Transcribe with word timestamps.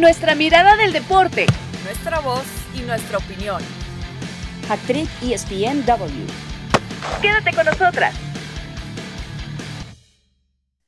nuestra 0.00 0.34
mirada 0.34 0.76
del 0.76 0.94
deporte, 0.94 1.44
nuestra 1.84 2.20
voz 2.20 2.46
y 2.74 2.80
nuestra 2.80 3.18
opinión. 3.18 3.62
Actriz 4.70 5.10
ESPNW. 5.22 6.24
Quédate 7.20 7.54
con 7.54 7.66
nosotras. 7.66 8.14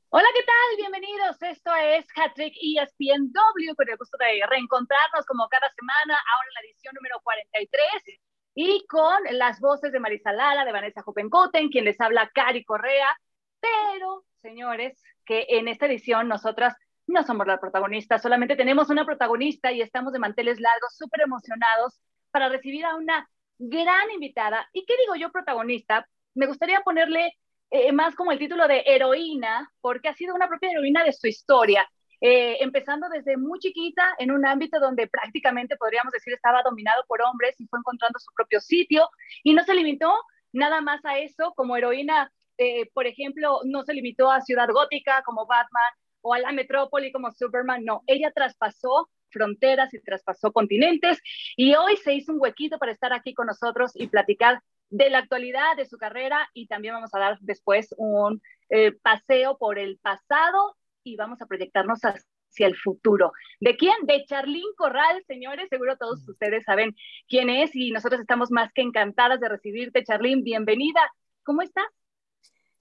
Hola, 0.08 0.26
¿qué 0.34 0.42
tal? 0.44 0.76
Bienvenidos. 0.78 1.42
Esto 1.42 1.74
es 1.74 2.06
Hattrick 2.16 2.54
ESPNW, 2.56 3.74
con 3.76 3.90
el 3.90 3.98
gusto 3.98 4.16
de 4.18 4.46
reencontrarnos 4.48 5.26
como 5.26 5.46
cada 5.50 5.70
semana, 5.74 6.14
ahora 6.14 6.48
en 6.48 6.54
la 6.54 6.70
edición 6.70 6.94
número 6.94 7.20
43, 7.22 8.18
y 8.54 8.86
con 8.86 9.20
las 9.32 9.60
voces 9.60 9.92
de 9.92 10.00
Marisa 10.00 10.32
Lara, 10.32 10.64
de 10.64 10.72
Vanessa 10.72 11.02
Jopencoten, 11.02 11.68
quien 11.68 11.84
les 11.84 12.00
habla 12.00 12.30
Cari 12.34 12.64
Correa. 12.64 13.14
Pero, 13.60 14.24
señores, 14.40 14.98
que 15.26 15.44
en 15.50 15.68
esta 15.68 15.84
edición 15.84 16.28
nosotras 16.28 16.74
no 17.06 17.22
somos 17.24 17.46
la 17.46 17.58
protagonista, 17.58 18.18
solamente 18.18 18.56
tenemos 18.56 18.90
una 18.90 19.04
protagonista 19.04 19.72
y 19.72 19.82
estamos 19.82 20.12
de 20.12 20.18
manteles 20.18 20.60
largos, 20.60 20.96
súper 20.96 21.22
emocionados 21.22 22.00
para 22.30 22.48
recibir 22.48 22.84
a 22.84 22.96
una 22.96 23.28
gran 23.58 24.10
invitada. 24.10 24.68
¿Y 24.72 24.84
qué 24.86 24.94
digo 25.00 25.14
yo 25.16 25.30
protagonista? 25.30 26.06
Me 26.34 26.46
gustaría 26.46 26.80
ponerle 26.80 27.38
eh, 27.70 27.92
más 27.92 28.14
como 28.14 28.32
el 28.32 28.38
título 28.38 28.66
de 28.68 28.82
heroína, 28.86 29.70
porque 29.80 30.08
ha 30.08 30.14
sido 30.14 30.34
una 30.34 30.48
propia 30.48 30.70
heroína 30.70 31.04
de 31.04 31.12
su 31.12 31.26
historia. 31.26 31.88
Eh, 32.20 32.58
empezando 32.62 33.08
desde 33.08 33.36
muy 33.36 33.58
chiquita 33.58 34.14
en 34.18 34.30
un 34.30 34.46
ámbito 34.46 34.78
donde 34.78 35.08
prácticamente 35.08 35.76
podríamos 35.76 36.12
decir 36.12 36.32
estaba 36.32 36.62
dominado 36.62 37.02
por 37.08 37.20
hombres 37.20 37.60
y 37.60 37.66
fue 37.66 37.80
encontrando 37.80 38.16
su 38.20 38.32
propio 38.36 38.60
sitio 38.60 39.08
y 39.42 39.54
no 39.54 39.64
se 39.64 39.74
limitó 39.74 40.14
nada 40.52 40.80
más 40.80 41.04
a 41.04 41.18
eso 41.18 41.52
como 41.56 41.76
heroína, 41.76 42.30
eh, 42.58 42.88
por 42.94 43.08
ejemplo, 43.08 43.60
no 43.64 43.82
se 43.82 43.94
limitó 43.94 44.30
a 44.30 44.40
Ciudad 44.40 44.68
Gótica 44.68 45.22
como 45.24 45.46
Batman 45.46 45.92
o 46.22 46.34
a 46.34 46.38
la 46.38 46.52
metrópoli 46.52 47.12
como 47.12 47.30
Superman, 47.32 47.84
no, 47.84 48.02
ella 48.06 48.32
traspasó 48.34 49.10
fronteras 49.32 49.92
y 49.94 50.00
traspasó 50.00 50.52
continentes 50.52 51.20
y 51.56 51.74
hoy 51.74 51.96
se 51.96 52.14
hizo 52.14 52.32
un 52.32 52.40
huequito 52.40 52.78
para 52.78 52.92
estar 52.92 53.12
aquí 53.12 53.34
con 53.34 53.46
nosotros 53.46 53.92
y 53.94 54.06
platicar 54.06 54.62
de 54.90 55.10
la 55.10 55.18
actualidad 55.18 55.76
de 55.76 55.86
su 55.86 55.96
carrera 55.96 56.48
y 56.52 56.66
también 56.66 56.94
vamos 56.94 57.14
a 57.14 57.18
dar 57.18 57.38
después 57.40 57.94
un 57.96 58.42
eh, 58.68 58.92
paseo 58.92 59.56
por 59.58 59.78
el 59.78 59.98
pasado 59.98 60.76
y 61.02 61.16
vamos 61.16 61.40
a 61.40 61.46
proyectarnos 61.46 62.00
hacia 62.02 62.66
el 62.66 62.76
futuro. 62.76 63.32
¿De 63.58 63.76
quién? 63.76 63.94
De 64.02 64.24
Charlín 64.26 64.66
Corral, 64.76 65.24
señores. 65.26 65.68
Seguro 65.70 65.96
todos 65.96 66.28
ustedes 66.28 66.64
saben 66.64 66.94
quién 67.26 67.48
es 67.48 67.74
y 67.74 67.90
nosotros 67.90 68.20
estamos 68.20 68.50
más 68.50 68.70
que 68.72 68.82
encantadas 68.82 69.40
de 69.40 69.48
recibirte, 69.48 70.04
Charlín. 70.04 70.44
Bienvenida. 70.44 71.00
¿Cómo 71.42 71.62
estás? 71.62 71.86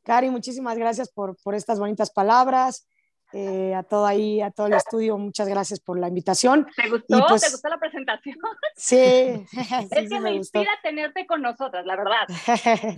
Cari, 0.03 0.29
muchísimas 0.29 0.77
gracias 0.77 1.11
por, 1.11 1.37
por 1.41 1.55
estas 1.55 1.79
bonitas 1.79 2.11
palabras. 2.11 2.87
Eh, 3.33 3.73
a 3.73 3.83
todo 3.83 4.05
ahí, 4.05 4.41
a 4.41 4.51
todo 4.51 4.67
el 4.67 4.73
estudio, 4.73 5.17
muchas 5.17 5.47
gracias 5.47 5.79
por 5.79 5.97
la 5.97 6.09
invitación. 6.09 6.67
¿Te 6.75 6.89
gustó? 6.89 7.25
Pues, 7.29 7.41
¿Te 7.41 7.49
gustó 7.51 7.69
la 7.69 7.79
presentación? 7.79 8.35
Sí. 8.75 8.97
es 8.97 10.09
que 10.09 10.19
me, 10.19 10.33
inspira 10.33 10.71
tenerte 10.83 11.25
con 11.25 11.41
nosotras, 11.41 11.85
la 11.85 11.95
verdad. 11.95 12.27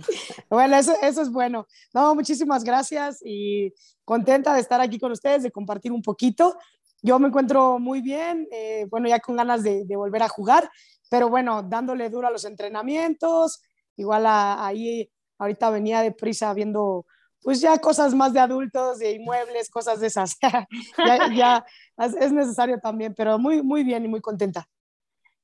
bueno, 0.50 0.76
eso, 0.76 0.94
eso 1.02 1.22
es 1.22 1.30
bueno. 1.30 1.66
No, 1.92 2.14
muchísimas 2.14 2.64
gracias 2.64 3.20
y 3.24 3.72
contenta 4.04 4.54
de 4.54 4.60
estar 4.60 4.80
aquí 4.80 4.98
con 4.98 5.12
ustedes, 5.12 5.42
de 5.42 5.52
compartir 5.52 5.92
un 5.92 6.02
poquito. 6.02 6.56
Yo 7.02 7.18
me 7.18 7.28
encuentro 7.28 7.78
muy 7.78 8.00
bien, 8.00 8.48
eh, 8.50 8.86
bueno, 8.90 9.08
ya 9.08 9.20
con 9.20 9.36
ganas 9.36 9.62
de, 9.62 9.84
de, 9.84 9.96
volver 9.96 10.22
a 10.22 10.28
jugar, 10.28 10.70
pero 11.10 11.28
bueno, 11.28 11.62
dándole 11.62 12.08
duro 12.08 12.26
a 12.26 12.30
los 12.30 12.44
entrenamientos, 12.44 13.62
igual 13.96 14.24
ahí 14.26 15.10
ahorita 15.38 15.70
venía 15.70 16.00
de 16.00 16.12
prisa 16.12 16.52
viendo 16.54 17.06
pues 17.44 17.60
ya 17.60 17.78
cosas 17.78 18.14
más 18.14 18.32
de 18.32 18.40
adultos, 18.40 18.98
de 18.98 19.12
inmuebles, 19.12 19.68
cosas 19.70 20.00
de 20.00 20.06
esas. 20.06 20.38
ya, 20.98 21.28
ya 21.32 21.64
es 21.98 22.32
necesario 22.32 22.80
también, 22.80 23.14
pero 23.14 23.38
muy, 23.38 23.62
muy 23.62 23.84
bien 23.84 24.04
y 24.04 24.08
muy 24.08 24.22
contenta. 24.22 24.66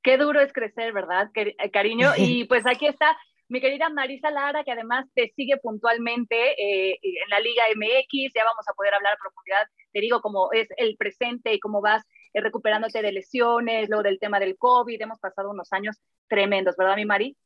Qué 0.01 0.17
duro 0.17 0.41
es 0.41 0.51
crecer, 0.51 0.93
¿verdad, 0.93 1.29
eh, 1.35 1.71
cariño? 1.71 2.11
Y 2.17 2.45
pues 2.45 2.65
aquí 2.65 2.87
está 2.87 3.15
mi 3.49 3.61
querida 3.61 3.89
Marisa 3.89 4.31
Lara, 4.31 4.63
que 4.63 4.71
además 4.71 5.05
te 5.13 5.31
sigue 5.35 5.57
puntualmente 5.57 6.35
eh, 6.53 6.97
en 7.03 7.29
la 7.29 7.39
Liga 7.39 7.63
MX. 7.75 8.33
Ya 8.33 8.45
vamos 8.45 8.65
a 8.67 8.73
poder 8.73 8.93
hablar 8.93 9.13
a 9.13 9.21
profundidad, 9.21 9.67
te 9.91 9.99
digo, 9.99 10.21
cómo 10.21 10.51
es 10.53 10.69
el 10.77 10.97
presente 10.97 11.53
y 11.53 11.59
cómo 11.59 11.81
vas 11.81 12.03
eh, 12.33 12.41
recuperándote 12.41 13.01
de 13.01 13.11
lesiones, 13.11 13.89
luego 13.89 14.03
del 14.03 14.19
tema 14.19 14.39
del 14.39 14.57
COVID. 14.57 15.01
Hemos 15.01 15.19
pasado 15.19 15.51
unos 15.51 15.71
años 15.71 16.01
tremendos, 16.27 16.75
¿verdad, 16.77 16.95
mi 16.95 17.05
Mari? 17.05 17.37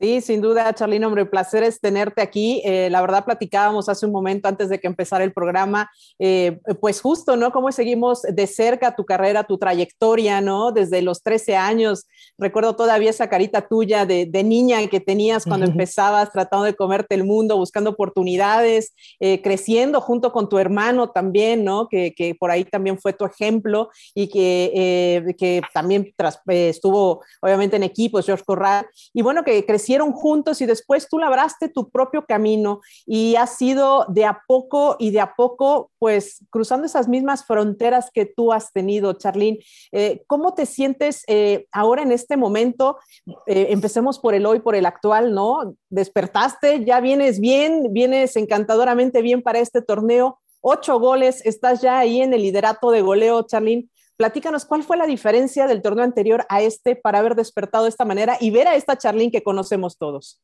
Sí, 0.00 0.22
sin 0.22 0.40
duda, 0.40 0.72
Charlene, 0.72 1.04
hombre, 1.04 1.26
placer 1.26 1.62
es 1.62 1.78
tenerte 1.78 2.22
aquí. 2.22 2.62
Eh, 2.64 2.88
la 2.88 3.02
verdad, 3.02 3.22
platicábamos 3.26 3.90
hace 3.90 4.06
un 4.06 4.12
momento 4.12 4.48
antes 4.48 4.70
de 4.70 4.80
que 4.80 4.86
empezara 4.86 5.24
el 5.24 5.34
programa, 5.34 5.90
eh, 6.18 6.58
pues 6.80 7.02
justo, 7.02 7.36
¿no? 7.36 7.52
Cómo 7.52 7.70
seguimos 7.70 8.22
de 8.22 8.46
cerca 8.46 8.96
tu 8.96 9.04
carrera, 9.04 9.44
tu 9.44 9.58
trayectoria, 9.58 10.40
¿no? 10.40 10.72
Desde 10.72 11.02
los 11.02 11.22
13 11.22 11.54
años. 11.54 12.06
Recuerdo 12.38 12.76
todavía 12.76 13.10
esa 13.10 13.28
carita 13.28 13.68
tuya 13.68 14.06
de, 14.06 14.26
niña 14.42 14.86
que 14.86 15.00
tenías 15.00 15.44
cuando 15.44 15.66
empezabas 15.66 16.32
tratando 16.32 16.64
de 16.64 16.74
comerte 16.74 17.14
el 17.14 17.24
mundo, 17.24 17.58
buscando 17.58 17.90
oportunidades, 17.90 18.94
eh, 19.20 19.42
creciendo 19.42 20.00
junto 20.00 20.32
con 20.32 20.48
tu 20.48 20.56
hermano 20.56 21.10
también, 21.10 21.62
¿no? 21.62 21.88
Que, 21.88 22.14
que, 22.14 22.34
por 22.34 22.50
ahí 22.50 22.64
también 22.64 22.98
fue 22.98 23.12
tu 23.12 23.26
ejemplo 23.26 23.90
y 24.14 24.28
que, 24.28 25.34
que 25.36 25.60
también 25.74 26.10
estuvo, 26.46 27.22
obviamente, 27.42 27.76
en 27.76 27.82
equipos, 27.82 28.24
George 28.24 28.44
Corral. 28.46 28.86
Y 29.12 29.20
bueno, 29.20 29.44
que 29.44 29.66
creció 29.66 29.89
juntos 29.98 30.60
y 30.60 30.66
después 30.66 31.08
tú 31.08 31.18
labraste 31.18 31.68
tu 31.68 31.90
propio 31.90 32.24
camino 32.24 32.80
y 33.06 33.34
has 33.36 33.56
sido 33.56 34.06
de 34.08 34.24
a 34.24 34.42
poco 34.46 34.96
y 34.98 35.10
de 35.10 35.20
a 35.20 35.34
poco, 35.34 35.90
pues 35.98 36.44
cruzando 36.50 36.86
esas 36.86 37.08
mismas 37.08 37.44
fronteras 37.44 38.10
que 38.12 38.26
tú 38.26 38.52
has 38.52 38.72
tenido, 38.72 39.14
Charlene. 39.14 39.58
Eh, 39.92 40.22
¿Cómo 40.26 40.54
te 40.54 40.66
sientes 40.66 41.24
eh, 41.26 41.66
ahora 41.72 42.02
en 42.02 42.12
este 42.12 42.36
momento? 42.36 42.98
Eh, 43.46 43.68
empecemos 43.70 44.18
por 44.18 44.34
el 44.34 44.46
hoy, 44.46 44.60
por 44.60 44.76
el 44.76 44.86
actual, 44.86 45.34
¿no? 45.34 45.74
Despertaste, 45.88 46.84
ya 46.84 47.00
vienes 47.00 47.40
bien, 47.40 47.92
vienes 47.92 48.36
encantadoramente 48.36 49.22
bien 49.22 49.42
para 49.42 49.58
este 49.58 49.82
torneo. 49.82 50.38
Ocho 50.60 51.00
goles, 51.00 51.44
estás 51.44 51.80
ya 51.80 51.98
ahí 51.98 52.20
en 52.20 52.34
el 52.34 52.42
liderato 52.42 52.90
de 52.90 53.02
goleo, 53.02 53.42
Charlene. 53.42 53.88
Platícanos 54.20 54.66
cuál 54.66 54.82
fue 54.82 54.98
la 54.98 55.06
diferencia 55.06 55.66
del 55.66 55.80
torneo 55.80 56.04
anterior 56.04 56.44
a 56.50 56.60
este 56.60 56.94
para 56.94 57.20
haber 57.20 57.34
despertado 57.34 57.84
de 57.84 57.88
esta 57.88 58.04
manera 58.04 58.36
y 58.38 58.50
ver 58.50 58.68
a 58.68 58.74
esta 58.74 58.98
Charlene 58.98 59.32
que 59.32 59.42
conocemos 59.42 59.96
todos. 59.96 60.42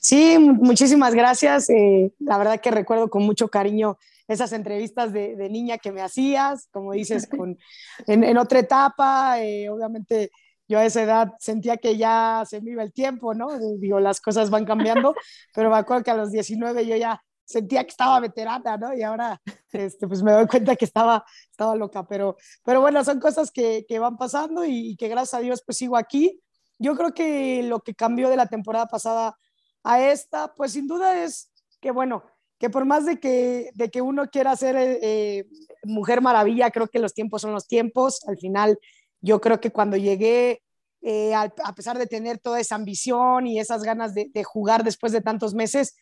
Sí, 0.00 0.38
muchísimas 0.38 1.14
gracias. 1.14 1.68
Eh, 1.68 2.14
la 2.18 2.38
verdad 2.38 2.62
que 2.62 2.70
recuerdo 2.70 3.10
con 3.10 3.22
mucho 3.22 3.48
cariño 3.48 3.98
esas 4.26 4.54
entrevistas 4.54 5.12
de, 5.12 5.36
niña 5.50 5.76
que 5.76 5.92
me 5.92 6.00
hacías, 6.00 6.68
como 6.70 6.92
dices, 6.92 7.28
con, 7.28 7.58
en, 8.06 8.38
otra 8.38 8.60
etapa. 8.60 9.38
Eh, 9.42 9.68
obviamente 9.68 10.30
yo 10.66 10.78
a 10.78 10.86
esa 10.86 11.02
edad 11.02 11.34
sentía 11.38 11.76
que 11.76 11.98
ya 11.98 12.44
se 12.48 12.62
me 12.62 12.70
iba 12.70 12.82
el 12.82 12.94
tiempo, 12.94 13.34
¿no? 13.34 13.48
Digo, 13.80 14.00
las 14.00 14.22
cosas 14.22 14.48
van 14.48 14.64
cambiando, 14.64 15.14
pero 15.54 15.68
me 15.68 15.76
acuerdo 15.76 16.04
que 16.04 16.10
a 16.10 16.16
los 16.16 16.30
19 16.30 16.86
yo 16.86 16.96
ya 16.96 17.22
sentía 17.44 17.84
que 17.84 17.90
estaba 17.90 18.20
veterana, 18.20 18.76
¿no? 18.76 18.94
Y 18.94 19.02
ahora, 19.02 19.40
este, 19.72 20.08
pues 20.08 20.22
me 20.22 20.32
doy 20.32 20.46
cuenta 20.46 20.76
que 20.76 20.84
estaba, 20.84 21.24
estaba 21.50 21.76
loca, 21.76 22.06
pero, 22.06 22.36
pero 22.64 22.80
bueno, 22.80 23.04
son 23.04 23.20
cosas 23.20 23.50
que, 23.50 23.84
que 23.86 23.98
van 23.98 24.16
pasando 24.16 24.64
y, 24.64 24.96
que 24.96 25.08
gracias 25.08 25.34
a 25.34 25.40
Dios 25.40 25.62
pues 25.64 25.78
sigo 25.78 25.96
aquí. 25.96 26.40
Yo 26.78 26.96
creo 26.96 27.14
que 27.14 27.62
lo 27.62 27.80
que 27.80 27.94
cambió 27.94 28.28
de 28.28 28.36
la 28.36 28.46
temporada 28.46 28.86
pasada 28.86 29.36
a 29.82 30.02
esta, 30.02 30.54
pues 30.54 30.72
sin 30.72 30.86
duda 30.86 31.22
es 31.22 31.50
que, 31.80 31.90
bueno, 31.90 32.24
que 32.58 32.70
por 32.70 32.84
más 32.84 33.04
de 33.04 33.20
que, 33.20 33.70
de 33.74 33.90
que 33.90 34.00
uno 34.00 34.28
quiera 34.30 34.56
ser 34.56 34.76
eh, 34.78 35.46
mujer 35.84 36.20
maravilla, 36.20 36.70
creo 36.70 36.88
que 36.88 36.98
los 36.98 37.14
tiempos 37.14 37.42
son 37.42 37.52
los 37.52 37.66
tiempos. 37.68 38.26
Al 38.26 38.38
final, 38.38 38.78
yo 39.20 39.40
creo 39.40 39.60
que 39.60 39.70
cuando 39.70 39.96
llegué, 39.96 40.62
eh, 41.02 41.34
a, 41.34 41.50
pesar 41.74 41.98
de 41.98 42.06
tener 42.06 42.38
toda 42.38 42.60
esa 42.60 42.76
ambición 42.76 43.46
y 43.46 43.60
esas 43.60 43.82
ganas 43.82 44.14
de, 44.14 44.30
de 44.32 44.42
jugar 44.42 44.84
después 44.84 45.12
de 45.12 45.20
tantos 45.20 45.52
meses, 45.52 45.94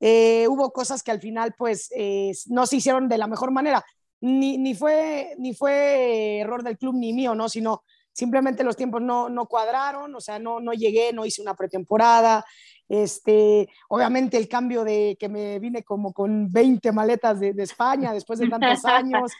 eh, 0.00 0.46
hubo 0.48 0.72
cosas 0.72 1.02
que 1.02 1.10
al 1.10 1.20
final 1.20 1.54
pues 1.56 1.90
eh, 1.96 2.32
no 2.46 2.66
se 2.66 2.76
hicieron 2.76 3.08
de 3.08 3.18
la 3.18 3.26
mejor 3.26 3.50
manera. 3.50 3.84
Ni, 4.20 4.56
ni, 4.56 4.74
fue, 4.74 5.34
ni 5.38 5.54
fue 5.54 6.38
error 6.38 6.62
del 6.62 6.78
club 6.78 6.94
ni 6.94 7.12
mío, 7.12 7.34
¿no? 7.34 7.48
Sino 7.48 7.82
simplemente 8.12 8.64
los 8.64 8.76
tiempos 8.76 9.02
no, 9.02 9.28
no 9.28 9.46
cuadraron, 9.46 10.14
o 10.14 10.20
sea, 10.20 10.38
no, 10.38 10.60
no 10.60 10.72
llegué, 10.72 11.12
no 11.12 11.26
hice 11.26 11.42
una 11.42 11.54
pretemporada. 11.54 12.44
Este, 12.88 13.68
obviamente 13.88 14.36
el 14.36 14.48
cambio 14.48 14.84
de 14.84 15.16
que 15.18 15.28
me 15.28 15.58
vine 15.58 15.82
como 15.82 16.12
con 16.12 16.50
20 16.50 16.92
maletas 16.92 17.40
de, 17.40 17.52
de 17.52 17.62
España 17.62 18.12
después 18.12 18.38
de 18.38 18.48
tantos 18.48 18.84
años, 18.84 19.32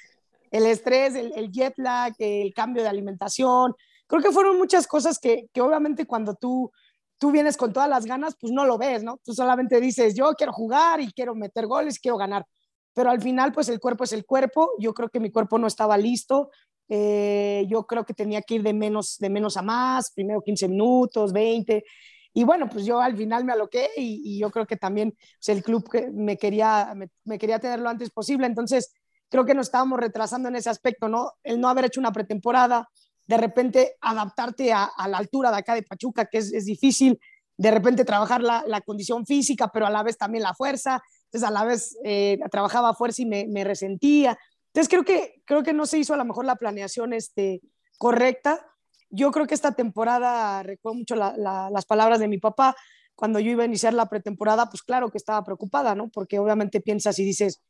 el 0.50 0.66
estrés, 0.66 1.14
el, 1.14 1.32
el, 1.34 1.50
jet 1.50 1.74
lag, 1.76 2.14
el 2.18 2.52
cambio 2.52 2.82
de 2.82 2.88
alimentación, 2.88 3.74
creo 4.06 4.22
que 4.22 4.32
fueron 4.32 4.58
muchas 4.58 4.86
cosas 4.86 5.18
que, 5.18 5.48
que 5.52 5.60
obviamente 5.60 6.06
cuando 6.06 6.34
tú 6.34 6.70
tú 7.24 7.32
vienes 7.32 7.56
con 7.56 7.72
todas 7.72 7.88
las 7.88 8.04
ganas, 8.04 8.36
pues 8.38 8.52
no 8.52 8.66
lo 8.66 8.76
ves, 8.76 9.02
¿no? 9.02 9.18
Tú 9.24 9.32
solamente 9.32 9.80
dices, 9.80 10.14
yo 10.14 10.34
quiero 10.34 10.52
jugar 10.52 11.00
y 11.00 11.10
quiero 11.10 11.34
meter 11.34 11.66
goles, 11.66 11.98
quiero 11.98 12.18
ganar. 12.18 12.44
Pero 12.92 13.08
al 13.08 13.22
final, 13.22 13.50
pues 13.50 13.70
el 13.70 13.80
cuerpo 13.80 14.04
es 14.04 14.12
el 14.12 14.26
cuerpo. 14.26 14.72
Yo 14.78 14.92
creo 14.92 15.08
que 15.08 15.20
mi 15.20 15.30
cuerpo 15.30 15.58
no 15.58 15.66
estaba 15.66 15.96
listo. 15.96 16.50
Eh, 16.86 17.64
yo 17.66 17.86
creo 17.86 18.04
que 18.04 18.12
tenía 18.12 18.42
que 18.42 18.56
ir 18.56 18.62
de 18.62 18.74
menos, 18.74 19.16
de 19.18 19.30
menos 19.30 19.56
a 19.56 19.62
más, 19.62 20.12
primero 20.12 20.42
15 20.42 20.68
minutos, 20.68 21.32
20. 21.32 21.82
Y 22.34 22.44
bueno, 22.44 22.68
pues 22.68 22.84
yo 22.84 23.00
al 23.00 23.16
final 23.16 23.42
me 23.46 23.54
aloqué 23.54 23.88
y, 23.96 24.38
yo 24.38 24.50
creo 24.50 24.66
que 24.66 24.76
también 24.76 25.12
pues, 25.12 25.48
el 25.48 25.62
club 25.62 25.88
me 26.12 26.36
quería, 26.36 26.94
me, 27.24 27.38
quería 27.38 27.58
tener 27.58 27.80
lo 27.80 27.88
antes 27.88 28.10
posible. 28.10 28.46
Entonces, 28.46 28.92
creo 29.30 29.46
que 29.46 29.54
nos 29.54 29.68
estábamos 29.68 29.98
retrasando 29.98 30.50
en 30.50 30.56
ese 30.56 30.68
aspecto, 30.68 31.08
¿no? 31.08 31.32
El 31.42 31.58
no 31.58 31.70
haber 31.70 31.86
hecho 31.86 32.00
una 32.00 32.12
pretemporada, 32.12 32.86
de 33.26 33.36
repente 33.36 33.96
adaptarte 34.00 34.72
a, 34.72 34.90
la 35.08 35.18
altura 35.18 35.50
de 35.50 35.58
acá 35.58 35.74
de 35.74 35.82
Pachuca, 35.82 36.26
que 36.26 36.38
es, 36.38 36.52
es 36.52 36.66
difícil, 36.66 37.18
de 37.56 37.70
repente 37.70 38.04
trabajar 38.04 38.42
la, 38.42 38.64
la, 38.66 38.80
condición 38.80 39.24
física, 39.26 39.68
pero 39.68 39.86
a 39.86 39.90
la 39.90 40.02
vez 40.02 40.18
también 40.18 40.42
la 40.42 40.54
fuerza, 40.54 41.02
entonces 41.26 41.48
a 41.48 41.52
la 41.52 41.64
vez 41.64 41.96
eh, 42.04 42.38
trabajaba 42.50 42.94
fuerza 42.94 43.22
y 43.22 43.26
me, 43.26 43.46
me, 43.46 43.64
resentía. 43.64 44.36
Entonces 44.68 44.88
creo 44.88 45.04
que, 45.04 45.42
creo 45.44 45.62
que 45.62 45.72
no 45.72 45.86
se 45.86 45.98
hizo 45.98 46.14
a 46.14 46.16
lo 46.16 46.24
mejor 46.24 46.44
la 46.44 46.56
planeación 46.56 47.12
este, 47.12 47.60
correcta. 47.98 48.66
Yo 49.08 49.30
creo 49.30 49.46
que 49.46 49.54
esta 49.54 49.72
temporada, 49.72 50.62
recuerdo 50.62 50.98
mucho 50.98 51.14
la, 51.14 51.36
las 51.36 51.86
palabras 51.86 52.18
de 52.18 52.28
mi 52.28 52.38
papá, 52.38 52.74
cuando 53.14 53.38
yo 53.38 53.52
iba 53.52 53.62
a 53.62 53.66
iniciar 53.66 53.94
la 53.94 54.08
pretemporada, 54.08 54.68
pues 54.68 54.82
claro 54.82 55.10
que 55.10 55.18
estaba 55.18 55.44
preocupada, 55.44 55.94
¿no? 55.94 56.08
Porque 56.08 56.40
obviamente 56.40 56.80
piensas 56.80 57.18
y 57.20 57.24
dices, 57.24 57.62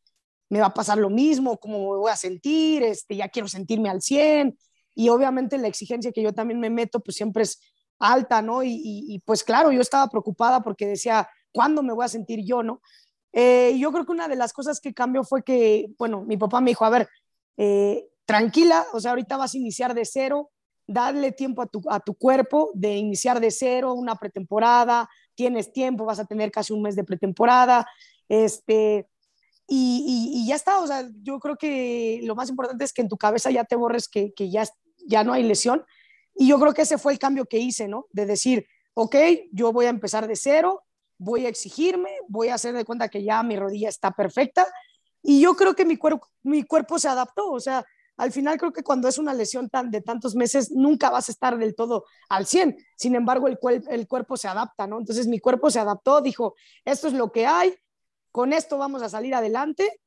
me 0.49 0.61
va 0.61 0.67
a 0.67 0.75
pasar 0.75 0.99
lo 0.99 1.11
mismo, 1.11 1.59
cómo 1.59 1.79
me 1.79 1.99
voy 1.99 2.11
a 2.11 2.17
sentir, 2.17 2.83
este, 2.83 3.17
ya 3.17 3.29
quiero 3.29 3.49
sentirme 3.49 3.91
al 3.91 4.01
100, 4.01 4.57
y 4.95 5.09
obviamente 5.09 5.59
la 5.59 5.69
exigencia 5.69 6.13
que 6.13 6.23
yo 6.23 6.33
también 6.33 6.61
me 6.61 6.71
meto, 6.71 7.01
pues 7.01 7.17
siempre 7.17 7.43
es 7.43 7.61
alta, 7.99 8.43
¿no? 8.43 8.63
Y, 8.63 9.21
pues 9.25 9.45
claro, 9.45 9.73
yo 9.73 9.81
estaba 9.81 10.09
preocupada 10.09 10.63
porque 10.63 10.87
decía, 10.87 11.29
¿cuándo 11.53 11.83
me 11.83 11.93
voy 11.93 12.05
a 12.05 12.09
sentir 12.09 12.45
yo, 12.45 12.63
no? 12.63 12.81
Eh, 13.33 13.77
yo 13.79 13.91
creo 13.93 14.05
que 14.07 14.13
una 14.13 14.29
de 14.29 14.37
las 14.37 14.53
cosas 14.53 14.81
que 14.81 14.95
cambió 14.95 15.25
fue 15.25 15.43
que, 15.43 15.87
bueno, 15.99 16.23
mi 16.23 16.37
papá 16.37 16.61
me 16.61 16.71
dijo, 16.71 16.85
a 16.85 16.91
ver, 16.91 17.09
eh, 17.57 18.09
tranquila, 18.25 18.87
o 18.93 19.01
sea, 19.01 19.11
ahorita 19.11 19.37
vas 19.37 19.55
a 19.55 19.59
iniciar 19.59 19.95
de 19.95 20.05
cero, 20.05 20.51
darle 20.87 21.33
tiempo 21.33 21.63
a 21.63 21.67
tu, 21.67 21.83
a 21.89 22.01
tu 22.01 22.15
cuerpo 22.15 22.71
de 22.75 22.97
iniciar 22.97 23.41
de 23.41 23.51
cero, 23.51 23.95
una 23.95 24.17
pretemporada, 24.17 25.09
tienes 25.35 25.73
tiempo, 25.73 26.05
vas 26.05 26.21
a 26.21 26.27
tener 26.27 26.53
casi 26.53 26.73
un 26.73 26.83
mes 26.83 26.95
de 26.95 27.05
pretemporada, 27.05 27.87
este, 28.29 29.09
y, 29.67 30.33
y, 30.35 30.47
ya 30.47 30.57
está, 30.57 30.81
o 30.81 30.87
sea, 30.87 31.09
yo 31.23 31.41
creo 31.41 31.57
que 31.57 32.21
lo 32.25 32.35
más 32.35 32.51
importante 32.51 32.85
es 32.85 32.93
que 32.93 33.01
en 33.01 33.09
tu 33.09 33.17
cabeza 33.17 33.51
ya 33.51 33.65
te 33.65 33.77
borres 33.77 34.09
que, 34.09 34.35
que 34.35 34.51
ya, 34.51 34.65
ya 35.07 35.25
no 35.25 35.33
hay 35.33 35.43
lesión, 35.43 35.85
y 36.35 36.49
yo 36.49 36.59
creo 36.59 36.75
que 36.75 36.83
ese 36.83 36.99
fue 36.99 37.13
el 37.13 37.19
cambio 37.19 37.47
que 37.47 37.59
hice, 37.59 37.89
¿no? 37.89 38.07
De 38.11 38.27
decir, 38.27 38.67
ok, 38.95 39.17
yo 39.53 39.73
voy 39.73 39.87
a 39.87 39.91
empezar 39.91 40.27
de 40.27 40.37
cero, 40.37 40.85
voy 41.19 41.47
a 41.47 41.49
exigirme, 41.49 42.11
voy 42.29 42.49
a 42.49 42.55
hacer 42.55 42.75
de 42.75 42.85
cuenta 42.85 43.09
que 43.09 43.23
ya 43.23 43.43
mi 43.43 43.57
rodilla 43.57 43.89
está 43.89 44.11
perfecta, 44.11 44.67
y 45.23 45.41
yo 45.41 45.55
creo 45.55 45.75
que 45.75 45.85
mi, 45.85 45.97
cuerpo 45.97 46.27
mi 46.43 46.65
cuerpo 46.65 46.99
se 46.99 47.09
adaptó, 47.09 47.51
o 47.51 47.61
sea, 47.61 47.85
al 48.17 48.31
final 48.31 48.59
creo 48.59 48.73
que 48.73 48.83
cuando 48.83 49.09
es 49.09 49.19
una 49.19 49.35
lesión 49.35 49.69
tan, 49.69 49.91
de 49.91 50.01
tantos 50.01 50.37
meses, 50.37 50.71
nunca 50.71 51.11
vas 51.11 51.29
a 51.29 51.33
estar 51.33 51.59
del 51.59 51.75
todo 51.75 52.05
al 52.29 52.47
100. 52.47 52.77
Sin 52.97 53.17
embargo, 53.17 53.49
el, 53.49 53.59
el 53.91 54.07
cuerpo 54.07 54.37
se 54.37 54.47
adapta, 54.47 54.87
¿no? 54.87 55.01
Entonces 55.01 55.27
mi 55.27 55.41
cuerpo 55.41 55.69
se 55.69 55.81
adaptó, 55.81 56.21
dijo, 56.21 56.55
esto 56.85 57.09
es 57.09 57.15
lo 57.15 57.33
que 57.33 57.47
hay, 57.47 57.75
con 58.31 58.53
esto 58.53 58.79
vamos 58.79 59.03
a 59.03 59.09
salir 59.09 59.35
adelante, 59.35 60.01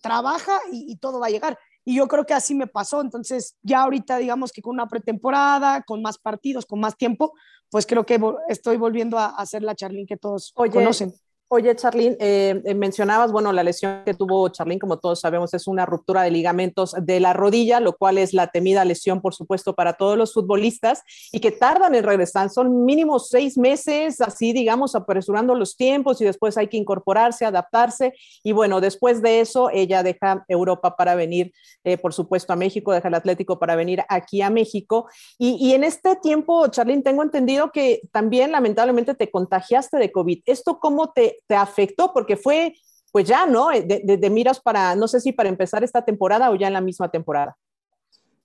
trabaja 0.00 0.58
y, 0.72 0.96
todo 0.96 1.20
va 1.20 1.26
a 1.26 1.30
llegar. 1.30 1.58
Y 1.90 1.96
yo 1.96 2.06
creo 2.06 2.24
que 2.24 2.34
así 2.34 2.54
me 2.54 2.68
pasó. 2.68 3.00
Entonces, 3.00 3.56
ya 3.62 3.82
ahorita, 3.82 4.18
digamos 4.18 4.52
que 4.52 4.62
con 4.62 4.74
una 4.74 4.86
pretemporada, 4.86 5.82
con 5.82 6.02
más 6.02 6.18
partidos, 6.18 6.64
con 6.64 6.78
más 6.78 6.96
tiempo, 6.96 7.32
pues 7.68 7.84
creo 7.84 8.06
que 8.06 8.16
estoy 8.48 8.76
volviendo 8.76 9.18
a, 9.18 9.26
hacer 9.30 9.64
la 9.64 9.74
Charlín 9.74 10.06
que 10.06 10.16
todos 10.16 10.52
conocen. 10.54 11.12
Oye, 11.52 11.74
Charlene, 11.74 12.16
eh, 12.20 12.62
eh, 12.64 12.74
mencionabas, 12.74 13.32
bueno, 13.32 13.50
la 13.50 13.64
lesión 13.64 14.04
que 14.04 14.14
tuvo 14.14 14.48
Charlene, 14.50 14.78
como 14.78 15.00
todos 15.00 15.18
sabemos, 15.18 15.52
es 15.52 15.66
una 15.66 15.84
ruptura 15.84 16.22
de 16.22 16.30
ligamentos 16.30 16.94
de 16.96 17.18
la 17.18 17.32
rodilla, 17.32 17.80
lo 17.80 17.96
cual 17.96 18.18
es 18.18 18.32
la 18.32 18.52
temida 18.52 18.84
lesión, 18.84 19.20
por 19.20 19.34
supuesto, 19.34 19.74
para 19.74 19.94
todos 19.94 20.16
los 20.16 20.32
futbolistas 20.32 21.02
y 21.32 21.40
que 21.40 21.50
tardan 21.50 21.96
en 21.96 22.04
regresar. 22.04 22.50
Son 22.50 22.84
mínimo 22.84 23.18
seis 23.18 23.58
meses, 23.58 24.20
así, 24.20 24.52
digamos, 24.52 24.94
apresurando 24.94 25.56
los 25.56 25.76
tiempos 25.76 26.20
y 26.20 26.24
después 26.24 26.56
hay 26.56 26.68
que 26.68 26.76
incorporarse, 26.76 27.44
adaptarse. 27.44 28.14
Y 28.44 28.52
bueno, 28.52 28.80
después 28.80 29.20
de 29.20 29.40
eso, 29.40 29.70
ella 29.70 30.04
deja 30.04 30.44
Europa 30.46 30.94
para 30.94 31.16
venir, 31.16 31.52
eh, 31.82 31.98
por 31.98 32.14
supuesto, 32.14 32.52
a 32.52 32.56
México, 32.56 32.92
deja 32.92 33.08
el 33.08 33.14
Atlético 33.14 33.58
para 33.58 33.74
venir 33.74 34.04
aquí 34.08 34.40
a 34.40 34.50
México. 34.50 35.08
Y, 35.36 35.56
y 35.56 35.74
en 35.74 35.82
este 35.82 36.14
tiempo, 36.14 36.68
Charlene, 36.68 37.02
tengo 37.02 37.24
entendido 37.24 37.72
que 37.72 38.02
también 38.12 38.52
lamentablemente 38.52 39.16
te 39.16 39.32
contagiaste 39.32 39.96
de 39.96 40.12
COVID. 40.12 40.42
¿Esto 40.46 40.78
cómo 40.78 41.10
te 41.10 41.39
te 41.46 41.54
afectó? 41.54 42.12
Porque 42.12 42.36
fue, 42.36 42.74
pues 43.12 43.26
ya, 43.26 43.46
¿no? 43.46 43.68
De, 43.68 44.30
miras 44.30 44.60
para, 44.60 44.94
no 44.94 45.08
sé 45.08 45.20
si 45.20 45.32
para 45.32 45.48
empezar 45.48 45.84
esta 45.84 46.04
temporada 46.04 46.50
o 46.50 46.56
ya 46.56 46.68
en 46.68 46.74
la 46.74 46.80
misma 46.80 47.10
temporada. 47.10 47.56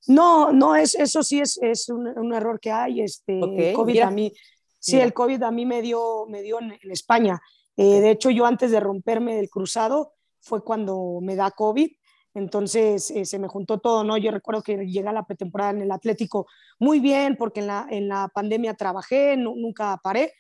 No, 0.08 0.52
no, 0.52 0.76
es, 0.76 0.96
eso 0.96 1.24
sí 1.24 1.40
es, 1.40 1.58
es 1.62 1.90
un, 1.90 2.34
error 2.34 2.60
que 2.60 2.72
hay. 2.72 3.02
Este, 3.02 3.74
COVID 3.74 4.00
a 4.02 4.12
mí, 4.12 4.32
sí, 4.80 5.00
el 5.00 5.14
COVID 5.14 5.44
a 5.44 5.52
mí 5.52 5.66
me 5.66 5.82
dio, 5.82 6.26
me 6.28 6.42
dio 6.42 6.60
en, 6.60 6.78
España. 6.92 7.42
Eh, 7.78 8.02
de 8.02 8.12
hecho, 8.12 8.30
yo 8.30 8.46
antes 8.46 8.72
de 8.72 8.80
romperme 8.80 9.36
del 9.36 9.50
cruzado 9.50 10.14
fue 10.40 10.64
cuando 10.64 11.20
me 11.22 11.36
da 11.36 11.52
COVID. 11.52 11.90
Entonces 12.36 13.12
eh, 13.12 13.26
se 13.26 13.40
me 13.40 13.48
juntó 13.48 13.80
todo, 13.80 14.04
¿no? 14.04 14.18
Yo 14.18 14.30
recuerdo 14.30 14.62
que 14.62 14.76
llegué 14.86 15.08
a 15.08 15.14
la 15.14 15.26
pretemporada 15.26 15.72
en 15.72 15.82
el 15.82 15.92
Atlético 15.92 16.48
muy 16.80 17.00
bien 17.00 17.38
porque 17.38 17.62
en 17.62 17.68
la, 17.68 17.88
en 17.90 18.10
la 18.10 18.28
pandemia 18.28 18.74
trabajé, 18.74 19.38
nunca 19.38 19.98
paré, 20.04 20.34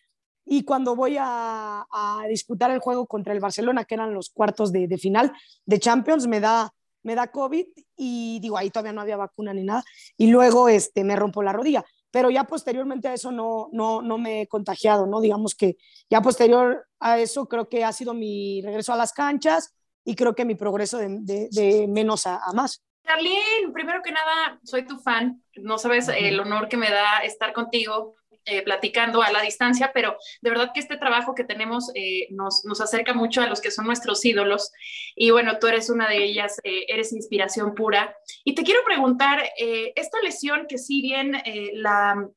y 0.45 0.63
cuando 0.63 0.95
voy 0.95 1.17
a, 1.19 1.85
disputar 2.29 2.71
el 2.71 2.79
juego 2.79 3.07
contra 3.07 3.33
el 3.33 3.39
Barcelona, 3.39 3.85
que 3.85 3.95
eran 3.95 4.13
los 4.13 4.29
cuartos 4.29 4.71
de, 4.71 4.97
final 4.97 5.31
de 5.65 5.79
Champions, 5.79 6.27
me 6.27 6.39
da, 6.39 6.71
me 7.03 7.15
da 7.15 7.27
COVID 7.27 7.65
y 7.95 8.39
digo, 8.39 8.57
ahí 8.57 8.69
todavía 8.69 8.93
no 8.93 9.01
había 9.01 9.17
vacuna 9.17 9.53
ni 9.53 9.63
nada, 9.63 9.83
y 10.17 10.27
luego 10.27 10.69
este, 10.69 11.03
me 11.03 11.15
rompo 11.15 11.43
la 11.43 11.53
rodilla. 11.53 11.83
Pero 12.11 12.29
ya 12.29 12.45
posteriormente 12.45 13.09
a 13.09 13.13
eso 13.13 13.31
no, 13.31 13.67
no, 13.73 14.01
no 14.01 14.17
me 14.17 14.41
he 14.41 14.47
contagiado, 14.47 15.05
¿no? 15.05 15.19
Digamos 15.19 15.53
que 15.53 15.75
ya 16.09 16.21
posterior 16.21 16.87
a 16.99 17.19
eso 17.19 17.47
creo 17.49 17.67
que 17.67 17.83
ha 17.83 17.91
sido 17.91 18.13
mi 18.13 18.61
regreso 18.61 18.93
a 18.93 18.95
las 18.95 19.11
canchas 19.11 19.75
y 20.05 20.15
creo 20.15 20.33
que 20.33 20.45
mi 20.45 20.55
progreso 20.55 20.97
de, 20.97 21.49
de, 21.51 21.87
menos 21.89 22.25
a, 22.25 22.37
a 22.37 22.53
más. 22.53 22.81
Carlín, 23.03 23.73
primero 23.73 24.01
que 24.01 24.11
nada, 24.11 24.59
soy 24.63 24.85
tu 24.87 24.97
fan. 24.97 25.43
No 25.55 25.77
sabes 25.77 26.07
el 26.07 26.39
honor 26.39 26.69
que 26.69 26.77
me 26.77 26.89
da 26.89 27.19
estar 27.19 27.51
contigo 27.51 28.15
eh, 28.47 28.61
platicando 28.61 29.23
a 29.23 29.31
la 29.31 29.41
distancia, 29.41 29.91
pero 29.91 30.17
de 30.41 30.49
verdad 30.51 30.69
que 30.71 30.79
este 30.79 30.97
trabajo 30.97 31.33
que 31.33 31.43
tenemos 31.43 31.89
eh, 31.95 32.27
nos, 32.29 32.63
nos, 32.63 32.79
acerca 32.79 33.13
mucho 33.13 33.41
a 33.41 33.47
los 33.47 33.59
que 33.59 33.71
son 33.71 33.87
nuestros 33.87 34.23
ídolos. 34.23 34.71
Y 35.15 35.31
bueno, 35.31 35.57
tú 35.57 35.65
eres 35.65 35.89
una 35.89 36.07
de 36.07 36.23
ellas, 36.23 36.59
eh, 36.63 36.85
eres 36.87 37.11
inspiración 37.11 37.73
pura. 37.73 38.15
Y 38.43 38.53
te 38.53 38.61
quiero 38.63 38.81
preguntar, 38.85 39.43
esta 39.95 40.19
lesión 40.21 40.67
que 40.67 40.77
si 40.77 41.01
bien 41.01 41.41
la, 41.73 42.29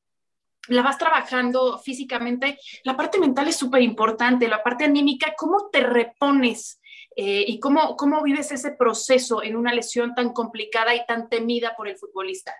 la 0.67 0.81
vas 0.81 0.97
trabajando 0.97 1.77
físicamente, 1.77 2.57
la 2.83 2.97
parte 2.97 3.19
mental 3.19 3.47
es 3.47 3.57
súper 3.57 3.83
importante, 3.83 4.47
la 4.47 4.63
parte 4.63 4.85
anímica, 4.85 5.35
¿cómo 5.37 5.69
te 5.71 5.81
repones? 5.81 6.81
¿Y 7.15 7.59
cómo, 7.59 7.95
cómo 7.97 8.23
vives 8.23 8.51
ese 8.51 8.71
proceso 8.71 9.43
en 9.43 9.55
una 9.55 9.73
lesión 9.73 10.15
tan 10.15 10.33
complicada 10.33 10.95
y 10.95 11.05
tan 11.05 11.29
temida 11.29 11.75
por 11.75 11.87
el 11.87 11.97
futbolista? 11.97 12.55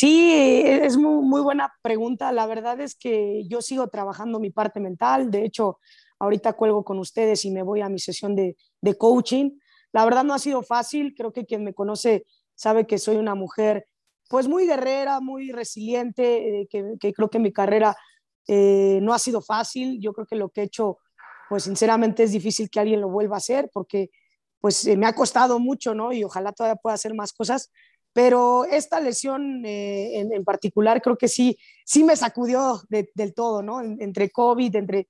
Sí, 0.00 0.62
es 0.64 0.96
muy, 0.96 1.40
buena 1.42 1.74
pregunta. 1.82 2.30
La 2.30 2.46
verdad 2.46 2.80
es 2.80 2.94
que 2.94 3.42
yo 3.48 3.60
sigo 3.60 3.88
trabajando 3.88 4.38
mi 4.38 4.50
parte 4.50 4.78
mental. 4.78 5.28
De 5.28 5.44
hecho, 5.44 5.80
ahorita 6.20 6.52
cuelgo 6.52 6.84
con 6.84 7.00
ustedes 7.00 7.44
y 7.44 7.50
me 7.50 7.64
voy 7.64 7.80
a 7.80 7.88
mi 7.88 7.98
sesión 7.98 8.36
de, 8.36 8.54
coaching. 8.96 9.58
La 9.90 10.04
verdad 10.04 10.22
no 10.22 10.34
ha 10.34 10.38
sido 10.38 10.62
fácil. 10.62 11.14
Creo 11.16 11.32
que 11.32 11.46
quien 11.46 11.64
me 11.64 11.74
conoce 11.74 12.26
sabe 12.54 12.86
que 12.86 12.98
soy 12.98 13.16
una 13.16 13.34
mujer 13.34 13.88
pues 14.28 14.46
muy 14.46 14.66
guerrera, 14.66 15.18
muy 15.18 15.50
resiliente, 15.50 16.60
eh, 16.60 16.68
que, 16.70 17.12
creo 17.12 17.28
que 17.28 17.40
mi 17.40 17.52
carrera 17.52 17.96
eh, 18.46 19.00
no 19.02 19.12
ha 19.12 19.18
sido 19.18 19.42
fácil. 19.42 19.98
Yo 20.00 20.12
creo 20.12 20.28
que 20.28 20.36
lo 20.36 20.50
que 20.50 20.60
he 20.60 20.64
hecho, 20.64 20.98
pues 21.48 21.64
sinceramente 21.64 22.22
es 22.22 22.30
difícil 22.30 22.70
que 22.70 22.78
alguien 22.78 23.00
lo 23.00 23.08
vuelva 23.08 23.34
a 23.34 23.38
hacer 23.38 23.68
porque 23.72 24.10
pues 24.60 24.86
me 24.96 25.06
ha 25.06 25.12
costado 25.12 25.58
mucho, 25.58 25.92
¿no? 25.92 26.12
Y 26.12 26.22
ojalá 26.22 26.52
todavía 26.52 26.76
pueda 26.76 26.94
hacer 26.94 27.14
más 27.14 27.32
cosas, 27.32 27.72
pero 28.12 28.64
esta 28.64 29.00
lesión 29.00 29.64
eh, 29.64 30.20
en, 30.20 30.44
particular 30.44 31.00
creo 31.02 31.16
que 31.16 31.28
sí, 31.28 31.56
sí 31.84 32.04
me 32.04 32.16
sacudió 32.16 32.80
del 32.88 33.34
todo, 33.34 33.62
¿no? 33.62 33.80
entre 33.80 34.30
COVID, 34.30 34.74
entre, 34.76 35.08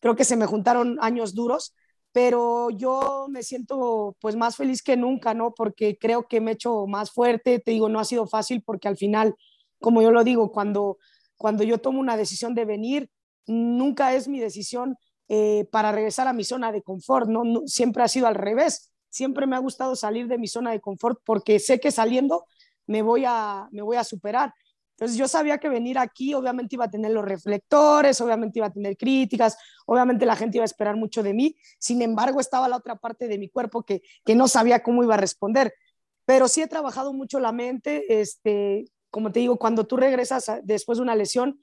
creo 0.00 0.14
que 0.16 0.24
se 0.24 0.36
me 0.36 0.46
juntaron 0.46 0.98
años 1.00 1.34
duros, 1.34 1.74
pero 2.12 2.70
yo 2.70 3.26
me 3.28 3.42
siento 3.42 4.16
pues 4.20 4.36
más 4.36 4.56
feliz 4.56 4.84
que 4.84 4.96
nunca, 4.96 5.34
¿no? 5.34 5.52
Porque 5.52 5.98
creo 5.98 6.28
que 6.28 6.40
me 6.40 6.52
he 6.52 6.54
hecho 6.54 6.86
más 6.86 7.10
fuerte, 7.10 7.58
te 7.58 7.72
digo, 7.72 7.88
no 7.88 7.98
ha 7.98 8.04
sido 8.04 8.28
fácil 8.28 8.62
porque 8.64 8.86
al 8.86 8.96
final, 8.96 9.34
como 9.80 10.00
yo 10.00 10.12
lo 10.12 10.22
digo, 10.22 10.52
cuando, 10.52 10.98
cuando 11.36 11.64
yo 11.64 11.78
tomo 11.78 11.98
una 11.98 12.16
decisión 12.16 12.54
de 12.54 12.66
venir, 12.66 13.10
nunca 13.46 14.14
es 14.14 14.28
mi 14.28 14.38
decisión 14.38 14.96
eh, 15.28 15.66
para 15.72 15.90
regresar 15.90 16.28
a 16.28 16.32
mi 16.32 16.44
zona 16.44 16.70
de 16.70 16.82
confort, 16.82 17.28
¿no? 17.28 17.42
Siempre 17.66 18.04
ha 18.04 18.08
sido 18.08 18.28
al 18.28 18.36
revés 18.36 18.93
siempre 19.14 19.46
me 19.46 19.54
ha 19.54 19.60
gustado 19.60 19.94
salir 19.94 20.26
de 20.26 20.38
mi 20.38 20.48
zona 20.48 20.72
de 20.72 20.80
confort 20.80 21.20
porque 21.24 21.60
sé 21.60 21.78
que 21.78 21.92
saliendo 21.92 22.46
me 22.86 23.00
voy 23.00 23.24
a, 23.24 23.68
me 23.70 23.80
voy 23.80 23.96
a 23.96 24.02
superar. 24.02 24.52
Entonces 24.96 25.16
yo 25.16 25.28
sabía 25.28 25.58
que 25.58 25.68
venir 25.68 25.98
aquí 25.98 26.34
obviamente 26.34 26.74
iba 26.74 26.86
a 26.86 26.90
tener 26.90 27.12
los 27.12 27.24
reflectores, 27.24 28.20
obviamente 28.20 28.58
iba 28.58 28.66
a 28.66 28.72
tener 28.72 28.96
críticas, 28.96 29.56
obviamente 29.86 30.26
la 30.26 30.34
gente 30.34 30.58
iba 30.58 30.64
a 30.64 30.66
esperar 30.66 30.96
mucho 30.96 31.22
de 31.22 31.32
mí. 31.32 31.56
Sin 31.78 32.02
embargo, 32.02 32.40
estaba 32.40 32.68
la 32.68 32.76
otra 32.76 32.96
parte 32.96 33.28
de 33.28 33.38
mi 33.38 33.48
cuerpo 33.48 33.84
que, 33.84 34.02
que 34.24 34.34
no 34.34 34.48
sabía 34.48 34.82
cómo 34.82 35.04
iba 35.04 35.14
a 35.14 35.18
responder. 35.18 35.72
Pero 36.26 36.48
sí 36.48 36.62
he 36.62 36.66
trabajado 36.66 37.12
mucho 37.12 37.38
la 37.38 37.52
mente. 37.52 38.20
Este, 38.20 38.86
como 39.10 39.30
te 39.30 39.40
digo, 39.40 39.58
cuando 39.58 39.86
tú 39.86 39.96
regresas 39.96 40.50
después 40.64 40.98
de 40.98 41.02
una 41.02 41.14
lesión, 41.14 41.60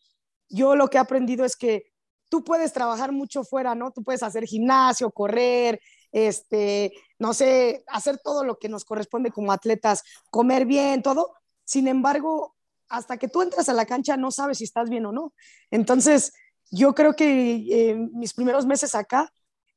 yo 0.49 0.75
lo 0.75 0.89
que 0.89 0.97
he 0.97 1.01
aprendido 1.01 1.43
es 1.43 1.55
que 1.57 1.91
tú 2.29 2.43
puedes 2.45 2.71
trabajar 2.71 3.11
mucho 3.11 3.43
fuera, 3.43 3.75
¿no? 3.75 3.91
Tú 3.91 4.03
puedes 4.03 4.23
hacer 4.23 4.45
gimnasio, 4.45 5.11
correr, 5.11 5.81
este, 6.11 6.93
no 7.19 7.33
sé, 7.33 7.83
hacer 7.87 8.19
todo 8.23 8.43
lo 8.43 8.57
que 8.57 8.69
nos 8.69 8.85
corresponde 8.85 9.31
como 9.31 9.51
atletas, 9.51 10.03
comer 10.29 10.65
bien, 10.65 11.01
todo. 11.01 11.33
Sin 11.63 11.87
embargo, 11.87 12.55
hasta 12.89 13.17
que 13.17 13.27
tú 13.27 13.41
entras 13.41 13.69
a 13.69 13.73
la 13.73 13.85
cancha 13.85 14.17
no 14.17 14.31
sabes 14.31 14.57
si 14.57 14.65
estás 14.65 14.89
bien 14.89 15.05
o 15.05 15.11
no. 15.11 15.33
Entonces, 15.71 16.33
yo 16.69 16.93
creo 16.93 17.13
que 17.13 17.65
eh, 17.69 17.95
mis 18.13 18.33
primeros 18.33 18.65
meses 18.65 18.95
acá 18.95 19.31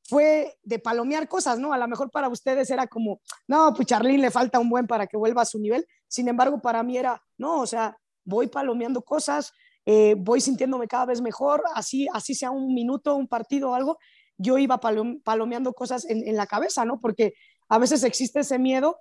fue 0.07 0.57
de 0.63 0.79
palomear 0.79 1.27
cosas, 1.27 1.57
¿no? 1.59 1.73
A 1.73 1.77
lo 1.77 1.87
mejor 1.87 2.11
para 2.11 2.29
ustedes 2.29 2.69
era 2.69 2.87
como, 2.87 3.21
no, 3.47 3.73
pues 3.73 3.87
Charlene 3.87 4.19
le 4.19 4.31
falta 4.31 4.59
un 4.59 4.69
buen 4.69 4.85
para 4.85 5.07
que 5.07 5.17
vuelva 5.17 5.41
a 5.41 5.45
su 5.45 5.59
nivel. 5.59 5.85
Sin 6.07 6.27
embargo, 6.27 6.61
para 6.61 6.83
mí 6.83 6.97
era, 6.97 7.21
no, 7.37 7.61
o 7.61 7.67
sea, 7.67 7.97
voy 8.23 8.47
palomeando 8.47 9.01
cosas, 9.01 9.51
eh, 9.85 10.15
voy 10.17 10.41
sintiéndome 10.41 10.87
cada 10.87 11.05
vez 11.05 11.21
mejor, 11.21 11.63
así, 11.73 12.07
así 12.13 12.35
sea 12.35 12.51
un 12.51 12.73
minuto, 12.73 13.15
un 13.15 13.27
partido 13.27 13.73
algo, 13.73 13.97
yo 14.37 14.57
iba 14.57 14.79
palomeando 14.79 15.73
cosas 15.73 16.05
en, 16.05 16.35
la 16.35 16.47
cabeza, 16.47 16.85
¿no? 16.85 16.99
Porque 16.99 17.33
a 17.69 17.77
veces 17.77 18.03
existe 18.03 18.41
ese 18.41 18.59
miedo 18.59 18.99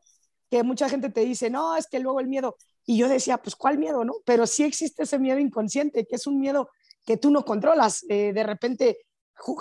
que 0.51 0.63
mucha 0.63 0.89
gente 0.89 1.11
te 1.11 1.25
dice, 1.25 1.51
no, 1.51 1.77
es 1.77 1.87
que 1.87 1.99
luego 1.99 2.21
el 2.21 2.29
miedo, 2.29 2.57
y 2.87 2.97
yo 2.99 3.09
decía, 3.09 3.39
pues, 3.39 3.57
¿cuál 3.57 3.79
miedo, 3.79 4.05
no? 4.05 4.15
Pero 4.25 4.47
sí 4.47 4.63
existe 4.63 5.05
ese 5.05 5.19
miedo 5.19 5.39
inconsciente, 5.39 6.07
que 6.07 6.17
es 6.17 6.27
un 6.27 6.39
miedo 6.39 6.69
que 7.05 7.17
tú 7.17 7.31
no 7.31 7.45
controlas. 7.45 8.05
Eh, 8.09 8.33
de 8.33 8.43
repente, 8.43 8.99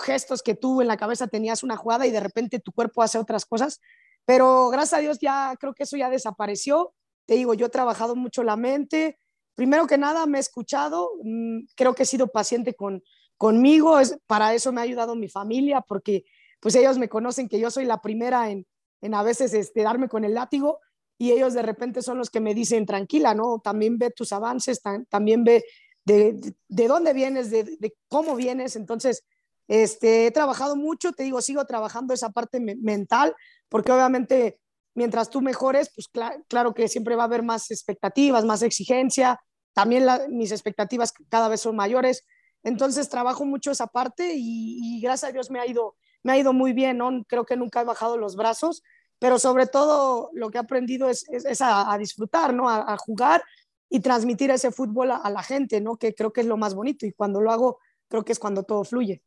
gestos 0.00 0.42
que 0.42 0.54
tú 0.54 0.80
en 0.80 0.88
la 0.88 0.96
cabeza 0.96 1.26
tenías 1.26 1.62
una 1.62 1.76
jugada 1.76 2.06
y 2.06 2.10
de 2.10 2.20
repente 2.20 2.60
tu 2.60 2.72
cuerpo 2.72 3.02
hace 3.02 3.18
otras 3.18 3.44
cosas. 3.44 3.80
Pero 4.24 4.68
gracias 4.68 4.98
a 4.98 5.02
Dios 5.02 5.18
ya 5.20 5.54
creo 5.58 5.74
que 5.74 5.84
eso 5.84 5.96
ya 5.96 6.10
desapareció. 6.10 6.94
Te 7.26 7.34
digo, 7.34 7.54
yo 7.54 7.66
he 7.66 7.70
trabajado 7.70 8.16
mucho 8.16 8.42
la 8.42 8.56
mente. 8.56 9.18
Primero 9.54 9.86
que 9.86 9.98
nada, 9.98 10.26
me 10.26 10.38
he 10.38 10.40
escuchado. 10.40 11.10
Mm, 11.22 11.66
creo 11.76 11.94
que 11.94 12.04
he 12.04 12.06
sido 12.06 12.28
paciente 12.28 12.74
con, 12.74 13.02
conmigo. 13.44 14.00
Es, 14.00 14.16
para 14.26 14.54
eso 14.54 14.72
me 14.72 14.80
ha 14.80 14.84
ayudado 14.84 15.14
mi 15.14 15.28
familia, 15.28 15.82
porque 15.82 16.24
pues 16.60 16.74
ellos 16.76 16.96
me 16.96 17.10
conocen 17.10 17.46
que 17.46 17.60
yo 17.60 17.70
soy 17.70 17.84
la 17.84 18.00
primera 18.00 18.50
en, 18.50 18.66
en 19.02 19.12
a 19.12 19.22
veces 19.22 19.52
este, 19.52 19.82
darme 19.82 20.08
con 20.08 20.24
el 20.24 20.32
látigo 20.32 20.80
y 21.18 21.32
ellos 21.32 21.52
de 21.52 21.60
repente 21.60 22.00
son 22.00 22.16
los 22.16 22.30
que 22.30 22.40
me 22.40 22.54
dicen, 22.54 22.86
tranquila, 22.86 23.34
¿no? 23.34 23.60
También 23.62 23.98
ve 23.98 24.10
tus 24.10 24.32
avances, 24.32 24.80
también 25.10 25.44
ve 25.44 25.62
de, 26.06 26.54
de, 26.68 26.88
dónde 26.88 27.12
vienes, 27.12 27.50
de, 27.50 27.64
de, 27.64 27.94
cómo 28.08 28.34
vienes. 28.34 28.76
Entonces, 28.76 29.26
este, 29.68 30.26
he 30.26 30.30
trabajado 30.30 30.74
mucho, 30.74 31.12
te 31.12 31.24
digo, 31.24 31.42
sigo 31.42 31.66
trabajando 31.66 32.14
esa 32.14 32.30
parte 32.30 32.60
mental, 32.60 33.36
porque 33.68 33.92
obviamente 33.92 34.58
mientras 34.94 35.28
tú 35.28 35.42
mejores, 35.42 35.90
pues 35.94 36.08
claro 36.48 36.72
que 36.72 36.88
siempre 36.88 37.14
va 37.14 37.24
a 37.24 37.26
haber 37.26 37.42
más 37.42 37.70
expectativas, 37.70 38.46
más 38.46 38.62
exigencia, 38.62 39.38
también 39.74 40.06
mis 40.30 40.50
expectativas 40.50 41.12
cada 41.28 41.48
vez 41.48 41.60
son 41.60 41.76
mayores. 41.76 42.24
Entonces 42.64 43.08
trabajo 43.08 43.44
mucho 43.44 43.70
esa 43.70 43.86
parte 43.86 44.32
y, 44.34 45.00
gracias 45.00 45.30
a 45.30 45.32
Dios 45.32 45.50
me 45.50 45.60
ha 45.60 45.66
ido, 45.66 45.96
me 46.22 46.32
ha 46.32 46.38
ido 46.38 46.52
muy 46.52 46.72
bien, 46.72 46.98
¿no? 46.98 47.24
Creo 47.28 47.44
que 47.44 47.56
nunca 47.56 47.82
he 47.82 47.84
bajado 47.84 48.16
los 48.16 48.34
brazos, 48.34 48.82
pero 49.18 49.38
sobre 49.38 49.66
todo 49.66 50.30
lo 50.32 50.50
que 50.50 50.58
he 50.58 50.60
aprendido 50.60 51.08
es, 51.08 51.26
a, 51.60 51.96
disfrutar, 51.98 52.52
¿no? 52.52 52.68
A, 52.68 52.96
jugar 52.96 53.42
y 53.88 54.00
transmitir 54.00 54.50
ese 54.50 54.72
fútbol 54.72 55.12
a, 55.12 55.16
a, 55.16 55.30
la 55.30 55.42
gente, 55.42 55.80
¿no? 55.80 55.96
Que 55.96 56.14
creo 56.14 56.32
que 56.32 56.40
es 56.40 56.46
lo 56.46 56.56
más 56.56 56.74
bonito 56.74 57.06
y 57.06 57.12
cuando 57.12 57.40
lo 57.40 57.52
hago, 57.52 57.78
creo 58.08 58.24
que 58.24 58.32
es 58.32 58.38
cuando 58.38 58.64
todo 58.64 58.82
fluye. 58.82 59.22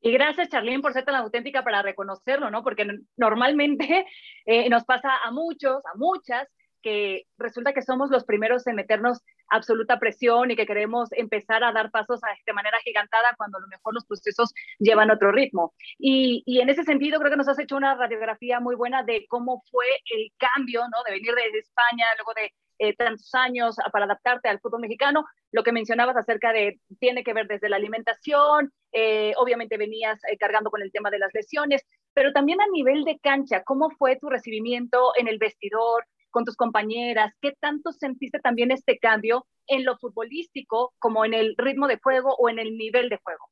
Y 0.00 0.12
gracias, 0.12 0.48
Charlene, 0.48 0.80
por 0.80 0.92
ser 0.92 1.04
tan 1.04 1.16
auténtica 1.16 1.64
para 1.64 1.82
reconocerlo, 1.82 2.50
¿no? 2.50 2.62
Porque 2.62 2.86
normalmente 3.16 4.06
eh, 4.46 4.68
nos 4.68 4.84
pasa 4.84 5.10
a 5.24 5.30
muchos, 5.30 5.84
a 5.86 5.96
muchas, 5.96 6.46
que 6.82 7.24
resulta 7.38 7.72
que 7.72 7.82
somos 7.82 8.10
los 8.10 8.24
primeros 8.24 8.66
en 8.66 8.76
meternos 8.76 9.20
absoluta 9.48 9.98
presión 9.98 10.50
y 10.50 10.56
que 10.56 10.66
queremos 10.66 11.10
empezar 11.12 11.64
a 11.64 11.72
dar 11.72 11.90
pasos 11.90 12.20
de 12.46 12.52
manera 12.52 12.78
gigantada 12.84 13.34
cuando 13.36 13.58
a 13.58 13.60
lo 13.60 13.68
mejor 13.68 13.94
los 13.94 14.04
procesos 14.06 14.52
llevan 14.78 15.10
otro 15.10 15.32
ritmo. 15.32 15.74
Y, 15.98 16.42
y, 16.46 16.60
en 16.60 16.68
ese 16.70 16.84
sentido 16.84 17.18
creo 17.18 17.30
que 17.30 17.36
nos 17.36 17.48
has 17.48 17.58
hecho 17.58 17.76
una 17.76 17.94
radiografía 17.94 18.60
muy 18.60 18.76
buena 18.76 19.02
de 19.02 19.26
cómo 19.28 19.62
fue 19.70 19.86
el 20.14 20.32
cambio, 20.38 20.82
¿no? 20.82 21.02
De 21.04 21.12
venir 21.12 21.34
de 21.34 21.58
España, 21.58 22.06
luego 22.16 22.32
de 22.34 22.52
eh, 22.80 22.94
tantos 22.94 23.34
años 23.34 23.76
para 23.92 24.04
adaptarte 24.04 24.48
al 24.48 24.60
fútbol 24.60 24.80
mexicano. 24.80 25.24
Lo 25.50 25.64
que 25.64 25.72
mencionabas 25.72 26.16
acerca 26.16 26.52
de, 26.52 26.80
tiene 27.00 27.24
que 27.24 27.32
ver 27.32 27.48
desde 27.48 27.68
la 27.68 27.76
alimentación, 27.76 28.72
eh, 28.92 29.32
obviamente 29.36 29.76
venías 29.76 30.20
eh, 30.30 30.38
cargando 30.38 30.70
con 30.70 30.82
el 30.82 30.92
tema 30.92 31.10
de 31.10 31.18
las 31.18 31.34
lesiones, 31.34 31.84
pero 32.14 32.32
también 32.32 32.60
a 32.60 32.68
nivel 32.72 33.04
de 33.04 33.18
cancha, 33.18 33.64
¿cómo 33.64 33.90
fue 33.90 34.16
tu 34.16 34.28
recibimiento 34.28 35.12
en 35.16 35.26
el 35.26 35.38
vestidor, 35.38 36.06
con 36.30 36.44
tus 36.44 36.56
compañeras? 36.56 37.32
¿Qué 37.40 37.52
tanto 37.60 37.92
sentiste 37.92 38.38
también 38.40 38.70
este 38.70 38.98
cambio 38.98 39.46
en 39.66 39.84
lo 39.84 39.98
futbolístico 39.98 40.94
como 40.98 41.24
en 41.24 41.34
el 41.34 41.54
ritmo 41.56 41.88
de 41.88 41.98
juego 42.02 42.34
o 42.38 42.48
en 42.48 42.58
el 42.58 42.76
nivel 42.76 43.08
de 43.08 43.18
juego? 43.22 43.44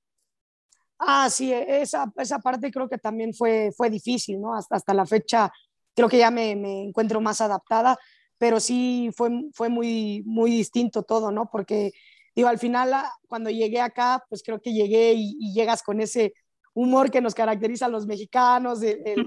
Ah, 0.98 1.28
sí, 1.28 1.52
esa, 1.52 2.10
esa 2.16 2.38
parte 2.38 2.70
creo 2.70 2.88
que 2.88 2.98
también 2.98 3.34
fue, 3.34 3.70
fue 3.76 3.90
difícil, 3.90 4.40
¿no? 4.40 4.54
Hasta, 4.54 4.76
hasta 4.76 4.94
la 4.94 5.04
fecha 5.04 5.52
creo 5.94 6.08
que 6.08 6.18
ya 6.18 6.30
me, 6.30 6.56
me 6.56 6.84
encuentro 6.84 7.20
más 7.20 7.40
adaptada 7.40 7.98
pero 8.38 8.60
sí 8.60 9.10
fue, 9.14 9.30
fue 9.52 9.68
muy, 9.68 10.22
muy 10.26 10.50
distinto 10.50 11.02
todo, 11.02 11.30
¿no? 11.30 11.48
Porque, 11.50 11.92
digo, 12.34 12.48
al 12.48 12.58
final, 12.58 12.92
ah, 12.92 13.12
cuando 13.28 13.50
llegué 13.50 13.80
acá, 13.80 14.24
pues 14.28 14.42
creo 14.42 14.60
que 14.60 14.72
llegué 14.72 15.14
y, 15.16 15.52
llegas 15.52 15.82
con 15.82 16.00
ese 16.00 16.34
humor 16.74 17.10
que 17.10 17.22
nos 17.22 17.34
caracteriza 17.34 17.86
a 17.86 17.90
los 17.90 18.06
mexicanos, 18.06 18.80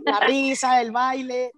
la 0.05 0.19
risa, 0.27 0.81
el 0.81 0.91
baile, 0.91 1.51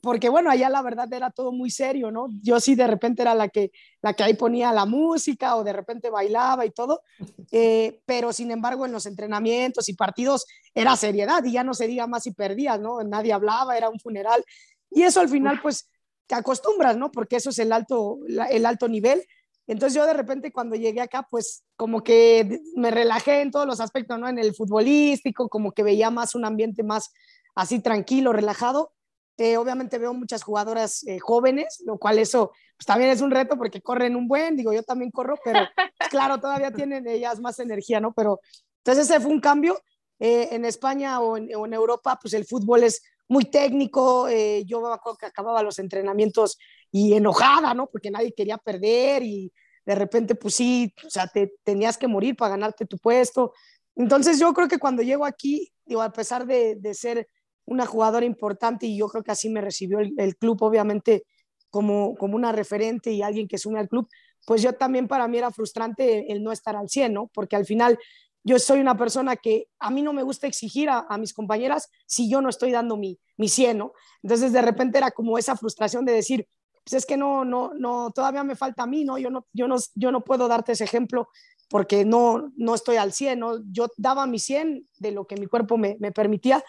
porque 0.00 0.28
bueno, 0.28 0.50
allá 0.50 0.68
la 0.68 0.82
verdad 0.82 1.12
era 1.12 1.30
todo 1.30 1.52
muy 1.52 1.70
serio, 1.70 2.10
¿no? 2.10 2.28
Yo 2.42 2.60
sí 2.60 2.74
de 2.74 2.86
repente 2.86 3.22
era 3.22 3.34
la 3.34 3.48
que, 3.48 3.72
la 4.02 4.12
que 4.14 4.22
ahí 4.22 4.34
ponía 4.34 4.72
la 4.72 4.86
música 4.86 5.56
o 5.56 5.64
de 5.64 5.72
repente 5.72 6.10
bailaba 6.10 6.66
y 6.66 6.70
todo, 6.70 7.02
eh, 7.50 8.00
pero 8.04 8.32
sin 8.32 8.50
embargo 8.50 8.86
en 8.86 8.92
los 8.92 9.06
entrenamientos 9.06 9.88
y 9.88 9.94
partidos 9.94 10.46
era 10.74 10.96
seriedad 10.96 11.42
y 11.44 11.52
ya 11.52 11.64
no 11.64 11.74
se 11.74 11.86
diga 11.86 12.06
más 12.06 12.24
si 12.24 12.32
perdías, 12.32 12.80
¿no? 12.80 13.02
Nadie 13.02 13.32
hablaba, 13.32 13.76
era 13.76 13.88
un 13.88 13.98
funeral 13.98 14.44
y 14.90 15.02
eso 15.02 15.20
al 15.20 15.28
final 15.28 15.60
pues 15.62 15.90
te 16.26 16.34
acostumbras, 16.34 16.96
¿no? 16.96 17.10
Porque 17.10 17.36
eso 17.36 17.50
es 17.50 17.58
el 17.58 17.72
alto, 17.72 18.18
el 18.50 18.66
alto 18.66 18.88
nivel. 18.88 19.24
Entonces 19.66 19.94
yo 19.94 20.06
de 20.06 20.14
repente 20.14 20.52
cuando 20.52 20.76
llegué 20.76 21.00
acá, 21.00 21.26
pues 21.30 21.64
como 21.76 22.02
que 22.02 22.60
me 22.76 22.90
relajé 22.90 23.40
en 23.40 23.50
todos 23.50 23.66
los 23.66 23.80
aspectos, 23.80 24.18
¿no? 24.18 24.28
En 24.28 24.38
el 24.38 24.54
futbolístico, 24.54 25.48
como 25.48 25.72
que 25.72 25.82
veía 25.82 26.10
más 26.10 26.34
un 26.34 26.44
ambiente 26.44 26.82
más 26.82 27.12
así 27.54 27.80
tranquilo, 27.80 28.32
relajado. 28.32 28.92
Eh, 29.38 29.56
obviamente 29.56 29.98
veo 29.98 30.12
muchas 30.12 30.42
jugadoras 30.42 31.06
eh, 31.06 31.18
jóvenes, 31.18 31.82
lo 31.86 31.96
cual 31.96 32.18
eso 32.18 32.52
pues, 32.76 32.86
también 32.86 33.10
es 33.10 33.20
un 33.20 33.30
reto 33.30 33.56
porque 33.56 33.80
corren 33.80 34.16
un 34.16 34.28
buen, 34.28 34.56
digo, 34.56 34.72
yo 34.72 34.82
también 34.82 35.10
corro, 35.10 35.36
pero 35.42 35.60
pues, 35.74 35.88
claro, 36.10 36.38
todavía 36.38 36.72
tienen 36.72 37.06
ellas 37.06 37.40
más 37.40 37.58
energía, 37.60 38.00
¿no? 38.00 38.12
Pero 38.12 38.40
entonces 38.84 39.08
ese 39.08 39.20
fue 39.20 39.30
un 39.30 39.40
cambio. 39.40 39.80
Eh, 40.20 40.48
en 40.50 40.64
España 40.64 41.20
o 41.20 41.36
en, 41.36 41.54
o 41.54 41.64
en 41.64 41.72
Europa, 41.74 42.18
pues 42.20 42.34
el 42.34 42.44
fútbol 42.44 42.82
es 42.82 43.02
muy 43.28 43.44
técnico. 43.44 44.28
Eh, 44.28 44.64
yo 44.66 44.80
me 44.80 44.92
acuerdo 44.92 45.18
que 45.18 45.26
acababa 45.26 45.62
los 45.62 45.78
entrenamientos 45.78 46.58
y 46.90 47.12
enojada, 47.14 47.74
¿no? 47.74 47.88
Porque 47.88 48.10
nadie 48.10 48.32
quería 48.32 48.58
perder 48.58 49.22
y 49.22 49.52
de 49.84 49.94
repente, 49.94 50.34
pues 50.34 50.54
sí, 50.54 50.92
o 51.06 51.10
sea, 51.10 51.28
te 51.28 51.54
tenías 51.62 51.96
que 51.96 52.08
morir 52.08 52.36
para 52.36 52.50
ganarte 52.50 52.86
tu 52.86 52.98
puesto. 52.98 53.52
Entonces 53.94 54.38
yo 54.38 54.52
creo 54.52 54.68
que 54.68 54.78
cuando 54.78 55.02
llego 55.02 55.24
aquí, 55.24 55.72
digo, 55.84 56.02
a 56.02 56.12
pesar 56.12 56.46
de, 56.46 56.76
de 56.76 56.94
ser 56.94 57.28
una 57.68 57.86
jugadora 57.86 58.26
importante 58.26 58.86
y 58.86 58.96
yo 58.96 59.08
creo 59.08 59.22
que 59.22 59.30
así 59.30 59.48
me 59.48 59.60
recibió 59.60 59.98
el, 59.98 60.36
club, 60.36 60.62
obviamente, 60.62 61.24
como, 61.70 62.14
como 62.16 62.36
una 62.36 62.52
referente 62.52 63.12
y 63.12 63.22
alguien 63.22 63.46
que 63.46 63.58
sume 63.58 63.78
al 63.78 63.88
club, 63.88 64.08
pues 64.46 64.62
yo 64.62 64.72
también 64.72 65.08
para 65.08 65.28
mí 65.28 65.38
era 65.38 65.50
frustrante 65.50 66.32
el 66.32 66.42
no 66.42 66.52
estar 66.52 66.76
al 66.76 66.88
100, 66.88 67.12
¿no? 67.12 67.30
Porque 67.34 67.56
al 67.56 67.66
final 67.66 67.98
yo 68.44 68.58
soy 68.58 68.80
una 68.80 68.96
persona 68.96 69.36
que 69.36 69.66
a 69.78 69.90
mí 69.90 70.00
no 70.00 70.12
me 70.12 70.22
gusta 70.22 70.46
exigir 70.46 70.88
a, 70.90 71.18
mis 71.18 71.34
compañeras 71.34 71.90
si 72.06 72.30
yo 72.30 72.40
no 72.40 72.48
estoy 72.48 72.72
dando 72.72 72.96
mi, 72.96 73.18
mi 73.36 73.48
100, 73.48 73.76
¿no? 73.76 73.92
Entonces 74.22 74.52
de 74.52 74.62
repente 74.62 74.96
era 74.96 75.10
como 75.10 75.36
esa 75.36 75.56
frustración 75.56 76.04
de 76.06 76.12
decir, 76.12 76.48
pues 76.82 76.94
es 76.94 77.06
que 77.06 77.18
no, 77.18 77.44
no, 77.44 77.72
no, 77.74 78.10
todavía 78.14 78.44
me 78.44 78.56
falta 78.56 78.84
a 78.84 78.86
mí, 78.86 79.04
¿no? 79.04 79.18
Yo 79.18 79.28
no, 79.28 79.46
yo 79.52 79.68
no, 79.68 79.76
yo 79.94 80.10
no 80.10 80.24
puedo 80.24 80.48
darte 80.48 80.72
ese 80.72 80.84
ejemplo 80.84 81.28
porque 81.68 82.06
no, 82.06 82.50
no 82.56 82.74
estoy 82.74 82.96
al 82.96 83.12
100, 83.12 83.38
¿no? 83.38 83.58
Yo 83.70 83.88
daba 83.98 84.26
mi 84.26 84.38
100 84.38 84.88
de 84.98 85.12
lo 85.12 85.26
que 85.26 85.36
mi 85.36 85.46
cuerpo 85.46 85.76
me, 85.76 85.98
me 86.00 86.12
permitía, 86.12 86.64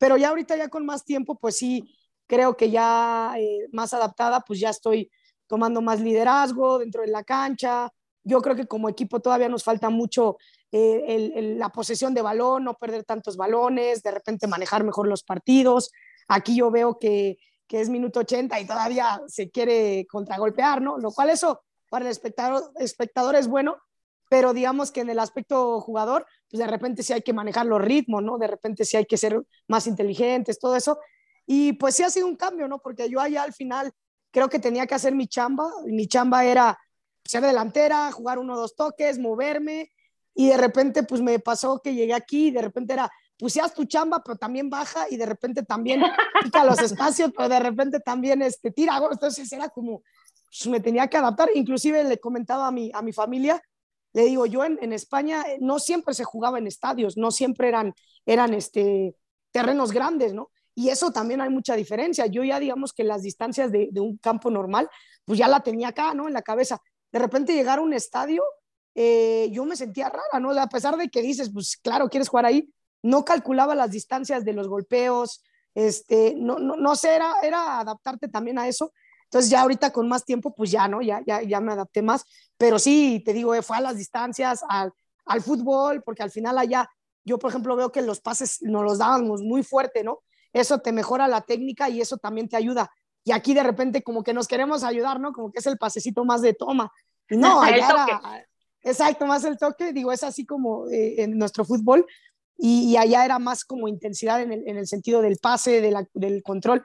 pero 0.00 0.16
ya 0.16 0.30
ahorita 0.30 0.56
ya 0.56 0.68
con 0.68 0.86
más 0.86 1.04
tiempo, 1.04 1.34
pues 1.34 1.58
sí, 1.58 1.94
creo 2.26 2.56
que 2.56 2.70
ya 2.70 3.34
eh, 3.36 3.68
más 3.70 3.92
adaptada, 3.92 4.40
pues 4.40 4.58
ya 4.58 4.70
estoy 4.70 5.10
tomando 5.46 5.82
más 5.82 6.00
liderazgo 6.00 6.78
dentro 6.78 7.02
de 7.02 7.08
la 7.08 7.22
cancha. 7.22 7.92
Yo 8.24 8.40
creo 8.40 8.56
que 8.56 8.66
como 8.66 8.88
equipo 8.88 9.20
todavía 9.20 9.50
nos 9.50 9.62
falta 9.62 9.90
mucho 9.90 10.38
eh, 10.72 11.54
la 11.58 11.68
posesión 11.68 12.14
de 12.14 12.22
balón, 12.22 12.64
no 12.64 12.78
perder 12.78 13.04
tantos 13.04 13.36
balones, 13.36 14.02
de 14.02 14.10
repente 14.10 14.46
manejar 14.46 14.84
mejor 14.84 15.06
los 15.06 15.22
partidos. 15.22 15.90
Aquí 16.28 16.56
yo 16.56 16.70
veo 16.70 16.98
que, 16.98 17.36
que 17.66 17.82
es 17.82 17.90
minuto 17.90 18.20
80 18.20 18.58
y 18.58 18.66
todavía 18.66 19.20
se 19.26 19.50
quiere 19.50 20.06
contragolpear, 20.10 20.80
¿no? 20.80 20.96
Lo 20.96 21.12
cual 21.12 21.28
eso 21.28 21.60
para 21.90 22.06
el 22.06 22.10
espectador, 22.10 22.72
espectador 22.76 23.34
es 23.34 23.48
bueno, 23.48 23.76
pero 24.30 24.54
digamos 24.54 24.92
que 24.92 25.00
en 25.00 25.10
el 25.10 25.18
aspecto 25.18 25.80
jugador, 25.80 26.24
pues 26.48 26.60
de 26.60 26.66
repente 26.68 27.02
sí 27.02 27.12
hay 27.12 27.22
que 27.22 27.32
manejar 27.32 27.66
los 27.66 27.82
ritmos, 27.82 28.22
¿no? 28.22 28.38
De 28.38 28.46
repente 28.46 28.84
sí 28.84 28.96
hay 28.96 29.04
que 29.04 29.16
ser 29.16 29.42
más 29.66 29.88
inteligentes, 29.88 30.60
todo 30.60 30.76
eso. 30.76 31.00
Y 31.46 31.72
pues 31.72 31.96
sí 31.96 32.04
ha 32.04 32.10
sido 32.10 32.28
un 32.28 32.36
cambio, 32.36 32.68
¿no? 32.68 32.78
Porque 32.78 33.10
yo 33.10 33.20
allá 33.20 33.42
al 33.42 33.52
final 33.52 33.90
creo 34.30 34.48
que 34.48 34.60
tenía 34.60 34.86
que 34.86 34.94
hacer 34.94 35.16
mi 35.16 35.26
chamba, 35.26 35.68
mi 35.84 36.06
chamba 36.06 36.44
era 36.44 36.78
ser 37.24 37.42
delantera, 37.42 38.12
jugar 38.12 38.38
uno 38.38 38.54
o 38.54 38.56
dos 38.56 38.76
toques, 38.76 39.18
moverme, 39.18 39.90
y 40.32 40.48
de 40.48 40.56
repente 40.56 41.02
pues 41.02 41.20
me 41.20 41.40
pasó 41.40 41.82
que 41.82 41.92
llegué 41.92 42.14
aquí 42.14 42.46
y 42.46 42.50
de 42.52 42.62
repente 42.62 42.92
era 42.92 43.10
pues 43.36 43.58
tu 43.74 43.84
chamba, 43.84 44.22
pero 44.22 44.38
también 44.38 44.70
baja 44.70 45.06
y 45.10 45.16
de 45.16 45.26
repente 45.26 45.64
también 45.64 46.02
pica 46.44 46.64
los 46.64 46.78
espacios, 46.80 47.32
pero 47.36 47.48
de 47.48 47.58
repente 47.58 47.98
también 47.98 48.42
este, 48.42 48.70
tira. 48.70 49.00
Entonces 49.10 49.50
era 49.50 49.70
como, 49.70 50.02
pues 50.44 50.66
me 50.68 50.78
tenía 50.78 51.08
que 51.08 51.16
adaptar. 51.16 51.48
Inclusive 51.54 52.04
le 52.04 52.20
comentaba 52.20 52.68
a 52.68 52.70
mi, 52.70 52.92
a 52.94 53.02
mi 53.02 53.12
familia, 53.12 53.60
le 54.12 54.24
digo, 54.24 54.46
yo 54.46 54.64
en, 54.64 54.78
en 54.82 54.92
España 54.92 55.44
eh, 55.48 55.58
no 55.60 55.78
siempre 55.78 56.14
se 56.14 56.24
jugaba 56.24 56.58
en 56.58 56.66
estadios, 56.66 57.16
no 57.16 57.30
siempre 57.30 57.68
eran, 57.68 57.94
eran 58.26 58.54
este, 58.54 59.14
terrenos 59.50 59.92
grandes, 59.92 60.34
¿no? 60.34 60.50
Y 60.74 60.88
eso 60.88 61.10
también 61.10 61.40
hay 61.40 61.50
mucha 61.50 61.74
diferencia. 61.76 62.26
Yo 62.26 62.42
ya 62.44 62.58
digamos 62.58 62.92
que 62.92 63.04
las 63.04 63.22
distancias 63.22 63.70
de, 63.70 63.88
de 63.90 64.00
un 64.00 64.16
campo 64.16 64.50
normal, 64.50 64.88
pues 65.24 65.38
ya 65.38 65.48
la 65.48 65.60
tenía 65.60 65.88
acá, 65.88 66.14
¿no? 66.14 66.26
En 66.26 66.34
la 66.34 66.42
cabeza. 66.42 66.80
De 67.12 67.18
repente 67.18 67.54
llegar 67.54 67.78
a 67.78 67.82
un 67.82 67.92
estadio, 67.92 68.42
eh, 68.94 69.48
yo 69.52 69.64
me 69.64 69.76
sentía 69.76 70.08
rara, 70.08 70.40
¿no? 70.40 70.50
A 70.50 70.68
pesar 70.68 70.96
de 70.96 71.08
que 71.08 71.22
dices, 71.22 71.50
pues 71.52 71.76
claro, 71.76 72.08
quieres 72.08 72.28
jugar 72.28 72.46
ahí, 72.46 72.72
no 73.02 73.24
calculaba 73.24 73.74
las 73.74 73.90
distancias 73.90 74.44
de 74.44 74.52
los 74.52 74.68
golpeos, 74.68 75.42
este, 75.74 76.34
no, 76.36 76.58
no, 76.58 76.76
no 76.76 76.96
sé, 76.96 77.14
era, 77.14 77.34
era 77.42 77.80
adaptarte 77.80 78.28
también 78.28 78.58
a 78.58 78.68
eso. 78.68 78.92
Entonces 79.30 79.48
ya 79.48 79.60
ahorita 79.60 79.92
con 79.92 80.08
más 80.08 80.24
tiempo, 80.24 80.52
pues 80.52 80.72
ya, 80.72 80.88
¿no? 80.88 81.00
Ya, 81.02 81.22
ya, 81.24 81.40
ya 81.40 81.60
me 81.60 81.72
adapté 81.72 82.02
más. 82.02 82.24
Pero 82.58 82.80
sí, 82.80 83.22
te 83.24 83.32
digo, 83.32 83.54
eh, 83.54 83.62
fue 83.62 83.76
a 83.76 83.80
las 83.80 83.96
distancias, 83.96 84.64
al, 84.68 84.92
al 85.24 85.40
fútbol, 85.40 86.02
porque 86.02 86.24
al 86.24 86.32
final 86.32 86.58
allá, 86.58 86.90
yo 87.24 87.38
por 87.38 87.50
ejemplo 87.50 87.76
veo 87.76 87.92
que 87.92 88.02
los 88.02 88.20
pases 88.20 88.60
nos 88.62 88.82
los 88.82 88.98
dábamos 88.98 89.42
muy 89.42 89.62
fuerte, 89.62 90.02
¿no? 90.02 90.18
Eso 90.52 90.80
te 90.80 90.90
mejora 90.90 91.28
la 91.28 91.42
técnica 91.42 91.88
y 91.88 92.00
eso 92.00 92.16
también 92.16 92.48
te 92.48 92.56
ayuda. 92.56 92.90
Y 93.22 93.30
aquí 93.30 93.54
de 93.54 93.62
repente 93.62 94.02
como 94.02 94.24
que 94.24 94.34
nos 94.34 94.48
queremos 94.48 94.82
ayudar, 94.82 95.20
¿no? 95.20 95.32
Como 95.32 95.52
que 95.52 95.60
es 95.60 95.66
el 95.66 95.78
pasecito 95.78 96.24
más 96.24 96.42
de 96.42 96.54
toma. 96.54 96.90
No, 97.28 97.62
allá 97.62 97.88
era, 97.88 98.46
exacto, 98.82 99.26
más 99.26 99.44
el 99.44 99.58
toque, 99.58 99.92
digo, 99.92 100.10
es 100.10 100.24
así 100.24 100.44
como 100.44 100.88
eh, 100.88 101.22
en 101.22 101.38
nuestro 101.38 101.64
fútbol, 101.64 102.04
y, 102.62 102.96
allá 102.96 103.24
era 103.24 103.38
más 103.38 103.64
como 103.64 103.88
intensidad 103.88 104.42
en 104.42 104.52
el, 104.52 104.68
en 104.68 104.76
el 104.76 104.86
sentido 104.86 105.22
del 105.22 105.38
pase, 105.38 105.80
de 105.80 105.92
la, 105.92 106.06
del 106.12 106.42
control. 106.42 106.84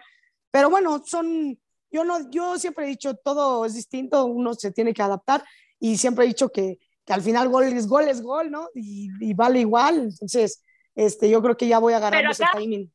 Pero 0.49 0.69
bueno, 0.69 1.03
son, 1.05 1.59
yo, 1.91 2.03
no, 2.03 2.29
yo 2.29 2.57
siempre 2.57 2.85
he 2.85 2.89
dicho, 2.89 3.15
todo 3.15 3.65
es 3.65 3.73
distinto, 3.73 4.25
uno 4.25 4.53
se 4.53 4.71
tiene 4.71 4.93
que 4.93 5.01
adaptar 5.01 5.43
y 5.79 5.97
siempre 5.97 6.25
he 6.25 6.27
dicho 6.27 6.49
que, 6.49 6.79
que 7.05 7.13
al 7.13 7.21
final 7.21 7.49
gol 7.49 7.65
es 7.65 7.87
gol, 7.87 8.07
es 8.07 8.21
gol, 8.21 8.51
¿no? 8.51 8.69
Y, 8.73 9.09
y, 9.19 9.33
vale 9.33 9.59
igual, 9.59 10.09
entonces 10.11 10.63
este, 10.95 11.29
yo 11.29 11.41
creo 11.41 11.57
que 11.57 11.67
ya 11.67 11.79
voy 11.79 11.93
a 11.93 11.97
agarrar 11.97 12.25
ese 12.29 12.45
timing. 12.53 12.91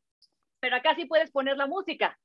Pero 0.59 0.75
acá 0.75 0.95
sí 0.95 1.05
puedes 1.05 1.31
poner 1.31 1.57
la 1.57 1.67
música. 1.67 2.17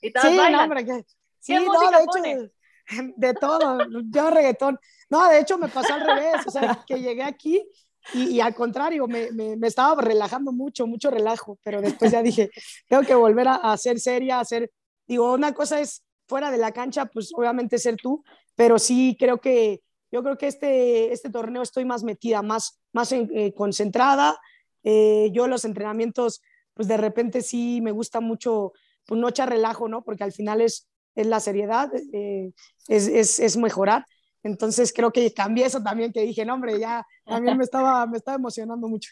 Y 0.00 0.08
sí, 0.08 0.36
no, 0.52 0.62
hombre, 0.62 0.84
que, 0.84 1.04
sí, 1.40 1.54
no, 1.54 1.80
de 1.80 2.04
hecho, 2.04 2.52
de 3.16 3.34
todo, 3.34 3.78
yo 4.10 4.30
reggaetón. 4.30 4.78
No, 5.08 5.28
de 5.28 5.40
hecho 5.40 5.58
me 5.58 5.68
pasó 5.68 5.94
al 5.94 6.06
revés, 6.06 6.46
o 6.46 6.50
sea, 6.50 6.84
que 6.86 7.00
llegué 7.00 7.22
aquí 7.22 7.64
y, 8.12 8.40
al 8.40 8.54
contrario, 8.54 9.06
me, 9.06 9.30
me, 9.32 9.66
estaba 9.66 10.00
relajando 10.02 10.52
mucho, 10.52 10.86
mucho 10.86 11.10
relajo, 11.10 11.58
pero 11.62 11.80
después 11.80 12.12
ya 12.12 12.22
dije, 12.22 12.50
tengo 12.86 13.02
que 13.02 13.14
volver 13.14 13.48
a, 13.48 13.54
a 13.54 13.76
ser 13.78 13.98
seria, 13.98 14.36
a 14.36 14.40
hacer, 14.40 14.70
digo, 15.06 15.32
una 15.32 15.52
cosa 15.52 15.80
es 15.80 16.04
fuera 16.26 16.50
de 16.50 16.58
la 16.58 16.72
cancha, 16.72 17.06
pues 17.06 17.30
obviamente 17.34 17.78
ser 17.78 17.96
tú, 17.96 18.24
pero 18.54 18.78
sí 18.78 19.16
creo 19.18 19.40
que, 19.40 19.82
yo 20.10 20.22
creo 20.22 20.38
que 20.38 20.46
este, 20.46 21.12
este 21.12 21.30
torneo 21.30 21.62
estoy 21.62 21.84
más 21.84 22.04
metida, 22.04 22.40
más, 22.42 22.80
más 22.92 23.10
eh, 23.12 23.52
concentrada. 23.56 24.38
Eh, 24.84 25.30
yo 25.32 25.48
los 25.48 25.64
entrenamientos, 25.64 26.40
pues 26.72 26.86
de 26.88 26.96
repente 26.96 27.42
sí 27.42 27.80
me 27.82 27.90
gusta 27.90 28.20
mucho, 28.20 28.72
pues 29.06 29.20
no 29.20 29.28
echar 29.28 29.48
relajo, 29.50 29.88
¿no? 29.88 30.04
Porque 30.04 30.24
al 30.24 30.32
final 30.32 30.60
es, 30.60 30.88
es 31.14 31.26
la 31.26 31.40
seriedad, 31.40 31.90
eh, 32.12 32.52
es, 32.88 33.08
es, 33.08 33.40
es 33.40 33.56
mejorar. 33.56 34.06
Entonces 34.44 34.92
creo 34.92 35.10
que 35.10 35.32
cambié 35.32 35.66
eso 35.66 35.82
también, 35.82 36.12
que 36.12 36.20
dije, 36.20 36.44
no, 36.44 36.54
hombre, 36.54 36.78
ya 36.78 37.04
también 37.24 37.56
me 37.56 37.64
estaba, 37.64 38.06
me 38.06 38.18
estaba 38.18 38.36
emocionando 38.36 38.88
mucho. 38.88 39.10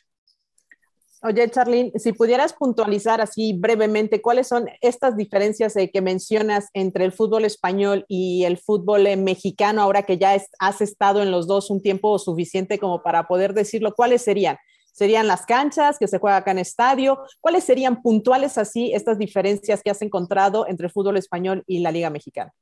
Oye, 1.24 1.48
Charlene, 1.48 1.92
si 2.00 2.12
pudieras 2.12 2.52
puntualizar 2.52 3.20
así 3.20 3.52
brevemente, 3.52 4.20
¿cuáles 4.20 4.48
son 4.48 4.68
estas 4.80 5.16
diferencias 5.16 5.76
eh, 5.76 5.88
que 5.88 6.00
mencionas 6.00 6.68
entre 6.72 7.04
el 7.04 7.12
fútbol 7.12 7.44
español 7.44 8.04
y 8.08 8.42
el 8.42 8.58
fútbol 8.58 9.06
eh, 9.06 9.16
mexicano, 9.16 9.82
ahora 9.82 10.02
que 10.02 10.18
ya 10.18 10.36
has 10.58 10.80
estado 10.80 11.22
en 11.22 11.30
los 11.30 11.46
dos 11.46 11.70
un 11.70 11.80
tiempo 11.80 12.18
suficiente 12.18 12.76
como 12.80 13.04
para 13.04 13.28
poder 13.28 13.54
decirlo? 13.54 13.94
¿Cuáles 13.94 14.22
serían? 14.22 14.56
¿Serían 14.92 15.28
las 15.28 15.46
canchas 15.46 15.96
que 15.96 16.08
se 16.08 16.18
juega 16.18 16.38
acá 16.38 16.50
en 16.50 16.58
estadio? 16.58 17.20
¿Cuáles 17.40 17.62
serían 17.62 18.02
puntuales 18.02 18.58
así 18.58 18.92
estas 18.92 19.16
diferencias 19.16 19.80
que 19.80 19.90
has 19.90 20.02
encontrado 20.02 20.66
entre 20.66 20.86
el 20.86 20.92
fútbol 20.92 21.18
español 21.18 21.62
y 21.68 21.78
la 21.78 21.92
Liga 21.92 22.10
Mexicana? 22.10 22.52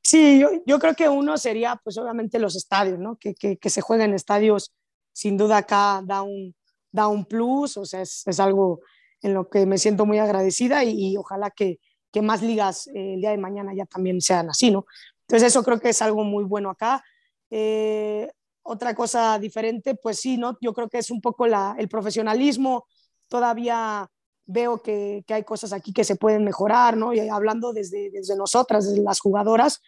Sí, 0.00 0.40
yo, 0.66 0.78
creo 0.78 0.94
que 0.94 1.08
uno 1.08 1.36
sería, 1.36 1.80
pues 1.82 1.98
obviamente 1.98 2.38
los 2.38 2.54
estadios, 2.54 3.00
¿no? 3.00 3.16
Que, 3.16 3.34
que, 3.34 3.56
que 3.56 3.70
se 3.70 3.80
jueguen 3.80 4.10
en 4.10 4.16
estadios, 4.16 4.72
sin 5.12 5.36
duda 5.36 5.56
acá 5.56 6.00
da 6.04 6.22
un, 6.22 6.54
da 6.92 7.08
un 7.08 7.24
plus, 7.24 7.76
o 7.76 7.84
sea, 7.84 8.02
es, 8.02 8.22
es 8.26 8.38
algo 8.38 8.80
en 9.22 9.34
lo 9.34 9.48
que 9.48 9.66
me 9.66 9.78
siento 9.78 10.06
muy 10.06 10.18
agradecida 10.18 10.84
y, 10.84 11.16
ojalá 11.16 11.50
que, 11.50 11.80
que, 12.12 12.22
más 12.22 12.42
ligas 12.42 12.88
eh, 12.88 13.14
el 13.14 13.20
día 13.20 13.30
de 13.30 13.38
mañana 13.38 13.72
ya 13.74 13.86
también 13.86 14.20
sean 14.20 14.50
así, 14.50 14.70
¿no? 14.70 14.84
Entonces 15.22 15.48
eso 15.48 15.62
creo 15.62 15.80
que 15.80 15.90
es 15.90 16.02
algo 16.02 16.24
muy 16.24 16.44
bueno 16.44 16.70
acá. 16.70 17.02
Eh, 17.50 18.30
otra 18.62 18.94
cosa 18.94 19.38
diferente, 19.38 19.94
pues 19.94 20.20
sí, 20.20 20.36
¿no? 20.36 20.58
Yo 20.60 20.72
creo 20.74 20.88
que 20.88 20.98
es 20.98 21.10
un 21.10 21.20
poco 21.20 21.46
la, 21.46 21.74
el 21.78 21.88
profesionalismo, 21.88 22.86
todavía 23.28 24.08
veo 24.44 24.82
que, 24.82 25.24
que, 25.26 25.34
hay 25.34 25.44
cosas 25.44 25.72
aquí 25.72 25.92
que 25.92 26.04
se 26.04 26.16
pueden 26.16 26.44
mejorar, 26.44 26.96
¿no? 26.96 27.14
Y 27.14 27.20
hablando 27.28 27.72
desde, 27.72 28.10
desde 28.10 28.36
nosotras, 28.36 28.88
desde 28.88 29.02
las 29.02 29.20
jugadoras, 29.20 29.80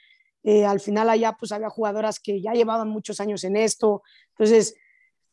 eh, 0.44 0.64
al 0.64 0.78
final 0.78 1.08
allá 1.08 1.36
pues 1.38 1.52
había 1.52 1.70
jugadoras 1.70 2.20
que 2.20 2.40
ya 2.40 2.52
llevaban 2.52 2.88
muchos 2.88 3.18
años 3.18 3.44
en 3.44 3.56
esto, 3.56 4.02
entonces 4.30 4.76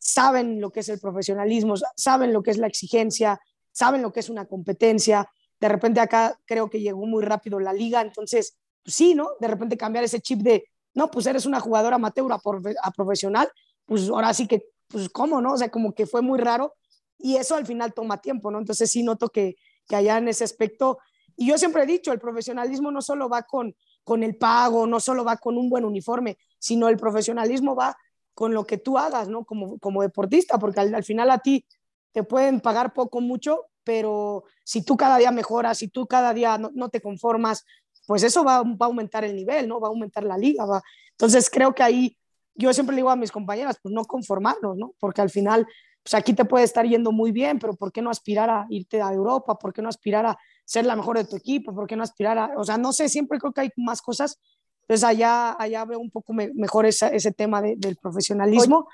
saben 0.02 0.60
lo 0.60 0.72
que 0.72 0.80
es 0.80 0.88
el 0.88 0.98
profesionalismo, 0.98 1.74
saben 1.96 2.32
lo 2.32 2.42
que 2.42 2.50
es 2.50 2.58
la 2.58 2.66
exigencia, 2.66 3.40
saben 3.70 4.02
lo 4.02 4.12
que 4.12 4.18
es 4.18 4.28
una 4.28 4.46
competencia. 4.46 5.30
De 5.60 5.68
repente 5.68 6.00
acá 6.00 6.36
creo 6.44 6.68
que 6.68 6.80
llegó 6.80 7.06
muy 7.06 7.22
rápido 7.22 7.60
la 7.60 7.72
liga, 7.72 8.02
entonces 8.02 8.58
pues 8.82 8.96
sí, 8.96 9.14
¿no? 9.14 9.30
De 9.38 9.46
repente 9.46 9.76
cambiar 9.76 10.02
ese 10.02 10.20
chip 10.20 10.40
de, 10.40 10.64
no, 10.92 11.08
pues 11.08 11.26
eres 11.26 11.46
una 11.46 11.60
jugadora 11.60 11.96
amateur 11.96 12.32
a, 12.32 12.40
a 12.82 12.90
profesional, 12.90 13.48
pues 13.86 14.08
ahora 14.08 14.34
sí 14.34 14.48
que, 14.48 14.64
pues 14.88 15.08
cómo, 15.08 15.40
¿no? 15.40 15.52
O 15.52 15.56
sea, 15.56 15.70
como 15.70 15.94
que 15.94 16.04
fue 16.04 16.20
muy 16.20 16.40
raro 16.40 16.74
y 17.16 17.36
eso 17.36 17.54
al 17.54 17.64
final 17.64 17.94
toma 17.94 18.20
tiempo, 18.20 18.50
¿no? 18.50 18.58
Entonces 18.58 18.90
sí 18.90 19.04
noto 19.04 19.28
que, 19.28 19.54
que 19.86 19.94
allá 19.94 20.18
en 20.18 20.26
ese 20.26 20.42
aspecto, 20.42 20.98
y 21.36 21.46
yo 21.46 21.58
siempre 21.58 21.84
he 21.84 21.86
dicho, 21.86 22.12
el 22.12 22.18
profesionalismo 22.18 22.90
no 22.90 23.02
solo 23.02 23.28
va 23.28 23.44
con, 23.44 23.76
con 24.02 24.24
el 24.24 24.34
pago, 24.34 24.88
no 24.88 24.98
solo 24.98 25.24
va 25.24 25.36
con 25.36 25.56
un 25.56 25.70
buen 25.70 25.84
uniforme, 25.84 26.38
sino 26.58 26.88
el 26.88 26.96
profesionalismo 26.96 27.76
va 27.76 27.96
con 28.34 28.54
lo 28.54 28.64
que 28.64 28.78
tú 28.78 28.98
hagas, 28.98 29.28
¿no? 29.28 29.44
Como, 29.44 29.78
como 29.78 30.02
deportista, 30.02 30.58
porque 30.58 30.80
al, 30.80 30.94
al 30.94 31.04
final 31.04 31.30
a 31.30 31.38
ti 31.38 31.64
te 32.12 32.22
pueden 32.22 32.60
pagar 32.60 32.92
poco, 32.92 33.20
mucho, 33.20 33.66
pero 33.84 34.44
si 34.64 34.84
tú 34.84 34.96
cada 34.96 35.18
día 35.18 35.30
mejoras, 35.30 35.78
si 35.78 35.88
tú 35.88 36.06
cada 36.06 36.32
día 36.32 36.58
no, 36.58 36.70
no 36.74 36.88
te 36.88 37.00
conformas, 37.00 37.64
pues 38.06 38.22
eso 38.22 38.44
va, 38.44 38.62
va, 38.62 38.76
a 38.80 38.84
aumentar 38.86 39.24
el 39.24 39.34
nivel, 39.34 39.68
¿no? 39.68 39.80
Va 39.80 39.88
a 39.88 39.90
aumentar 39.90 40.24
la 40.24 40.36
liga, 40.36 40.64
va. 40.64 40.82
Entonces 41.12 41.48
creo 41.50 41.74
que 41.74 41.82
ahí 41.82 42.16
yo 42.54 42.72
siempre 42.72 42.94
le 42.94 43.00
digo 43.00 43.10
a 43.10 43.16
mis 43.16 43.32
compañeras, 43.32 43.78
pues 43.82 43.94
no 43.94 44.04
conformarnos, 44.04 44.76
¿no? 44.76 44.94
Porque 44.98 45.20
al 45.20 45.30
final 45.30 45.66
pues 46.02 46.14
aquí 46.14 46.34
te 46.34 46.44
puede 46.44 46.64
estar 46.64 46.84
yendo 46.84 47.12
muy 47.12 47.30
bien, 47.30 47.58
pero 47.58 47.74
¿por 47.74 47.92
qué 47.92 48.02
no 48.02 48.10
aspirar 48.10 48.50
a 48.50 48.66
irte 48.70 49.00
a 49.00 49.12
Europa? 49.12 49.56
¿Por 49.56 49.72
qué 49.72 49.82
no 49.82 49.88
aspirar 49.88 50.26
a 50.26 50.36
ser 50.64 50.84
la 50.84 50.96
mejor 50.96 51.16
de 51.16 51.24
tu 51.24 51.36
equipo? 51.36 51.74
¿Por 51.74 51.86
qué 51.86 51.96
no 51.96 52.02
aspirar 52.02 52.38
a, 52.38 52.50
o 52.56 52.64
sea, 52.64 52.76
no 52.76 52.92
sé, 52.92 53.08
siempre 53.08 53.38
creo 53.38 53.52
que 53.52 53.60
hay 53.62 53.70
más 53.76 54.02
cosas. 54.02 54.40
Entonces 54.82 55.04
allá, 55.04 55.56
allá 55.58 55.84
veo 55.84 55.98
un 55.98 56.10
poco 56.10 56.32
me, 56.32 56.52
mejor 56.54 56.86
esa, 56.86 57.08
ese 57.08 57.32
tema 57.32 57.62
de, 57.62 57.76
del 57.76 57.96
profesionalismo. 57.96 58.88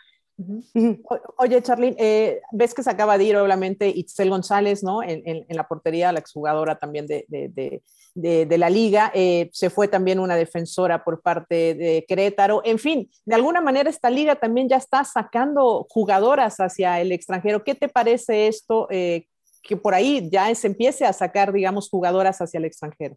Oye, 1.38 1.60
eh, 1.98 2.40
ves 2.52 2.72
que 2.72 2.84
se 2.84 2.90
acaba 2.90 3.18
de 3.18 3.24
ir 3.24 3.36
obviamente 3.36 3.88
Itzel 3.88 4.30
González, 4.30 4.84
¿no? 4.84 5.02
En, 5.02 5.20
en, 5.26 5.44
en 5.48 5.56
la 5.56 5.66
portería, 5.66 6.12
la 6.12 6.20
exjugadora 6.20 6.78
también 6.78 7.08
de, 7.08 7.24
de, 7.26 7.82
de, 8.14 8.46
de 8.46 8.58
la 8.58 8.70
liga. 8.70 9.10
Eh, 9.14 9.50
se 9.52 9.68
fue 9.68 9.88
también 9.88 10.20
una 10.20 10.36
defensora 10.36 11.02
por 11.02 11.22
parte 11.22 11.74
de 11.74 12.04
Querétaro. 12.06 12.62
En 12.64 12.78
fin, 12.78 13.10
de 13.24 13.34
alguna 13.34 13.60
manera 13.60 13.90
esta 13.90 14.10
liga 14.10 14.36
también 14.36 14.68
ya 14.68 14.76
está 14.76 15.02
sacando 15.02 15.88
jugadoras 15.90 16.58
hacia 16.58 17.00
el 17.00 17.10
extranjero. 17.10 17.64
¿Qué 17.64 17.74
te 17.74 17.88
parece 17.88 18.46
esto? 18.46 18.86
Eh, 18.90 19.26
que 19.60 19.76
por 19.76 19.92
ahí 19.92 20.28
ya 20.30 20.54
se 20.54 20.68
empiece 20.68 21.04
a 21.04 21.12
sacar, 21.12 21.52
digamos, 21.52 21.90
jugadoras 21.90 22.40
hacia 22.40 22.58
el 22.58 22.64
extranjero. 22.64 23.16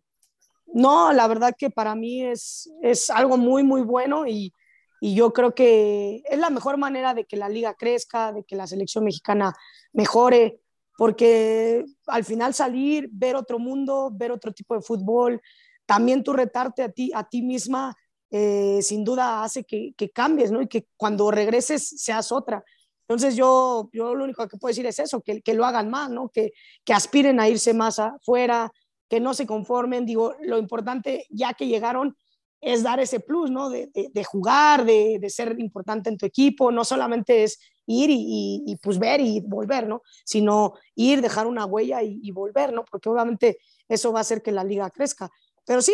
No, 0.73 1.11
la 1.13 1.27
verdad 1.27 1.53
que 1.57 1.69
para 1.69 1.95
mí 1.95 2.23
es, 2.23 2.71
es 2.81 3.09
algo 3.09 3.37
muy, 3.37 3.63
muy 3.63 3.81
bueno 3.81 4.25
y, 4.27 4.53
y 5.01 5.15
yo 5.15 5.33
creo 5.33 5.53
que 5.53 6.21
es 6.29 6.39
la 6.39 6.49
mejor 6.49 6.77
manera 6.77 7.13
de 7.13 7.25
que 7.25 7.35
la 7.35 7.49
liga 7.49 7.73
crezca, 7.73 8.31
de 8.31 8.43
que 8.43 8.55
la 8.55 8.67
selección 8.67 9.03
mexicana 9.03 9.53
mejore, 9.93 10.61
porque 10.97 11.83
al 12.05 12.23
final 12.23 12.53
salir, 12.53 13.09
ver 13.11 13.35
otro 13.35 13.57
mundo, 13.57 14.11
ver 14.13 14.31
otro 14.31 14.53
tipo 14.53 14.75
de 14.75 14.81
fútbol, 14.81 15.41
también 15.85 16.23
tú 16.23 16.33
retarte 16.33 16.83
a 16.83 16.91
ti, 16.91 17.11
a 17.13 17.27
ti 17.27 17.41
misma, 17.41 17.97
eh, 18.29 18.79
sin 18.81 19.03
duda 19.03 19.43
hace 19.43 19.63
que, 19.63 19.93
que, 19.97 20.11
cambies, 20.11 20.51
¿no? 20.51 20.61
Y 20.61 20.67
que 20.67 20.87
cuando 20.95 21.31
regreses 21.31 21.89
seas 22.01 22.31
otra. 22.31 22.63
Entonces 23.01 23.35
yo, 23.35 23.89
yo 23.91 24.15
lo 24.15 24.23
único 24.23 24.47
que 24.47 24.57
puedo 24.57 24.69
decir 24.69 24.85
es 24.85 24.99
eso, 24.99 25.21
que, 25.21 25.41
que 25.41 25.53
lo 25.53 25.65
hagan 25.65 25.89
más, 25.89 26.09
¿no? 26.09 26.29
Que, 26.29 26.53
que 26.85 26.93
aspiren 26.93 27.39
a 27.39 27.49
irse 27.49 27.73
más 27.73 27.99
afuera, 27.99 28.71
que 29.11 29.19
no 29.19 29.33
se 29.33 29.45
conformen. 29.45 30.05
Digo, 30.05 30.35
lo 30.41 30.57
importante, 30.57 31.27
ya 31.29 31.53
que 31.53 31.67
llegaron, 31.67 32.15
es 32.61 32.81
dar 32.81 33.01
ese 33.01 33.19
plus, 33.19 33.51
¿no? 33.51 33.69
De, 33.69 34.23
jugar, 34.23 34.85
de, 34.85 35.19
ser 35.27 35.59
importante 35.59 36.09
en 36.09 36.15
tu 36.15 36.25
equipo, 36.25 36.71
no 36.71 36.85
solamente 36.85 37.43
es 37.43 37.59
ir 37.87 38.09
y, 38.09 38.63
y, 38.65 38.77
pues 38.77 38.99
ver 38.99 39.19
y 39.19 39.41
volver, 39.41 39.85
¿no? 39.85 40.01
Sino 40.23 40.75
ir, 40.95 41.21
dejar 41.21 41.45
una 41.45 41.65
huella 41.65 42.01
y, 42.01 42.31
volver, 42.31 42.71
¿no? 42.71 42.85
Porque 42.85 43.09
obviamente 43.09 43.57
eso 43.89 44.13
va 44.13 44.19
a 44.19 44.21
hacer 44.21 44.41
que 44.41 44.53
la 44.53 44.63
liga 44.63 44.89
crezca. 44.91 45.29
Pero 45.65 45.81
sí, 45.81 45.93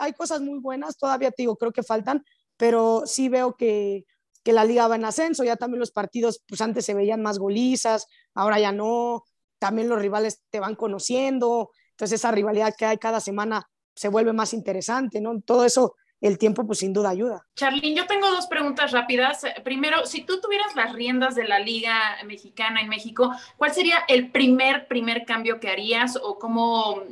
hay 0.00 0.12
cosas 0.12 0.42
muy 0.42 0.58
buenas, 0.58 0.98
todavía 0.98 1.30
te 1.30 1.44
digo, 1.44 1.56
creo 1.56 1.72
que 1.72 1.82
faltan, 1.82 2.22
pero 2.58 3.04
sí 3.06 3.30
veo 3.30 3.56
que, 3.56 4.04
que 4.42 4.52
la 4.52 4.66
liga 4.66 4.88
va 4.88 4.96
en 4.96 5.06
ascenso, 5.06 5.42
ya 5.42 5.56
también 5.56 5.80
los 5.80 5.90
partidos, 5.90 6.42
pues 6.46 6.60
antes 6.60 6.84
se 6.84 6.92
veían 6.92 7.22
más 7.22 7.38
golizas, 7.38 8.08
ahora 8.34 8.60
ya 8.60 8.72
no, 8.72 9.24
también 9.58 9.88
los 9.88 10.02
rivales 10.02 10.42
te 10.50 10.60
van 10.60 10.74
conociendo, 10.74 11.70
entonces 12.02 12.18
esa 12.18 12.32
rivalidad 12.32 12.74
que 12.76 12.84
hay 12.84 12.98
cada 12.98 13.20
semana 13.20 13.70
se 13.94 14.08
vuelve 14.08 14.32
más 14.32 14.54
interesante, 14.54 15.20
¿no? 15.20 15.40
Todo 15.40 15.64
eso 15.64 15.94
el 16.20 16.36
tiempo 16.36 16.66
pues 16.66 16.80
sin 16.80 16.92
duda 16.92 17.10
ayuda. 17.10 17.46
Charlene, 17.54 17.94
yo 17.94 18.08
tengo 18.08 18.28
dos 18.28 18.48
preguntas 18.48 18.90
rápidas. 18.90 19.42
Primero, 19.62 20.04
si 20.04 20.24
tú 20.24 20.40
tuvieras 20.40 20.74
las 20.74 20.94
riendas 20.94 21.36
de 21.36 21.44
la 21.44 21.60
Liga 21.60 22.18
Mexicana 22.26 22.80
en 22.80 22.88
México, 22.88 23.30
¿cuál 23.56 23.72
sería 23.72 23.98
el 24.08 24.32
primer, 24.32 24.88
primer 24.88 25.24
cambio 25.24 25.60
que 25.60 25.68
harías 25.68 26.18
o 26.20 26.40
cómo, 26.40 27.04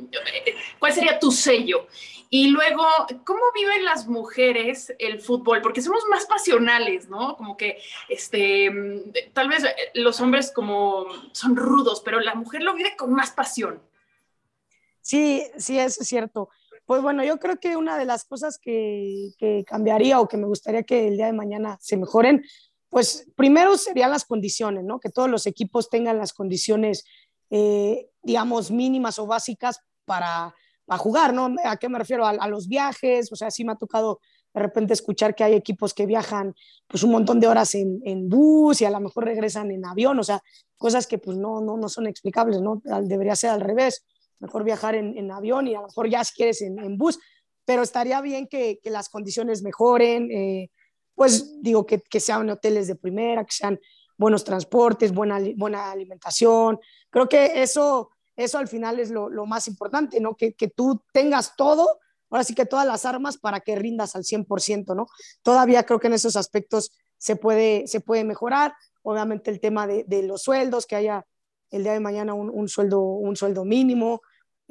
cuál 0.77 0.91
sería 0.91 1.19
tu 1.19 1.31
sello? 1.31 1.87
Y 2.29 2.49
luego, 2.49 2.83
¿cómo 3.23 3.39
viven 3.55 3.85
las 3.85 4.07
mujeres 4.07 4.93
el 4.99 5.21
fútbol? 5.21 5.61
Porque 5.61 5.81
somos 5.81 6.03
más 6.09 6.25
pasionales, 6.25 7.07
¿no? 7.07 7.37
Como 7.37 7.55
que, 7.55 7.77
este, 8.09 8.69
tal 9.31 9.47
vez 9.47 9.63
los 9.93 10.19
hombres 10.19 10.51
como 10.53 11.05
son 11.31 11.55
rudos, 11.55 12.01
pero 12.03 12.19
la 12.19 12.35
mujer 12.35 12.61
lo 12.61 12.73
vive 12.73 12.97
con 12.97 13.13
más 13.13 13.31
pasión. 13.31 13.81
Sí, 15.01 15.43
sí, 15.57 15.79
es 15.79 15.95
cierto. 15.95 16.49
Pues 16.85 17.01
bueno, 17.01 17.23
yo 17.23 17.39
creo 17.39 17.57
que 17.57 17.77
una 17.77 17.97
de 17.97 18.05
las 18.05 18.25
cosas 18.25 18.57
que, 18.59 19.33
cambiaría 19.65 20.19
o 20.19 20.27
que 20.27 20.37
me 20.37 20.47
gustaría 20.47 20.83
que 20.83 21.07
el 21.07 21.15
día 21.15 21.27
de 21.27 21.33
mañana 21.33 21.77
se 21.79 21.97
mejoren, 21.97 22.43
pues 22.89 23.27
primero 23.35 23.77
serían 23.77 24.11
las 24.11 24.25
condiciones, 24.25 24.83
¿no? 24.83 24.99
Que 24.99 25.09
todos 25.09 25.29
los 25.29 25.47
equipos 25.47 25.89
tengan 25.89 26.17
las 26.17 26.33
condiciones, 26.33 27.05
eh, 27.49 28.09
digamos, 28.21 28.71
mínimas 28.71 29.19
o 29.19 29.25
básicas 29.25 29.79
para, 30.05 30.53
jugar, 30.97 31.33
¿no? 31.33 31.55
¿A 31.63 31.77
qué 31.77 31.87
me 31.87 31.97
refiero? 31.97 32.25
A, 32.25 32.47
los 32.49 32.67
viajes, 32.67 33.31
o 33.31 33.37
sea, 33.37 33.49
sí 33.49 33.63
me 33.63 33.71
ha 33.71 33.75
tocado 33.75 34.19
de 34.53 34.59
repente 34.59 34.91
escuchar 34.91 35.33
que 35.33 35.45
hay 35.45 35.53
equipos 35.53 35.93
que 35.93 36.05
viajan 36.05 36.53
pues 36.87 37.03
un 37.03 37.11
montón 37.11 37.39
de 37.39 37.47
horas 37.47 37.73
en, 37.75 38.27
bus 38.27 38.81
y 38.81 38.85
a 38.85 38.89
lo 38.89 38.99
mejor 38.99 39.23
regresan 39.23 39.71
en 39.71 39.85
avión, 39.85 40.19
o 40.19 40.23
sea, 40.23 40.43
cosas 40.77 41.07
que 41.07 41.17
pues 41.17 41.37
no, 41.37 41.61
no, 41.61 41.77
no 41.77 41.87
son 41.87 42.07
explicables, 42.07 42.59
¿no? 42.59 42.81
Debería 43.03 43.37
ser 43.37 43.51
al 43.51 43.61
revés 43.61 44.03
mejor 44.41 44.63
viajar 44.63 44.95
en, 44.95 45.31
avión 45.31 45.67
y 45.67 45.75
a 45.75 45.81
lo 45.81 45.87
mejor 45.87 46.09
ya 46.09 46.23
si 46.23 46.33
quieres 46.33 46.61
en, 46.61 46.97
bus, 46.97 47.19
pero 47.63 47.83
estaría 47.83 48.19
bien 48.21 48.47
que, 48.47 48.79
las 48.85 49.07
condiciones 49.07 49.61
mejoren, 49.61 50.29
eh, 50.31 50.71
pues 51.15 51.61
digo 51.61 51.85
que, 51.85 52.01
que, 52.01 52.19
sean 52.19 52.49
hoteles 52.49 52.87
de 52.87 52.95
primera, 52.95 53.45
que 53.45 53.53
sean 53.53 53.79
buenos 54.17 54.43
transportes, 54.43 55.13
buena, 55.13 55.39
buena 55.55 55.91
alimentación. 55.91 56.79
Creo 57.09 57.29
que 57.29 57.61
eso, 57.61 58.09
eso 58.35 58.57
al 58.57 58.67
final 58.67 58.99
es 58.99 59.11
lo, 59.11 59.29
más 59.45 59.67
importante, 59.67 60.19
¿no? 60.19 60.35
Que, 60.35 60.53
que, 60.53 60.67
tú 60.67 61.03
tengas 61.13 61.55
todo, 61.55 61.99
ahora 62.29 62.43
sí 62.43 62.55
que 62.55 62.65
todas 62.65 62.87
las 62.87 63.05
armas 63.05 63.37
para 63.37 63.59
que 63.59 63.75
rindas 63.75 64.15
al 64.15 64.23
100%, 64.23 64.95
¿no? 64.95 65.07
Todavía 65.43 65.83
creo 65.85 65.99
que 65.99 66.07
en 66.07 66.13
esos 66.13 66.35
aspectos 66.35 66.91
se 67.17 67.35
puede, 67.35 67.87
se 67.87 67.99
puede 67.99 68.23
mejorar. 68.23 68.73
Obviamente 69.03 69.51
el 69.51 69.59
tema 69.59 69.85
de, 69.85 70.03
de 70.03 70.23
los 70.23 70.41
sueldos, 70.41 70.85
que 70.87 70.95
haya 70.95 71.25
el 71.71 71.83
día 71.83 71.93
de 71.93 71.99
mañana 71.99 72.33
un, 72.33 72.49
un, 72.49 72.67
sueldo, 72.67 73.01
un 73.01 73.35
sueldo 73.35 73.65
mínimo, 73.65 74.21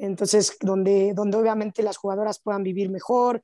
entonces 0.01 0.57
donde, 0.59 1.13
donde 1.13 1.37
obviamente 1.37 1.83
las 1.83 1.97
jugadoras 1.97 2.39
puedan 2.39 2.63
vivir 2.63 2.89
mejor. 2.89 3.43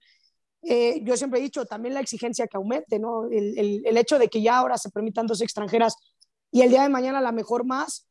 Eh, 0.63 1.01
yo 1.03 1.15
siempre 1.15 1.39
he 1.39 1.43
dicho 1.43 1.65
también 1.65 1.93
la 1.93 1.99
exigencia 1.99 2.47
que 2.47 2.57
aumente, 2.57 2.97
¿no? 2.97 3.25
El, 3.25 3.83
el, 3.85 3.97
hecho 3.97 4.17
de 4.17 4.27
que 4.27 4.41
ya 4.41 4.57
ahora 4.57 4.77
se 4.77 4.89
permitan 4.89 5.27
dos 5.27 5.41
extranjeras 5.41 5.95
y 6.51 6.61
el 6.61 6.69
día 6.69 6.81
de 6.81 6.89
mañana 6.89 7.21
la 7.21 7.31
mejor 7.31 7.63
más, 7.63 8.07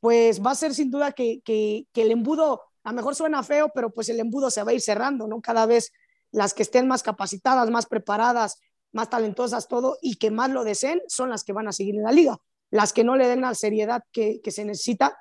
pues 0.00 0.44
va 0.44 0.50
a 0.50 0.54
ser 0.54 0.74
sin 0.74 0.90
duda 0.90 1.12
que, 1.12 1.40
que, 1.42 1.86
el 1.94 2.10
embudo, 2.10 2.62
a 2.84 2.90
lo 2.90 2.96
mejor 2.96 3.14
suena 3.14 3.42
feo, 3.42 3.70
pero 3.74 3.90
pues 3.90 4.10
el 4.10 4.20
embudo 4.20 4.50
se 4.50 4.62
va 4.62 4.72
a 4.72 4.74
ir 4.74 4.82
cerrando, 4.82 5.26
¿no? 5.26 5.40
Cada 5.40 5.64
vez 5.64 5.90
las 6.32 6.52
que 6.52 6.62
estén 6.62 6.86
más 6.86 7.02
capacitadas, 7.02 7.70
más 7.70 7.86
preparadas, 7.86 8.60
más 8.92 9.08
talentosas, 9.08 9.68
todo, 9.68 9.96
y 10.02 10.16
que 10.16 10.30
más 10.30 10.50
lo 10.50 10.64
deseen, 10.64 11.00
son 11.08 11.30
las 11.30 11.44
que 11.44 11.54
van 11.54 11.66
a 11.66 11.72
seguir 11.72 11.94
en 11.96 12.02
la 12.02 12.12
liga. 12.12 12.36
Las 12.70 12.92
que 12.92 13.04
no 13.04 13.16
le 13.16 13.26
den 13.26 13.40
la 13.40 13.54
seriedad 13.54 14.02
que, 14.12 14.40
que 14.42 14.50
se 14.50 14.66
necesita, 14.66 15.16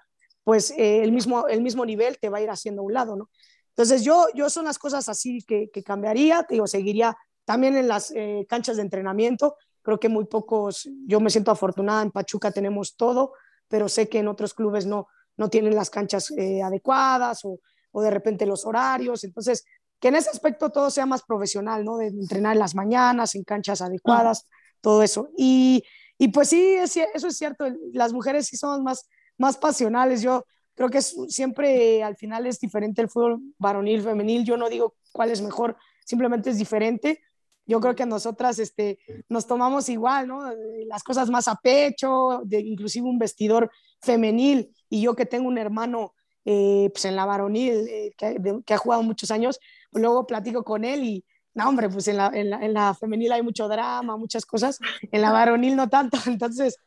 pues 0.46 0.72
eh, 0.78 1.04
el, 1.04 1.12
mismo, 1.12 1.48
el 1.48 1.62
mismo 1.62 1.86
nivel 1.86 2.18
te 2.20 2.30
va 2.30 2.38
a 2.38 2.42
ir 2.42 2.50
haciendo 2.50 2.84
a 2.84 2.86
un 2.86 2.94
lado, 2.94 3.16
¿no? 3.18 3.30
Entonces 3.70 4.04
yo, 4.04 4.28
yo 4.36 4.50
son 4.50 4.64
las 4.64 4.78
cosas 4.78 5.10
así 5.10 5.42
que, 5.42 5.70
que 5.74 5.84
cambiaría, 5.84 6.44
te 6.44 6.54
digo, 6.54 6.68
seguiría 6.68 7.18
también 7.44 7.76
en 7.76 7.90
las 7.90 8.12
eh, 8.12 8.46
canchas 8.48 8.78
de 8.78 8.84
entrenamiento, 8.84 9.58
creo 9.82 10.00
que 10.00 10.08
muy 10.08 10.26
pocos, 10.26 10.88
yo 11.08 11.20
me 11.20 11.32
siento 11.32 11.52
afortunada, 11.52 12.04
en 12.04 12.12
Pachuca 12.12 12.52
tenemos 12.52 12.96
todo, 12.96 13.34
pero 13.68 13.90
sé 13.90 14.08
que 14.08 14.20
en 14.20 14.28
otros 14.28 14.54
clubes 14.54 14.86
no, 14.86 15.08
no 15.36 15.50
tienen 15.50 15.76
las 15.76 15.90
canchas 15.90 16.32
eh, 16.38 16.62
adecuadas 16.62 17.44
o, 17.44 17.60
o, 17.92 18.02
de 18.02 18.12
repente 18.12 18.46
los 18.46 18.66
horarios, 18.66 19.24
entonces 19.24 19.66
que 20.00 20.10
en 20.10 20.16
ese 20.16 20.30
aspecto 20.30 20.70
todo 20.70 20.92
sea 20.92 21.08
más 21.08 21.24
profesional, 21.24 21.84
¿no? 21.84 21.98
De 21.98 22.08
entrenar 22.08 22.54
en 22.54 22.60
las 22.60 22.76
mañanas, 22.76 23.34
en 23.34 23.44
canchas 23.44 23.82
adecuadas, 23.82 24.48
todo 24.80 25.02
eso. 25.02 25.30
Y, 25.38 25.84
y 26.18 26.28
pues 26.28 26.50
sí, 26.50 26.76
eso 26.76 27.28
es 27.28 27.38
cierto, 27.38 27.66
las 27.94 28.14
mujeres 28.14 28.48
sí 28.48 28.58
somos 28.58 28.82
más 28.82 29.08
más 29.38 29.58
pasionales. 29.58 30.22
Yo 30.22 30.46
creo 30.76 30.90
que 30.90 31.02
siempre 31.02 32.04
al 32.04 32.16
final 32.16 32.46
es 32.46 32.60
diferente 32.60 33.02
el 33.02 33.10
fútbol 33.10 33.42
varonil, 33.58 34.02
femenil. 34.02 34.46
Yo 34.46 34.58
no 34.58 34.70
digo 34.70 34.96
cuál 35.12 35.32
es 35.32 35.42
mejor, 35.42 35.78
simplemente 36.06 36.50
es 36.50 36.58
diferente. 36.58 37.22
Yo 37.68 37.80
creo 37.80 37.96
que 37.96 38.06
nosotras 38.06 38.60
este, 38.60 39.00
nos 39.28 39.48
tomamos 39.48 39.90
igual, 39.90 40.28
¿no? 40.28 40.52
Las 40.86 41.04
cosas 41.04 41.30
más 41.30 41.48
a 41.48 41.56
pecho, 41.56 42.42
de 42.46 42.60
inclusive 42.60 43.08
un 43.08 43.18
vestidor 43.18 43.72
femenil. 44.02 44.72
Y 44.90 45.02
yo 45.02 45.16
que 45.16 45.26
tengo 45.26 45.48
un 45.48 45.58
hermano 45.58 46.14
eh, 46.48 46.92
pues 46.94 47.06
en 47.06 47.16
la 47.16 47.26
varonil 47.26 47.88
eh, 47.90 48.14
que, 48.16 48.74
ha 48.74 48.78
jugado 48.78 49.02
muchos 49.02 49.32
años, 49.32 49.60
pues 49.90 50.04
luego 50.04 50.28
platico 50.28 50.64
con 50.64 50.86
él 50.86 51.04
y, 51.04 51.26
no, 51.56 51.68
hombre, 51.68 51.90
pues 51.90 52.08
en 52.08 52.18
la, 52.18 52.30
en 52.34 52.52
la, 52.52 52.64
en 52.64 52.74
la 52.74 52.94
femenil 52.94 53.32
hay 53.32 53.42
mucho 53.42 53.68
drama, 53.68 54.16
muchas 54.16 54.46
cosas, 54.46 54.78
en 55.12 55.22
la 55.22 55.32
varonil 55.32 55.76
no 55.76 55.90
tanto. 55.90 56.18
Entonces, 56.28 56.78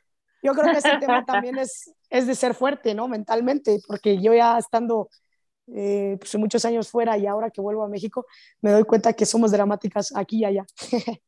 yo 0.44 0.52
creo 0.52 0.72
que 0.72 0.78
ese 0.78 0.96
tema 1.00 1.24
también 1.24 1.58
es, 1.58 1.92
es 2.10 2.26
de 2.26 2.34
ser 2.34 2.54
fuerte, 2.54 2.94
¿no? 2.94 3.08
Mentalmente, 3.08 3.80
porque 3.86 4.20
yo 4.20 4.34
ya 4.34 4.58
estando 4.58 5.08
eh, 5.74 6.16
pues, 6.18 6.34
muchos 6.36 6.64
años 6.64 6.90
fuera 6.90 7.18
y 7.18 7.26
ahora 7.26 7.50
que 7.50 7.60
vuelvo 7.60 7.84
a 7.84 7.88
México, 7.88 8.26
me 8.60 8.70
doy 8.70 8.84
cuenta 8.84 9.12
que 9.12 9.26
somos 9.26 9.52
dramáticas 9.52 10.14
aquí 10.16 10.38
y 10.38 10.44
allá. 10.44 10.64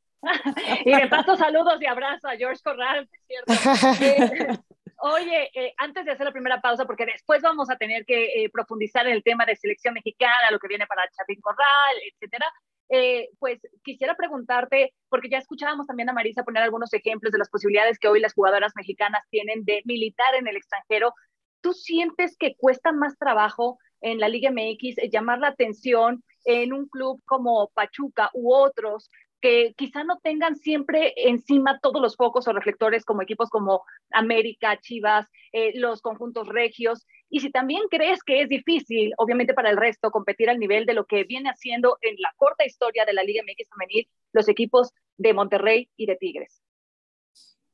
y 0.84 0.94
de 0.94 1.08
paso 1.08 1.36
saludos 1.36 1.80
y 1.80 1.86
abrazo 1.86 2.28
a 2.28 2.36
George 2.36 2.60
Corral, 2.62 3.08
¿cierto? 3.26 3.52
Eh, 5.02 5.14
oye, 5.14 5.50
eh, 5.54 5.74
antes 5.78 6.04
de 6.04 6.12
hacer 6.12 6.26
la 6.26 6.32
primera 6.32 6.60
pausa, 6.60 6.84
porque 6.84 7.06
después 7.06 7.40
vamos 7.42 7.70
a 7.70 7.76
tener 7.76 8.04
que 8.04 8.48
profundizar 8.52 9.06
en 9.06 9.14
el 9.14 9.22
tema 9.22 9.46
de 9.46 9.56
selección 9.56 9.94
mexicana, 9.94 10.50
lo 10.50 10.58
que 10.58 10.68
viene 10.68 10.86
para 10.86 11.08
Chapín 11.10 11.40
Corral, 11.40 11.96
etcétera. 12.12 12.46
Eh, 12.92 13.29
pues 13.38 13.61
quisiera 13.85 14.16
preguntarte, 14.16 14.92
porque 15.09 15.29
ya 15.31 15.38
escuchábamos 15.38 15.87
también 15.87 16.09
a 16.09 16.12
Marisa 16.12 16.42
poner 16.42 16.64
algunos 16.64 16.92
ejemplos 16.92 17.31
de 17.33 17.38
las 17.38 17.48
posibilidades 17.48 17.98
que 18.00 18.09
hoy 18.09 18.20
las 18.20 18.35
jugadoras 18.35 18.72
mexicanas 18.74 19.22
tienen 19.31 19.64
de 19.64 19.83
militar 19.85 20.35
en 20.37 20.48
el 20.48 20.57
extranjero. 20.57 21.14
¿Tú 21.61 21.72
sientes 21.72 22.37
que 22.37 22.57
cuesta 22.57 22.90
más 22.90 23.16
trabajo 23.16 23.79
en 24.00 24.18
la 24.18 24.29
Liga 24.29 24.50
MX 24.50 24.96
llamar 25.12 25.38
la 25.38 25.48
atención 25.48 26.24
en 26.44 26.72
un 26.72 26.88
club 26.88 27.22
como 27.26 27.70
Pachuca 27.74 28.31
u 28.33 28.53
otros 28.53 29.09
que 29.40 29.74
quizá 29.76 30.05
no 30.05 30.18
tengan 30.18 30.57
siempre 30.57 31.14
encima 31.16 31.79
todos 31.81 32.00
los 32.00 32.16
focos 32.16 32.46
o 32.46 32.53
reflectores 32.53 33.05
como 33.05 33.22
equipos 33.22 33.48
como 33.48 33.83
América, 34.11 34.79
Chivas, 34.81 35.26
eh, 35.53 35.72
los 35.79 36.03
conjuntos 36.03 36.48
regios. 36.48 37.07
Y 37.29 37.40
si 37.40 37.50
también 37.50 37.83
crees 37.90 38.22
que 38.22 38.42
es 38.42 38.48
difícil, 38.48 39.12
obviamente 39.16 39.55
para 39.55 39.70
el 39.70 39.76
resto, 39.76 40.11
competir 40.11 40.50
al 40.50 40.59
nivel 40.59 40.87
de 40.87 40.94
lo 40.94 41.07
que 41.07 41.24
viene 41.24 41.50
haciendo 41.50 41.98
en 42.03 42.16
la 42.18 42.33
corta 42.37 42.64
historia 42.64 43.05
de 43.05 43.12
la 43.12 43.22
Liga 43.22 43.42
MX 43.42 43.68
femenil 43.70 44.09
los 44.33 44.48
equipos 44.48 44.92
de 45.16 45.35
Monterrey 45.35 45.88
y 45.96 46.07
de 46.07 46.16
Tigres. 46.16 46.62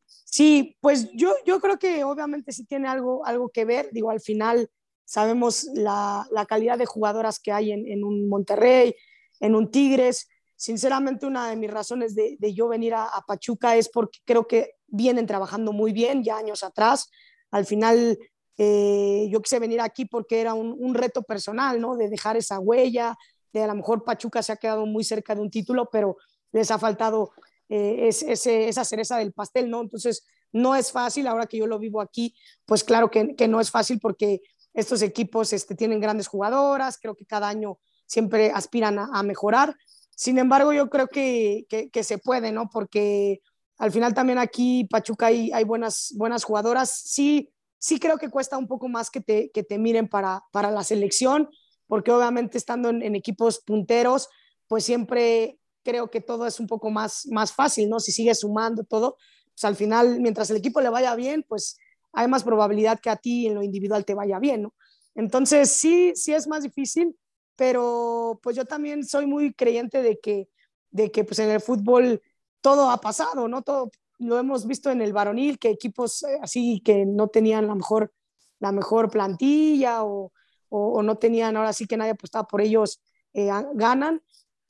Sí, 0.04 0.76
pues 0.80 1.10
yo, 1.12 1.34
yo 1.46 1.60
creo 1.60 1.78
que 1.78 2.04
obviamente 2.04 2.52
sí 2.52 2.66
tiene 2.66 2.88
algo, 2.88 3.24
algo 3.24 3.48
que 3.48 3.64
ver. 3.64 3.88
Digo, 3.92 4.10
al 4.10 4.20
final 4.20 4.68
sabemos 5.04 5.64
la, 5.74 6.26
la 6.30 6.46
calidad 6.46 6.78
de 6.78 6.86
jugadoras 6.86 7.38
que 7.40 7.52
hay 7.52 7.72
en, 7.72 7.86
en 7.86 8.04
un 8.04 8.28
Monterrey, 8.28 8.94
en 9.40 9.54
un 9.54 9.70
Tigres 9.70 10.28
Sinceramente, 10.56 11.26
una 11.26 11.50
de 11.50 11.56
mis 11.56 11.70
razones 11.70 12.14
de, 12.14 12.38
yo 12.54 12.68
venir 12.68 12.94
a, 12.94 13.10
Pachuca 13.26 13.76
es 13.76 13.90
porque 13.90 14.20
creo 14.24 14.46
que 14.46 14.72
vienen 14.86 15.26
trabajando 15.26 15.72
muy 15.72 15.92
bien 15.92 16.24
ya 16.24 16.38
años 16.38 16.62
atrás. 16.62 17.10
Al 17.50 17.66
final, 17.66 18.18
eh, 18.56 19.28
yo 19.30 19.42
quise 19.42 19.58
venir 19.58 19.82
aquí 19.82 20.06
porque 20.06 20.40
era 20.40 20.54
un, 20.54 20.94
reto 20.94 21.22
personal, 21.22 21.78
¿no? 21.78 21.94
De 21.94 22.08
dejar 22.08 22.38
esa 22.38 22.58
huella, 22.58 23.16
de 23.52 23.62
a 23.62 23.66
lo 23.66 23.74
mejor 23.74 24.02
Pachuca 24.02 24.42
se 24.42 24.52
ha 24.52 24.56
quedado 24.56 24.86
muy 24.86 25.04
cerca 25.04 25.34
de 25.34 25.42
un 25.42 25.50
título, 25.50 25.90
pero 25.92 26.16
les 26.52 26.70
ha 26.70 26.78
faltado 26.78 27.32
eh, 27.68 28.08
esa 28.08 28.84
cereza 28.84 29.18
del 29.18 29.32
pastel, 29.32 29.68
¿no? 29.68 29.82
Entonces, 29.82 30.26
no 30.52 30.74
es 30.74 30.90
fácil, 30.90 31.26
ahora 31.26 31.46
que 31.46 31.58
yo 31.58 31.66
lo 31.66 31.78
vivo 31.78 32.00
aquí, 32.00 32.34
pues 32.64 32.82
claro 32.82 33.10
que, 33.10 33.34
no 33.46 33.60
es 33.60 33.70
fácil 33.70 34.00
porque 34.00 34.40
estos 34.72 35.02
equipos 35.02 35.52
este, 35.52 35.74
tienen 35.74 36.00
grandes 36.00 36.28
jugadoras, 36.28 36.98
creo 36.98 37.14
que 37.14 37.26
cada 37.26 37.48
año 37.48 37.78
siempre 38.06 38.50
aspiran 38.54 38.98
a 38.98 39.22
mejorar, 39.22 39.76
Sin 40.16 40.38
embargo, 40.38 40.72
yo 40.72 40.88
creo 40.88 41.08
que, 41.08 41.66
que, 41.68 42.02
se 42.02 42.16
puede, 42.16 42.50
¿no? 42.50 42.70
Porque 42.70 43.42
al 43.76 43.92
final 43.92 44.14
también 44.14 44.38
aquí 44.38 44.88
Pachuca 44.90 45.26
hay, 45.26 45.52
hay 45.52 45.64
buenas, 45.64 46.14
buenas 46.16 46.42
jugadoras. 46.42 46.90
Sí, 46.90 47.52
sí 47.78 48.00
creo 48.00 48.16
que 48.16 48.30
cuesta 48.30 48.56
un 48.56 48.66
poco 48.66 48.88
más 48.88 49.10
que 49.10 49.20
te, 49.20 49.50
que 49.50 49.62
te 49.62 49.76
miren 49.76 50.08
para, 50.08 50.42
para 50.52 50.70
la 50.70 50.84
selección, 50.84 51.50
porque 51.86 52.12
obviamente 52.12 52.56
estando 52.56 52.88
en, 52.88 53.14
equipos 53.14 53.58
punteros, 53.58 54.30
pues 54.66 54.84
siempre 54.84 55.58
creo 55.84 56.10
que 56.10 56.22
todo 56.22 56.46
es 56.46 56.60
un 56.60 56.66
poco 56.66 56.90
más, 56.90 57.26
más 57.26 57.52
fácil, 57.52 57.90
¿no? 57.90 58.00
Si 58.00 58.10
sigues 58.10 58.40
sumando 58.40 58.84
todo, 58.84 59.18
pues 59.52 59.64
al 59.64 59.76
final, 59.76 60.18
mientras 60.20 60.48
el 60.48 60.56
equipo 60.56 60.80
le 60.80 60.88
vaya 60.88 61.14
bien, 61.14 61.44
pues 61.46 61.76
hay 62.14 62.26
más 62.26 62.42
probabilidad 62.42 63.00
que 63.00 63.10
a 63.10 63.16
ti 63.16 63.48
en 63.48 63.54
lo 63.54 63.62
individual 63.62 64.06
te 64.06 64.14
vaya 64.14 64.38
bien, 64.38 64.62
¿no? 64.62 64.74
Entonces, 65.14 65.70
sí, 65.70 66.12
sí 66.14 66.32
es 66.32 66.46
más 66.48 66.62
difícil, 66.62 67.14
pero 67.56 68.38
pues 68.42 68.54
yo 68.54 68.64
también 68.64 69.04
soy 69.04 69.26
muy 69.26 69.52
creyente 69.52 70.02
de 70.02 70.20
que, 70.20 70.48
de 70.90 71.10
que 71.10 71.24
pues 71.24 71.38
en 71.38 71.50
el 71.50 71.60
fútbol 71.60 72.22
todo 72.60 72.90
ha 72.90 73.00
pasado, 73.00 73.48
¿no? 73.48 73.62
Todo, 73.62 73.90
lo 74.18 74.38
hemos 74.38 74.66
visto 74.66 74.90
en 74.90 75.02
el 75.02 75.12
varonil, 75.12 75.58
que 75.58 75.70
equipos 75.70 76.22
eh, 76.22 76.38
así 76.42 76.80
que 76.84 77.04
no 77.06 77.28
tenían 77.28 77.66
la 77.66 77.74
mejor, 77.74 78.12
la 78.58 78.72
mejor 78.72 79.10
plantilla 79.10 80.04
o, 80.04 80.32
o, 80.68 81.02
no 81.02 81.16
tenían, 81.16 81.56
ahora 81.56 81.72
sí 81.72 81.86
que 81.86 81.96
nadie 81.96 82.12
apostaba 82.12 82.46
por 82.46 82.60
ellos, 82.60 83.00
eh, 83.32 83.50
ganan. 83.74 84.22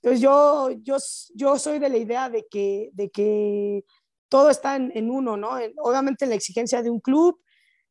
Entonces 0.02 0.20
yo, 0.20 0.70
yo, 0.82 0.96
yo 1.34 1.58
soy 1.58 1.78
de 1.78 1.88
la 1.88 1.96
idea 1.96 2.28
de 2.28 2.46
que, 2.50 2.90
de 2.92 3.10
que 3.10 3.84
todo 4.28 4.50
está 4.50 4.76
en, 4.76 4.92
en 4.94 5.10
uno, 5.10 5.36
¿no? 5.36 5.50
obviamente 5.78 6.26
la 6.26 6.34
exigencia 6.34 6.82
de 6.82 6.90
un 6.90 7.00
club, 7.00 7.40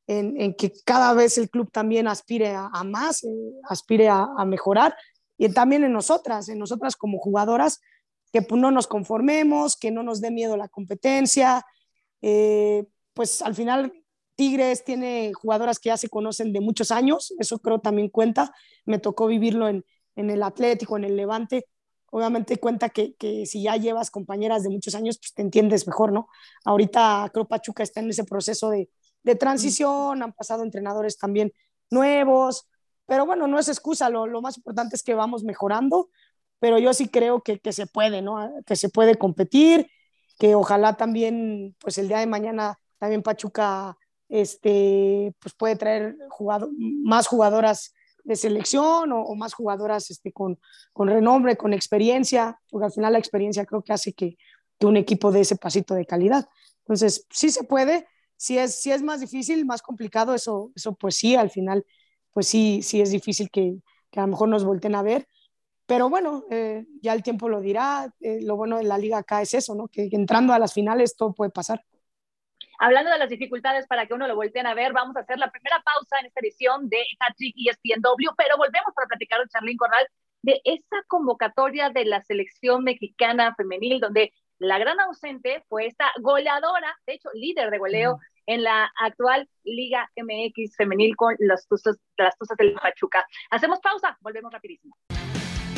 en, 0.07 0.53
que 0.55 0.71
cada 0.85 1.13
vez 1.13 1.37
el 1.37 1.49
club 1.49 1.71
también 1.71 2.07
aspire 2.07 2.53
a, 2.55 2.83
más, 2.83 3.23
eh, 3.23 3.29
aspire 3.69 4.09
a, 4.09 4.27
mejorar, 4.45 4.95
y 5.37 5.49
también 5.49 5.83
en 5.83 5.93
nosotras, 5.93 6.47
en 6.49 6.59
nosotras 6.59 6.95
como 6.95 7.17
jugadoras, 7.17 7.81
que 8.31 8.45
no 8.51 8.71
nos 8.71 8.87
conformemos, 8.87 9.75
que 9.77 9.91
no 9.91 10.03
nos 10.03 10.21
dé 10.21 10.31
miedo 10.31 10.57
la 10.57 10.67
competencia. 10.67 11.65
Eh, 12.21 12.85
pues 13.13 13.41
al 13.41 13.55
final 13.55 13.93
Tigres 14.35 14.83
tiene 14.83 15.31
jugadoras 15.33 15.79
que 15.79 15.87
ya 15.87 15.97
se 15.97 16.09
conocen 16.09 16.51
de 16.51 16.59
muchos 16.59 16.91
años, 16.91 17.33
eso 17.39 17.59
creo 17.59 17.79
también 17.79 18.09
cuenta. 18.09 18.53
Me 18.85 18.99
tocó 18.99 19.27
vivirlo 19.27 19.67
en, 19.67 19.85
en 20.15 20.29
el 20.29 20.43
Atlético, 20.43 20.97
en 20.97 21.05
el 21.05 21.15
Levante. 21.15 21.65
Obviamente 22.11 22.57
cuenta 22.57 22.89
que, 22.89 23.15
que, 23.15 23.45
si 23.45 23.63
ya 23.63 23.75
llevas 23.75 24.11
compañeras 24.11 24.63
de 24.63 24.69
muchos 24.69 24.95
años, 24.95 25.17
pues 25.17 25.33
te 25.33 25.41
entiendes 25.41 25.87
mejor, 25.87 26.13
¿no? 26.13 26.27
Ahorita 26.63 27.29
creo 27.33 27.45
Pachuca 27.45 27.83
está 27.83 27.99
en 27.99 28.09
ese 28.09 28.23
proceso 28.23 28.69
de, 28.69 28.89
de 29.25 29.35
transición, 29.35 30.23
han 30.23 30.31
pasado 30.31 30.63
entrenadores 30.63 31.17
también 31.17 31.51
nuevos, 31.89 32.67
pero 33.05 33.25
bueno, 33.25 33.47
no 33.47 33.59
es 33.59 33.67
excusa, 33.67 34.09
lo, 34.09 34.25
lo, 34.25 34.41
más 34.41 34.57
importante 34.57 34.95
es 34.95 35.03
que 35.03 35.13
vamos 35.13 35.43
mejorando 35.43 36.09
pero 36.59 36.79
yo 36.79 36.93
sí 36.93 37.07
creo 37.07 37.41
que, 37.41 37.59
que 37.59 37.73
se 37.73 37.87
puede, 37.87 38.21
¿no? 38.21 38.51
Que 38.65 38.75
se 38.75 38.89
puede 38.89 39.15
competir, 39.15 39.87
que 40.39 40.55
ojalá 40.55 40.97
también, 40.97 41.75
pues 41.79 41.97
el 41.97 42.07
día 42.07 42.19
de 42.19 42.27
mañana, 42.27 42.79
también 42.97 43.21
Pachuca, 43.21 43.97
este, 44.29 45.33
pues 45.39 45.53
puede 45.53 45.75
traer 45.75 46.17
jugado, 46.29 46.69
más 46.77 47.27
jugadoras 47.27 47.93
de 48.23 48.35
selección 48.35 49.11
o, 49.11 49.35
más 49.35 49.53
jugadoras 49.53 50.09
este, 50.09 50.31
con, 50.31 50.59
con, 50.91 51.07
renombre, 51.07 51.57
con 51.57 51.73
experiencia, 51.73 52.59
porque 52.69 52.85
al 52.85 52.91
final 52.91 53.13
la 53.13 53.19
experiencia 53.19 53.65
creo 53.65 53.83
que 53.83 53.93
hace 53.93 54.13
que, 54.13 54.37
que, 54.79 54.87
un 54.87 54.97
equipo 54.97 55.31
dé 55.31 55.41
ese 55.41 55.57
pasito 55.57 55.93
de 55.93 56.05
calidad. 56.05 56.49
Entonces, 56.79 57.27
sí 57.29 57.51
se 57.51 57.63
puede, 57.63 58.07
si 58.37 58.57
es, 58.57 58.81
si 58.81 58.91
es 58.91 59.01
más 59.01 59.19
difícil, 59.21 59.65
más 59.65 59.81
complicado, 59.81 60.33
eso, 60.33 60.71
eso 60.75 60.93
pues 60.95 61.15
sí, 61.15 61.35
al 61.35 61.49
final, 61.49 61.85
pues 62.31 62.47
sí, 62.47 62.81
sí 62.81 63.01
es 63.01 63.11
difícil 63.11 63.49
que, 63.49 63.77
que 64.11 64.19
a 64.19 64.23
lo 64.23 64.29
mejor 64.29 64.49
nos 64.49 64.63
volten 64.63 64.95
a 64.95 65.01
ver, 65.01 65.27
pero 65.85 66.09
bueno, 66.09 66.45
eh, 66.49 66.85
ya 67.01 67.13
el 67.13 67.21
tiempo 67.21 67.47
lo 67.47 67.61
dirá. 67.61 68.11
Eh, 68.19 68.39
lo 68.41 68.55
bueno 68.55 68.77
de 68.77 68.83
la 68.83 68.97
liga 68.97 69.19
acá 69.19 69.41
es 69.41 69.53
eso, 69.53 69.75
¿no? 69.75 69.87
Que, 69.87 70.09
entrando 70.11 70.53
a 70.53 70.59
las 70.59 70.73
finales 70.73 71.15
todo 71.15 71.33
puede 71.33 71.51
pasar. 71.51 71.83
Hablando 72.79 73.11
de 73.11 73.19
las 73.19 73.29
dificultades 73.29 73.87
para 73.87 74.05
que 74.05 74.13
uno 74.13 74.27
lo 74.27 74.35
volteen 74.35 74.67
a 74.67 74.73
ver, 74.73 74.91
vamos 74.91 75.15
a 75.15 75.21
hacer 75.21 75.37
la 75.37 75.49
primera 75.49 75.81
pausa 75.81 76.19
en 76.19 76.25
esta 76.25 76.41
edición 76.41 76.89
de 76.89 77.05
Hattrick 77.19 77.55
ESPNW, 77.55 78.33
pero 78.35 78.57
volvemos 78.57 78.93
para 78.93 79.07
platicar 79.07 79.39
con 79.39 79.47
Charlín 79.47 79.77
Corral 79.77 80.05
de 80.41 80.59
esa 80.65 80.97
convocatoria 81.07 81.89
de 81.89 82.05
la 82.05 82.21
selección 82.23 82.83
mexicana 82.83 83.55
femenil, 83.55 84.01
donde 84.01 84.33
la 84.59 84.77
gran 84.79 84.99
ausente 84.99 85.63
fue 85.67 85.87
esta 85.87 86.11
goleadora, 86.21 86.95
de 87.05 87.13
hecho 87.13 87.29
líder 87.33 87.71
de 87.71 87.77
goleo 87.77 88.19
en 88.45 88.63
la 88.63 88.91
actual 88.99 89.49
Liga 89.63 90.09
MX 90.15 90.75
femenil 90.77 91.15
con 91.15 91.35
las 91.39 91.67
Tuzas, 91.67 91.97
las 92.17 92.37
Tuzas 92.37 92.57
del 92.57 92.73
Pachuca. 92.73 93.25
Hacemos 93.49 93.79
pausa, 93.79 94.17
volvemos 94.21 94.51
rapidísimo. 94.51 94.95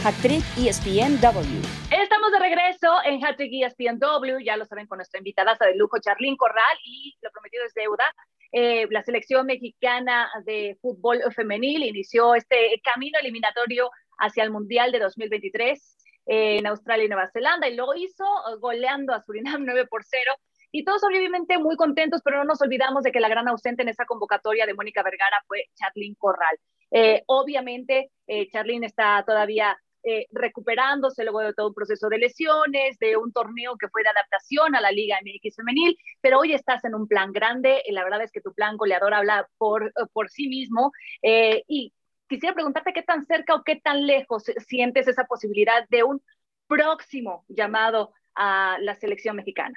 Hattrick 0.04 0.44
ESPNW. 0.58 1.66
Estamos 1.92 2.32
de 2.32 2.40
regreso 2.40 2.88
en 3.04 3.24
Hattrick 3.26 3.52
ESPNW, 3.52 4.40
ya 4.44 4.58
lo 4.58 4.66
saben 4.66 4.86
con 4.88 4.98
nuestra 4.98 5.18
invitada 5.18 5.58
de 5.60 5.76
lujo, 5.76 5.98
Charlín 6.00 6.38
Corral, 6.38 6.78
y 6.86 7.18
lo 7.22 7.32
prometido 7.32 7.66
es 7.66 7.74
deuda. 7.74 8.06
Eh, 8.52 8.88
la 8.92 9.02
selección 9.04 9.46
mexicana 9.46 10.30
de 10.46 10.78
fútbol 10.82 11.22
femenil 11.36 11.84
inició 11.84 12.36
este 12.36 12.80
camino 12.84 13.18
eliminatorio 13.20 13.90
hacia 14.20 14.44
el 14.44 14.52
Mundial 14.52 14.92
de 14.92 15.00
2023 15.00 15.96
en 16.28 16.68
Australia 16.68 17.06
y 17.06 17.10
Nueva 17.10 17.30
Zelanda, 17.32 17.68
y 17.68 17.76
lo 17.76 17.96
hizo 17.96 18.26
goleando 18.60 19.13
a 19.13 19.22
Surinam 19.22 19.63
9 19.66 19.88
por 19.88 20.04
0 20.04 20.34
y 20.72 20.84
todos 20.84 21.02
obviamente 21.04 21.58
muy 21.58 21.76
contentos, 21.76 22.22
pero 22.24 22.38
no 22.38 22.44
nos 22.44 22.62
olvidamos 22.62 23.04
de 23.04 23.12
que 23.12 23.20
la 23.20 23.30
gran 23.30 23.48
ausente 23.48 23.84
en 23.84 23.90
esa 23.90 24.06
convocatoria 24.06 24.66
de 24.66 24.74
Mónica 24.74 25.02
Vergara 25.02 25.42
fue 25.48 25.66
Charlín 25.76 26.16
Corral. 26.16 26.60
Eh, 26.92 27.24
obviamente, 27.28 28.12
eh, 28.28 28.50
Charlín 28.52 28.84
está 28.84 29.24
todavía 29.26 29.78
eh, 30.04 30.26
recuperándose 30.32 31.24
luego 31.24 31.42
de 31.42 31.54
todo 31.54 31.70
un 31.70 31.74
proceso 31.74 32.08
de 32.08 32.18
lesiones, 32.18 32.98
de 33.00 33.18
un 33.18 33.34
torneo 33.34 33.76
que 33.78 33.90
fue 33.90 34.04
de 34.04 34.10
adaptación 34.10 34.76
a 34.76 34.82
la 34.82 34.92
Liga 34.92 35.18
MX 35.22 35.56
femenil, 35.56 35.98
pero 36.22 36.40
hoy 36.40 36.54
estás 36.54 36.84
en 36.86 36.96
un 36.96 37.08
plan 37.08 37.34
grande, 37.34 37.82
y 37.86 37.92
la 37.92 38.04
verdad 38.04 38.22
es 38.22 38.32
que 38.32 38.40
tu 38.40 38.54
plan 38.54 38.78
goleador 38.78 39.13
habla 39.13 39.50
por, 39.58 39.92
por 40.13 40.30
sí 40.30 40.48
mismo. 40.48 40.92
Eh, 41.22 41.63
y 41.68 41.94
quisiera 42.28 42.54
preguntarte 42.54 42.94
qué 42.94 43.04
tan 43.04 43.26
cerca 43.26 43.56
o 43.56 43.63
qué 43.63 43.78
tan 43.78 44.06
lejos 44.06 44.44
sientes 44.68 45.08
esa 45.08 45.26
posibilidad 45.26 45.88
de 45.90 46.04
un 46.04 46.22
próximo 46.68 47.46
llamado 47.48 48.13
a 48.36 48.78
la 48.82 48.96
selección 48.96 49.36
mexicana. 49.36 49.76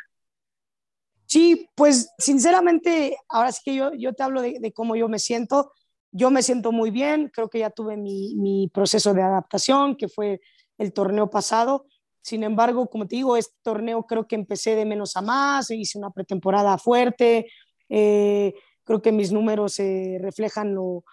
Sí, 1.27 1.69
pues 1.77 2.13
sinceramente, 2.19 3.17
ahora 3.29 3.53
sí 3.53 3.61
que 3.65 3.75
yo, 3.75 3.93
yo 3.95 4.13
te 4.13 4.23
hablo 4.23 4.43
de, 4.43 4.73
cómo 4.75 4.97
yo 4.97 5.09
me 5.09 5.19
siento. 5.19 5.73
Yo 6.13 6.31
me 6.31 6.43
siento 6.43 6.73
muy 6.73 6.91
bien, 6.91 7.31
creo 7.33 7.49
que 7.49 7.61
ya 7.61 7.71
tuve 7.71 7.97
mi, 7.97 8.69
proceso 8.75 9.15
de 9.15 9.23
adaptación, 9.23 9.97
que 9.97 10.09
fue 10.09 10.41
el 10.77 10.93
torneo 10.93 11.31
pasado. 11.31 11.87
Sin 12.21 12.43
embargo, 12.43 12.89
como 12.89 13.07
te 13.07 13.17
digo, 13.17 13.37
este 13.37 13.55
torneo 13.63 14.03
creo 14.03 14.27
que 14.27 14.35
empecé 14.35 14.75
de 14.75 14.85
menos 14.85 15.17
a 15.17 15.23
más, 15.23 15.71
hice 15.71 15.99
una 15.99 16.11
pretemporada 16.11 16.77
fuerte, 16.79 17.47
eh, 17.89 18.53
creo 18.83 19.01
que 19.01 19.13
mis 19.13 19.31
números 19.31 19.79
eh, 19.79 20.19
reflejan 20.21 20.75
lo, 20.75 21.05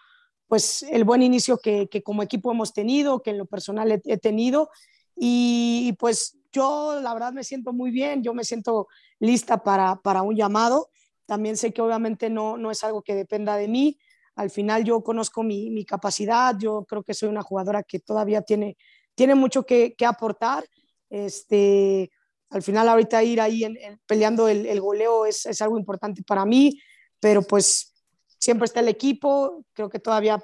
pues, 0.48 0.84
el 0.84 1.04
buen 1.04 1.22
inicio 1.22 1.58
que, 1.58 1.90
como 2.04 2.24
equipo 2.24 2.52
hemos 2.52 2.74
tenido, 2.74 3.22
que 3.22 3.32
en 3.32 3.38
lo 3.38 3.46
personal 3.46 4.02
he, 4.04 4.18
tenido. 4.18 4.70
Y, 5.16 5.94
pues 6.00 6.38
yo 6.52 7.00
la 7.02 7.14
verdad 7.14 7.34
me 7.34 7.44
siento 7.44 7.74
muy 7.74 7.92
bien, 7.92 8.24
yo 8.24 8.34
me 8.34 8.44
siento 8.44 8.88
lista 9.20 9.64
para, 9.64 9.98
para 9.98 10.22
un 10.22 10.36
llamado. 10.36 10.90
También 11.26 11.58
sé 11.58 11.74
que 11.74 11.82
obviamente 11.82 12.30
no, 12.30 12.58
no 12.58 12.72
es 12.72 12.84
algo 12.84 13.02
que 13.02 13.16
dependa 13.16 13.58
de 13.58 13.68
mí, 13.68 14.00
al 14.38 14.52
final 14.52 14.84
yo 14.84 15.02
conozco 15.02 15.42
mi, 15.42 15.84
capacidad, 15.84 16.56
yo 16.60 16.86
creo 16.88 17.02
que 17.02 17.16
soy 17.16 17.28
una 17.28 17.42
jugadora 17.42 17.82
que 17.82 18.00
todavía 18.00 18.44
tiene, 18.44 18.78
tiene 19.16 19.34
mucho 19.34 19.66
que, 19.66 19.96
aportar. 20.06 20.64
Este, 21.10 22.12
al 22.52 22.62
final 22.62 22.88
ahorita 22.88 23.24
ir 23.24 23.42
ahí 23.42 23.66
peleando 24.06 24.48
el, 24.48 24.80
goleo 24.80 25.26
es, 25.26 25.48
es, 25.48 25.60
algo 25.64 25.80
importante 25.80 26.22
para 26.22 26.46
mí, 26.46 26.80
pero 27.20 27.42
pues 27.42 27.96
siempre 28.38 28.66
está 28.66 28.80
el 28.80 28.88
equipo, 28.88 29.64
creo 29.74 29.90
que 29.90 30.00
todavía 30.00 30.42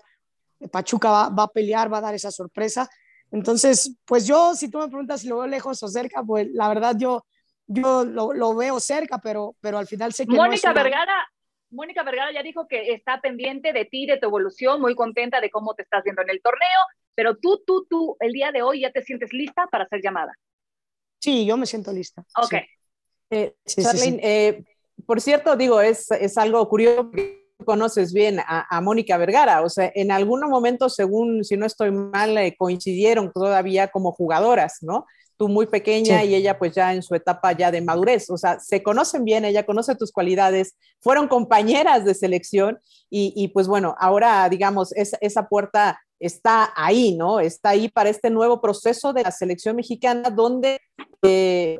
Pachuca 0.71 1.09
va, 1.09 1.29
va, 1.29 1.43
a 1.43 1.47
pelear, 1.47 1.91
va 1.91 1.97
a 1.97 2.01
dar 2.01 2.15
esa 2.15 2.31
sorpresa. 2.31 2.89
Entonces, 3.31 3.95
pues 4.05 4.27
yo, 4.27 4.55
si 4.55 4.69
tú 4.69 4.79
me 4.79 4.87
preguntas 4.87 5.21
si 5.21 5.27
lo 5.27 5.37
veo 5.37 5.47
lejos 5.47 5.81
o 5.81 5.87
cerca, 5.87 6.23
pues 6.23 6.47
la 6.51 6.67
verdad 6.69 6.95
yo, 6.97 7.25
yo 7.65 8.05
lo, 8.05 8.33
lo 8.33 8.55
veo 8.55 8.79
cerca, 8.79 9.19
pero, 9.19 9.55
pero 9.59 9.77
al 9.77 9.87
final 9.87 10.13
sé 10.13 10.25
que... 10.25 10.35
Mónica 10.35 10.69
no 10.69 10.75
Vergara, 10.75 11.27
Mónica 11.71 12.03
Vergara 12.03 12.31
ya 12.31 12.43
dijo 12.43 12.67
que 12.67 12.93
está 12.93 13.19
pendiente 13.21 13.73
de 13.73 13.85
ti, 13.85 14.05
de 14.05 14.17
tu 14.17 14.27
evolución, 14.27 14.79
muy 14.79 14.95
contenta 14.95 15.41
de 15.41 15.49
cómo 15.49 15.73
te 15.73 15.81
estás 15.81 16.03
viendo 16.03 16.21
en 16.21 16.29
el 16.29 16.41
torneo, 16.41 16.79
pero 17.15 17.35
tú, 17.37 17.63
tú, 17.65 17.85
tú, 17.89 18.15
el 18.19 18.31
día 18.31 18.51
de 18.51 18.61
hoy 18.61 18.81
ya 18.81 18.91
te 18.91 19.01
sientes 19.01 19.33
lista 19.33 19.67
para 19.71 19.87
ser 19.87 20.01
llamada. 20.01 20.33
Sí, 21.19 21.45
yo 21.45 21.57
me 21.57 21.65
siento 21.65 21.91
lista. 21.91 22.23
Ok. 22.37 22.53
Eh, 23.29 23.55
eh, 23.65 24.63
por 25.05 25.21
cierto, 25.21 25.55
digo, 25.55 25.81
es, 25.81 26.11
es 26.11 26.37
algo 26.37 26.67
curioso 26.67 27.09
conoces 27.65 28.13
bien 28.13 28.39
a, 28.45 28.81
Mónica 28.81 29.17
Vergara, 29.17 29.61
o 29.61 29.69
sea, 29.69 29.91
en 29.95 30.11
algún 30.11 30.41
momento, 30.41 30.89
según, 30.89 31.43
si 31.43 31.57
no 31.57 31.65
estoy 31.65 31.91
mal, 31.91 32.37
eh, 32.37 32.55
coincidieron 32.57 33.31
todavía 33.31 33.87
como 33.87 34.11
jugadoras, 34.11 34.77
¿no? 34.81 35.05
tú 35.37 35.49
muy 35.49 35.65
pequeña 35.65 36.23
y 36.23 36.35
ella 36.35 36.59
pues 36.59 36.73
ya 36.73 36.93
en 36.93 37.01
su 37.01 37.15
etapa 37.15 37.51
ya 37.53 37.71
de 37.71 37.81
madurez, 37.81 38.29
o 38.29 38.37
sea, 38.37 38.59
se 38.59 38.83
conocen 38.83 39.25
bien, 39.25 39.45
ella 39.45 39.65
conoce 39.65 39.95
tus 39.95 40.11
cualidades, 40.11 40.75
fueron 41.01 41.27
compañeras 41.27 42.05
de 42.05 42.13
selección 42.13 42.79
y, 43.15 43.47
pues 43.49 43.67
bueno, 43.67 43.95
ahora 43.99 44.49
digamos, 44.49 44.91
esa 44.93 45.47
puerta 45.47 45.99
está 46.19 46.71
ahí, 46.75 47.15
¿no? 47.15 47.39
Está 47.39 47.69
ahí 47.69 47.89
para 47.89 48.09
este 48.09 48.31
nuevo 48.31 48.59
proceso 48.59 49.13
de 49.13 49.21
la 49.23 49.31
selección 49.31 49.75
mexicana 49.75 50.29
donde 50.31 50.79
eh, 51.21 51.79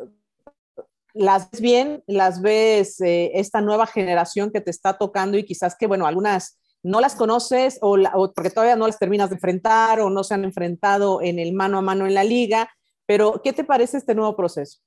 las 1.14 1.52
ves 1.52 1.62
bien, 1.62 2.04
las 2.08 2.42
ves 2.42 3.00
eh, 3.02 3.32
esta 3.36 3.62
nueva 3.62 3.86
generación 3.86 4.52
que 4.52 4.62
te 4.62 4.72
está 4.72 4.98
tocando 4.98 5.38
y 5.38 5.46
quizás 5.46 5.76
que, 5.76 5.88
bueno, 5.88 6.08
algunas 6.08 6.60
no 6.82 7.00
las 7.00 7.16
conoces 7.16 7.78
o, 7.82 7.98
porque 8.36 8.50
todavía 8.50 8.76
no 8.76 8.88
las 8.88 9.00
terminas 9.00 9.30
de 9.30 9.36
enfrentar 9.36 10.02
o 10.02 10.10
no 10.10 10.24
se 10.24 10.34
han 10.34 10.44
enfrentado 10.44 11.22
en 11.22 11.40
el 11.40 11.54
mano 11.54 11.78
a 11.78 11.82
mano 11.82 12.06
en 12.06 12.14
la 12.14 12.24
liga, 12.24 12.70
pero 13.06 13.42
¿qué 13.44 13.54
te 13.54 13.64
parece 13.64 13.98
este 13.98 14.16
nuevo 14.16 14.36
proceso? 14.36 14.80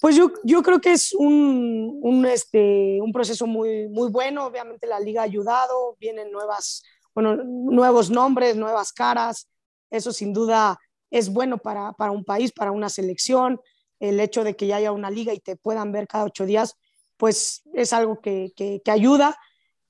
Pues 0.00 0.16
yo, 0.16 0.30
yo 0.42 0.62
creo 0.62 0.80
que 0.80 0.92
es 0.92 1.14
un, 1.14 2.00
un, 2.02 2.26
este, 2.26 2.98
un 3.00 3.12
proceso 3.12 3.46
muy, 3.46 3.88
muy 3.88 4.10
bueno, 4.10 4.46
obviamente 4.46 4.86
la 4.86 5.00
liga 5.00 5.22
ha 5.22 5.24
ayudado, 5.24 5.96
vienen 5.98 6.30
nuevas 6.32 6.82
bueno, 7.16 7.42
nuevos 7.42 8.10
nombres, 8.10 8.56
nuevas 8.56 8.92
caras. 8.92 9.48
Eso 9.90 10.12
sin 10.12 10.34
duda 10.34 10.78
es 11.10 11.30
bueno 11.32 11.56
para, 11.56 11.94
para 11.94 12.12
un 12.12 12.24
país, 12.24 12.52
para 12.52 12.72
una 12.72 12.90
selección. 12.90 13.58
El 13.98 14.20
hecho 14.20 14.44
de 14.44 14.56
que 14.56 14.66
ya 14.66 14.76
haya 14.76 14.92
una 14.92 15.10
liga 15.10 15.32
y 15.32 15.40
te 15.40 15.56
puedan 15.56 15.92
ver 15.92 16.06
cada 16.06 16.24
ocho 16.24 16.46
días, 16.46 16.76
pues 17.16 17.62
es 17.74 17.92
algo 17.92 18.20
que, 18.20 18.52
que, 18.56 18.90
ayuda. 18.90 19.38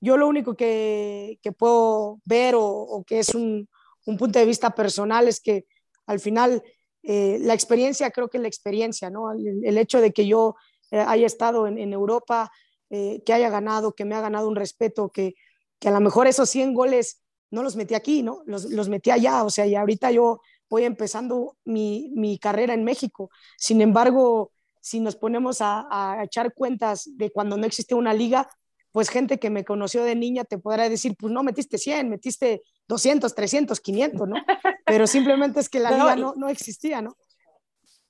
Yo 0.00 0.16
lo 0.16 0.28
único 0.28 0.54
que, 0.54 1.38
que 1.42 1.52
puedo 1.52 2.20
ver 2.24 2.54
o, 2.56 3.04
que 3.06 3.18
es 3.18 3.34
un, 3.34 3.68
un, 4.04 4.16
punto 4.16 4.38
de 4.38 4.44
vista 4.44 4.70
personal 4.70 5.26
es 5.26 5.40
que 5.40 5.66
al 6.06 6.20
final 6.20 6.62
eh, 7.02 7.38
la 7.40 7.54
experiencia, 7.54 8.10
creo 8.10 8.28
que 8.28 8.38
la 8.38 8.48
experiencia, 8.48 9.10
¿no? 9.10 9.32
El, 9.32 9.78
hecho 9.78 10.00
de 10.00 10.12
que 10.12 10.26
yo 10.26 10.56
eh, 10.90 10.98
haya 11.00 11.26
estado 11.26 11.66
en, 11.66 11.78
en 11.78 11.92
Europa, 11.92 12.50
eh, 12.90 13.22
que 13.26 13.32
haya 13.32 13.50
ganado, 13.50 13.94
que 13.94 14.04
me 14.04 14.14
ha 14.14 14.20
ganado 14.20 14.48
un 14.48 14.56
respeto, 14.56 15.08
que, 15.10 15.34
que 15.78 15.88
a 15.88 15.92
lo 15.92 16.00
mejor 16.00 16.26
esos 16.26 16.48
100 16.50 16.74
goles 16.74 17.22
no 17.50 17.62
los 17.62 17.76
metí 17.76 17.94
aquí, 17.94 18.22
¿no? 18.22 18.42
Los, 18.46 18.64
los 18.66 18.88
metí 18.88 19.10
allá, 19.10 19.44
o 19.44 19.50
sea, 19.50 19.66
y 19.66 19.74
ahorita 19.74 20.10
yo 20.10 20.40
voy 20.68 20.84
empezando 20.84 21.56
mi, 21.64 22.10
mi 22.14 22.38
carrera 22.38 22.74
en 22.74 22.84
México. 22.84 23.30
Sin 23.56 23.80
embargo, 23.80 24.52
si 24.80 25.00
nos 25.00 25.16
ponemos 25.16 25.60
a, 25.60 25.86
a, 25.90 26.24
echar 26.24 26.54
cuentas 26.54 27.08
de 27.16 27.30
cuando 27.30 27.56
no 27.56 27.66
existía 27.66 27.96
una 27.96 28.14
liga, 28.14 28.48
pues 28.92 29.10
gente 29.10 29.38
que 29.38 29.50
me 29.50 29.64
conoció 29.64 30.04
de 30.04 30.14
niña 30.14 30.44
te 30.44 30.58
podrá 30.58 30.88
decir, 30.88 31.16
pues 31.18 31.32
no 31.32 31.42
metiste 31.42 31.76
100, 31.76 32.08
metiste 32.08 32.62
200, 32.88 33.34
300, 33.34 33.80
500, 33.80 34.28
¿no? 34.28 34.36
Pero 34.86 35.06
simplemente 35.06 35.60
es 35.60 35.68
que 35.68 35.80
la 35.80 35.90
liga 35.90 36.16
no, 36.16 36.34
no 36.36 36.48
existía, 36.48 37.02
¿no? 37.02 37.16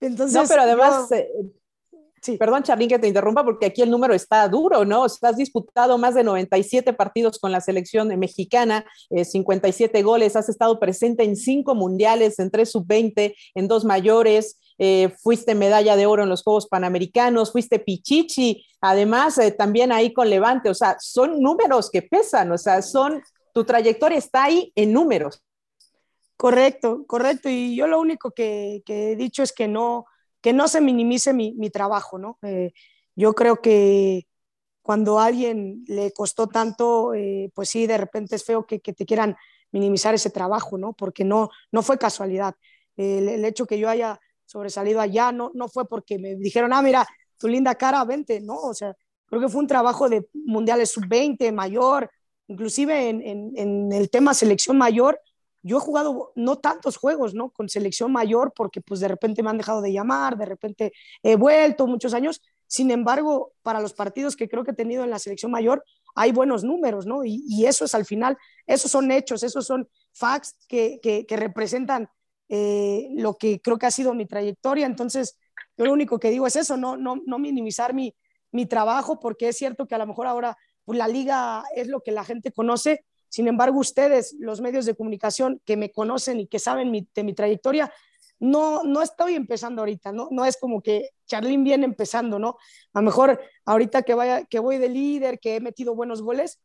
Entonces, 0.01 0.35
no, 0.35 0.47
pero 0.47 0.63
además, 0.63 1.11
eh, 1.13 1.27
Sí. 2.27 2.37
Perdón, 2.39 2.65
Charlín, 2.65 2.89
que 2.89 2.99
te 2.99 3.07
interrumpa, 3.07 3.45
porque 3.45 3.67
aquí 3.67 3.83
el 3.83 3.91
número 3.91 4.13
está 4.13 4.49
duro, 4.49 4.85
¿no? 4.85 5.05
has 5.05 5.37
disputado 5.37 5.97
más 5.97 6.17
de 6.17 6.25
97 6.25 6.93
partidos 6.93 7.39
con 7.39 7.53
la 7.53 7.61
selección 7.61 8.09
mexicana, 8.19 8.85
57 9.11 9.97
eh, 9.97 10.03
goles, 10.03 10.35
has 10.35 10.49
estado 10.49 10.81
presente 10.81 11.23
en 11.23 11.37
cinco 11.37 11.77
mundiales, 11.77 12.41
en 12.41 12.51
tres 12.51 12.73
sub-20, 12.73 13.33
en 13.55 13.69
dos 13.69 13.85
mayores, 13.85 14.59
eh, 14.77 15.15
fuiste 15.23 15.55
medalla 15.55 15.95
de 15.95 16.07
oro 16.07 16.25
en 16.25 16.29
los 16.29 16.43
Juegos 16.43 16.67
Panamericanos, 16.67 17.53
fuiste 17.53 17.79
pichichi, 17.79 18.67
además 18.81 19.39
eh, 19.39 19.53
también 19.53 19.93
ahí 19.93 20.13
con 20.13 20.29
Levante, 20.29 20.69
o 20.69 20.75
sea, 20.75 20.97
son 20.99 21.41
números 21.41 21.91
que 21.93 22.03
pesan, 22.03 22.51
o 22.51 22.59
sea, 22.59 22.83
son, 22.83 23.23
tu 23.55 23.63
trayectoria 23.63 24.19
está 24.19 24.43
ahí 24.43 24.73
en 24.75 24.93
números. 24.93 25.45
Correcto, 26.37 27.05
correcto, 27.07 27.49
y 27.49 27.77
yo 27.77 27.87
lo 27.87 28.01
único 28.01 28.33
que, 28.33 28.83
que 28.85 29.13
he 29.13 29.17
dicho 29.17 29.45
es 29.45 29.53
que 29.53 29.69
no 29.69 30.07
que 30.47 30.53
no 30.53 30.69
se 30.69 30.81
minimice 30.81 31.33
mi, 31.33 31.55
mi 31.55 31.71
trabajo, 31.71 32.19
¿no? 32.19 32.39
Eh, 32.43 32.73
yo 33.17 33.35
creo 33.35 33.61
que 33.61 34.29
cuando 34.81 35.19
alguien 35.19 35.83
le 35.89 36.13
costó 36.13 36.47
tanto, 36.47 37.15
eh, 37.15 37.51
pues 37.53 37.69
sí, 37.69 37.89
de 37.89 37.99
repente 37.99 38.37
es 38.37 38.45
feo 38.45 38.65
que, 38.65 38.79
que, 38.79 38.93
te 38.93 39.05
quieran 39.05 39.35
minimizar 39.73 40.15
ese 40.15 40.31
trabajo, 40.31 40.79
¿no? 40.79 40.93
Porque 40.93 41.25
no, 41.25 41.51
no 41.73 41.83
fue 41.83 41.99
casualidad. 41.99 42.55
El, 42.97 43.45
hecho 43.45 43.67
que 43.67 43.81
yo 43.81 43.89
haya 43.89 44.21
sobresalido 44.45 45.01
allá 45.01 45.33
no, 45.33 45.51
no 45.53 45.67
fue 45.67 45.89
porque 45.89 46.17
me 46.17 46.37
dijeron, 46.37 46.73
ah, 46.73 46.81
mira, 46.81 47.05
tu 47.39 47.49
linda 47.49 47.75
cara, 47.75 48.05
vente, 48.05 48.41
¿no? 48.41 48.55
O 48.55 48.73
sea, 48.73 48.95
creo 49.25 49.41
que 49.41 49.49
fue 49.49 49.63
un 49.63 49.67
trabajo 49.67 50.09
de 50.09 50.29
mundiales 50.33 50.93
sub-20, 50.93 51.51
mayor, 51.51 52.09
inclusive 52.47 53.09
en, 53.09 53.53
en, 53.57 53.93
el 53.93 54.11
tema 54.11 54.33
selección 54.33 54.79
mayor, 54.79 55.19
yo 55.67 55.79
he 55.79 55.81
jugado 55.81 56.33
no 56.37 56.57
tantos 56.57 56.97
juegos, 56.97 57.35
¿no? 57.35 57.51
Con 57.51 57.69
selección 57.69 58.13
mayor, 58.13 58.53
porque 58.55 58.81
pues 58.81 59.01
de 59.01 59.09
repente 59.09 59.43
me 59.43 59.51
han 59.51 59.59
dejado 59.59 59.81
de 59.81 59.93
llamar, 59.93 60.37
de 60.39 60.47
repente 60.47 60.93
he 61.23 61.35
vuelto 61.35 61.89
muchos 61.89 62.15
años. 62.15 62.41
Sin 62.69 62.93
embargo, 62.93 63.53
para 63.63 63.81
los 63.81 63.93
partidos 63.93 64.37
que 64.37 64.49
creo 64.49 64.63
que 64.65 64.71
he 64.71 64.75
tenido 64.75 65.03
en 65.03 65.11
la 65.11 65.19
selección 65.19 65.51
mayor, 65.51 65.85
hay 66.15 66.31
buenos 66.31 66.63
números, 66.63 67.05
¿no? 67.05 67.25
Y, 67.25 67.67
eso 67.67 67.85
es 67.85 67.95
al 67.97 68.05
final, 68.05 68.39
esos 68.67 68.93
son 68.93 69.11
hechos, 69.11 69.43
esos 69.43 69.67
son 69.67 69.89
facts 70.13 70.57
que, 70.69 71.01
que, 71.03 71.37
representan 71.37 72.09
eh, 72.49 73.09
lo 73.17 73.35
que 73.35 73.61
creo 73.61 73.77
que 73.77 73.87
ha 73.87 73.91
sido 73.91 74.15
mi 74.15 74.25
trayectoria. 74.25 74.87
Entonces, 74.87 75.37
lo 75.77 75.93
único 75.93 76.21
que 76.21 76.31
digo 76.31 76.47
es 76.47 76.55
eso, 76.55 76.77
no, 76.77 76.97
no, 76.97 77.17
no 77.27 77.39
minimizar 77.41 77.93
mi, 77.93 78.15
mi 78.53 78.67
trabajo, 78.67 79.19
porque 79.19 79.49
es 79.49 79.57
cierto 79.57 79.87
que 79.87 79.97
a 79.97 79.99
lo 79.99 80.07
mejor 80.07 80.29
ahora 80.29 80.57
pues, 80.85 80.97
la 80.97 81.09
liga 81.09 81.65
es 81.75 81.89
lo 81.89 82.01
que 82.03 82.13
la 82.13 82.25
gente 82.25 82.53
conoce, 82.53 83.05
sin 83.29 83.49
embargo, 83.49 83.79
ustedes, 83.79 84.35
los 84.39 84.61
medios 84.61 84.87
de 84.87 84.95
comunicación 84.95 85.61
que 85.65 85.77
me 85.77 85.93
conocen 85.93 86.41
y 86.41 86.47
que 86.47 86.59
saben 86.59 86.91
mi, 86.91 87.09
de 87.15 87.25
mi 87.25 87.35
trayectoria, 87.35 87.93
no, 88.39 88.83
no 88.83 89.03
estoy 89.03 89.35
empezando 89.35 89.83
ahorita, 89.83 90.13
¿no? 90.13 90.29
No 90.31 90.45
es 90.45 90.57
como 90.59 90.83
que 90.83 91.11
Charlín 91.27 91.65
viene 91.65 91.85
empezando, 91.85 92.39
¿no? 92.39 92.59
A 92.93 93.01
lo 93.01 93.05
mejor 93.05 93.41
ahorita 93.65 94.03
que, 94.03 94.15
vaya, 94.15 94.45
que 94.45 94.59
voy 94.59 94.79
de 94.79 94.89
líder, 94.89 95.41
que 95.41 95.57
he 95.57 95.61
metido 95.61 95.95
buenos 95.95 96.23
goles, 96.23 96.61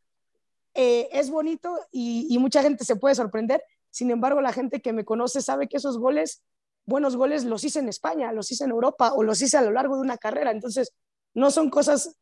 eh, 0.74 1.08
es 1.12 1.30
bonito 1.30 1.78
y, 1.90 2.26
y, 2.30 2.38
mucha 2.38 2.62
gente 2.62 2.84
se 2.84 2.96
puede 2.96 3.14
sorprender. 3.14 3.62
Sin 3.90 4.10
embargo, 4.10 4.40
la 4.40 4.52
gente 4.52 4.80
que 4.80 4.92
me 4.92 5.04
conoce 5.04 5.42
sabe 5.42 5.68
que 5.68 5.76
esos 5.76 5.98
goles, 5.98 6.42
buenos 6.86 7.16
goles, 7.16 7.44
los 7.44 7.64
hice 7.64 7.78
en 7.78 7.88
España, 7.88 8.32
los 8.32 8.50
hice 8.50 8.64
en 8.64 8.70
Europa 8.70 9.12
o 9.14 9.22
los 9.22 9.40
hice 9.42 9.58
a 9.58 9.62
lo 9.62 9.70
largo 9.70 9.96
de 9.96 10.02
una 10.02 10.16
carrera. 10.16 10.50
Entonces, 10.50 10.94
no 11.34 11.50
son 11.50 11.70
cosas 11.70 12.16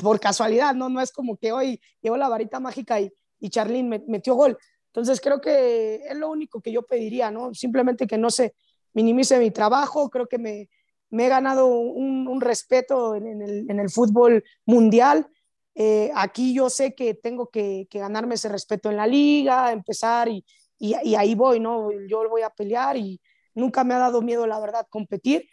por 0.00 0.20
casualidad, 0.20 0.74
¿no? 0.74 0.88
No 0.88 1.00
es 1.00 1.12
como 1.12 1.36
que 1.36 1.52
hoy 1.52 1.80
llevo 2.00 2.16
la 2.16 2.28
varita 2.28 2.60
mágica 2.60 3.00
y, 3.00 3.12
y 3.42 3.50
Charlín 3.50 3.88
metió 4.06 4.34
gol. 4.36 4.56
Entonces 4.86 5.20
creo 5.20 5.40
que 5.40 5.96
es 5.96 6.16
lo 6.16 6.30
único 6.30 6.60
que 6.60 6.70
yo 6.70 6.82
pediría, 6.82 7.30
¿no? 7.30 7.52
Simplemente 7.52 8.06
que 8.06 8.16
no 8.16 8.30
se 8.30 8.54
minimice 8.94 9.38
mi 9.40 9.50
trabajo, 9.50 10.08
creo 10.10 10.28
que 10.28 10.38
me, 10.38 10.68
me 11.10 11.26
he 11.26 11.28
ganado 11.28 11.66
un, 11.66 12.28
un 12.28 12.40
respeto 12.40 13.16
en, 13.16 13.42
el, 13.42 13.68
en, 13.68 13.80
el, 13.80 13.90
fútbol 13.90 14.44
mundial. 14.64 15.26
Eh, 15.74 16.12
aquí 16.14 16.54
yo 16.54 16.70
sé 16.70 16.94
que 16.94 17.14
tengo 17.14 17.48
que, 17.48 17.88
que, 17.90 17.98
ganarme 17.98 18.36
ese 18.36 18.48
respeto 18.48 18.90
en 18.90 18.96
la 18.96 19.08
liga, 19.08 19.72
empezar 19.72 20.28
y, 20.28 20.44
y, 20.78 20.94
y, 21.02 21.16
ahí 21.16 21.34
voy, 21.34 21.58
¿no? 21.58 21.90
Yo 22.06 22.28
voy 22.28 22.42
a 22.42 22.50
pelear 22.50 22.96
y 22.96 23.20
nunca 23.54 23.82
me 23.82 23.94
ha 23.94 23.98
dado 23.98 24.22
miedo, 24.22 24.46
la 24.46 24.60
verdad, 24.60 24.86
competir. 24.88 25.48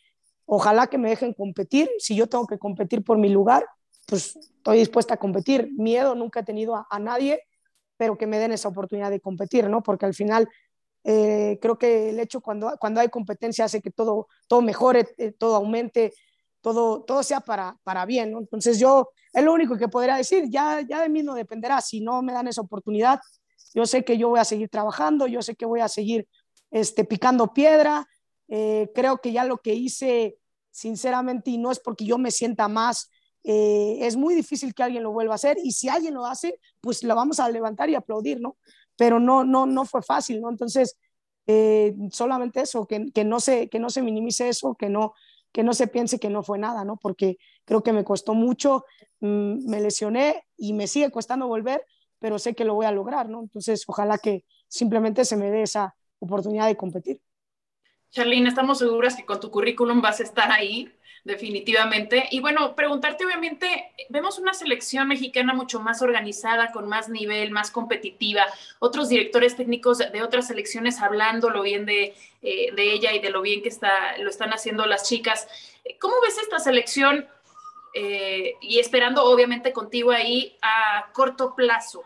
Ojalá 0.46 0.88
que 0.88 1.00
me 1.00 1.10
dejen 1.10 1.34
competir. 1.34 1.90
Si 1.98 2.16
yo 2.16 2.28
tengo 2.28 2.46
que 2.46 2.60
competir 2.60 3.04
por 3.04 3.18
mi 3.18 3.30
lugar, 3.30 3.66
pues 4.06 4.36
estoy 4.36 4.78
dispuesta 4.78 5.16
a 5.16 5.18
competir. 5.18 5.72
Miedo 5.76 6.14
nunca 6.14 6.42
he 6.42 6.44
tenido 6.44 6.76
a, 6.76 6.86
a 6.88 7.00
nadie 7.00 7.42
pero 8.00 8.18
que 8.18 8.28
me 8.28 8.40
den 8.40 8.54
esa 8.54 8.70
oportunidad 8.70 9.12
de 9.12 9.20
competir, 9.20 9.70
¿no? 9.70 9.84
Porque 9.84 10.06
al 10.06 10.14
final 10.14 10.48
eh, 11.04 11.60
creo 11.62 11.78
que 11.78 12.12
el 12.12 12.20
hecho 12.22 12.40
cuando, 12.40 12.74
cuando 12.80 13.02
hay 13.02 13.10
competencia 13.10 13.66
hace 13.66 13.82
que 13.82 13.92
todo, 13.92 14.30
todo 14.48 14.62
mejore, 14.62 15.10
eh, 15.18 15.34
todo 15.34 15.58
aumente, 15.58 16.14
todo, 16.62 17.04
todo 17.04 17.24
sea 17.24 17.42
para, 17.42 17.78
para 17.84 18.06
bien. 18.06 18.34
Entonces 18.38 18.80
yo, 18.80 19.10
es 19.34 19.44
lo 19.44 19.52
único 19.52 19.78
que 19.78 19.90
podría 19.90 20.16
decir, 20.16 20.46
ya, 20.50 20.80
ya 20.80 21.02
de 21.02 21.10
mí 21.10 21.24
no 21.24 21.34
dependerá, 21.34 21.82
si 21.82 22.00
no 22.00 22.22
me 22.22 22.32
dan 22.32 22.48
esa 22.48 22.62
oportunidad, 22.62 23.20
yo 23.74 23.86
sé 23.86 24.06
que 24.06 24.18
yo 24.18 24.30
voy 24.30 24.40
a 24.40 24.46
seguir 24.46 24.70
trabajando, 24.70 25.28
yo 25.28 25.42
sé 25.42 25.56
que 25.56 25.66
voy 25.66 25.82
a 25.82 25.90
seguir 25.90 26.26
este, 26.72 27.04
picando 27.04 27.54
piedra, 27.54 28.08
eh, 28.48 28.90
creo 28.96 29.18
que 29.18 29.34
ya 29.34 29.44
lo 29.44 29.58
que 29.58 29.74
hice, 29.74 30.38
sinceramente, 30.72 31.52
y 31.52 31.58
no 31.58 31.70
es 31.70 31.82
porque 31.82 32.06
yo 32.06 32.18
me 32.18 32.32
sienta 32.32 32.70
más 32.70 33.10
eh, 33.44 33.98
es 34.02 34.16
muy 34.16 34.36
difícil 34.36 34.74
que 34.74 34.84
alguien 34.84 35.04
lo 35.04 35.12
vuelva 35.12 35.34
a 35.34 35.36
hacer 35.36 35.58
y 35.64 35.72
si 35.72 35.90
alguien 35.90 36.14
lo 36.14 36.26
hace, 36.26 36.60
pues 36.82 37.04
lo 37.04 37.16
vamos 37.16 37.40
a 37.40 37.50
levantar 37.50 37.90
y 37.90 37.96
aplaudir, 37.96 38.42
¿no? 38.42 38.58
Pero 38.96 39.20
no, 39.20 39.44
no, 39.44 39.66
no 39.66 39.86
fue 39.86 40.02
fácil, 40.02 40.42
¿no? 40.42 40.50
Entonces, 40.50 40.98
eh, 41.48 41.96
solamente 42.12 42.62
eso, 42.62 42.86
que, 42.86 43.12
que, 43.14 43.24
no 43.24 43.40
se, 43.40 43.70
que 43.70 43.80
no 43.80 43.90
se 43.90 44.02
minimice 44.02 44.50
eso, 44.50 44.76
que 44.76 44.90
no, 44.90 45.14
que 45.52 45.64
no 45.64 45.74
se 45.74 45.88
piense 45.88 46.20
que 46.20 46.30
no 46.30 46.44
fue 46.44 46.60
nada, 46.60 46.84
¿no? 46.86 46.98
Porque 46.98 47.38
creo 47.66 47.82
que 47.82 47.94
me 47.94 48.04
costó 48.04 48.34
mucho, 48.34 48.86
mmm, 49.22 49.68
me 49.70 49.82
lesioné 49.82 50.44
y 50.58 50.74
me 50.74 50.88
sigue 50.88 51.12
costando 51.12 51.48
volver, 51.48 51.84
pero 52.20 52.40
sé 52.40 52.54
que 52.54 52.66
lo 52.66 52.76
voy 52.76 52.86
a 52.86 52.92
lograr, 52.92 53.30
¿no? 53.30 53.42
Entonces, 53.42 53.84
ojalá 53.88 54.18
que 54.18 54.46
simplemente 54.68 55.26
se 55.26 55.38
me 55.38 55.50
dé 55.50 55.64
esa 55.64 55.96
oportunidad 56.20 56.68
de 56.68 56.78
competir. 56.78 57.22
Charlene, 58.12 58.50
estamos 58.50 58.80
seguras 58.80 59.16
que 59.16 59.26
con 59.26 59.40
tu 59.40 59.52
currículum 59.52 60.02
vas 60.02 60.20
a 60.20 60.24
estar 60.24 60.52
ahí 60.52 60.92
definitivamente. 61.24 62.28
Y 62.32 62.40
bueno, 62.40 62.76
preguntarte, 62.76 63.26
obviamente, 63.26 63.92
vemos 64.10 64.40
una 64.40 64.54
selección 64.54 65.08
mexicana 65.08 65.54
mucho 65.54 65.80
más 65.80 66.02
organizada, 66.02 66.72
con 66.72 66.88
más 66.88 67.10
nivel, 67.10 67.52
más 67.52 67.72
competitiva, 67.72 68.46
otros 68.80 69.10
directores 69.10 69.56
técnicos 69.56 70.00
de 70.00 70.24
otras 70.24 70.48
selecciones 70.48 71.00
hablando 71.00 71.50
lo 71.50 71.62
bien 71.62 71.86
de, 71.86 72.16
eh, 72.42 72.72
de 72.74 72.94
ella 72.94 73.14
y 73.14 73.20
de 73.20 73.30
lo 73.30 73.42
bien 73.42 73.62
que 73.62 73.70
está, 73.70 74.18
lo 74.18 74.30
están 74.30 74.52
haciendo 74.52 74.86
las 74.86 75.08
chicas. 75.08 75.48
¿Cómo 76.00 76.16
ves 76.22 76.38
esta 76.38 76.60
selección? 76.60 77.28
Eh, 77.94 78.54
y 78.62 78.80
esperando, 78.80 79.24
obviamente, 79.24 79.74
contigo 79.74 80.12
ahí 80.12 80.58
a 80.62 81.12
corto 81.12 81.56
plazo. 81.56 82.04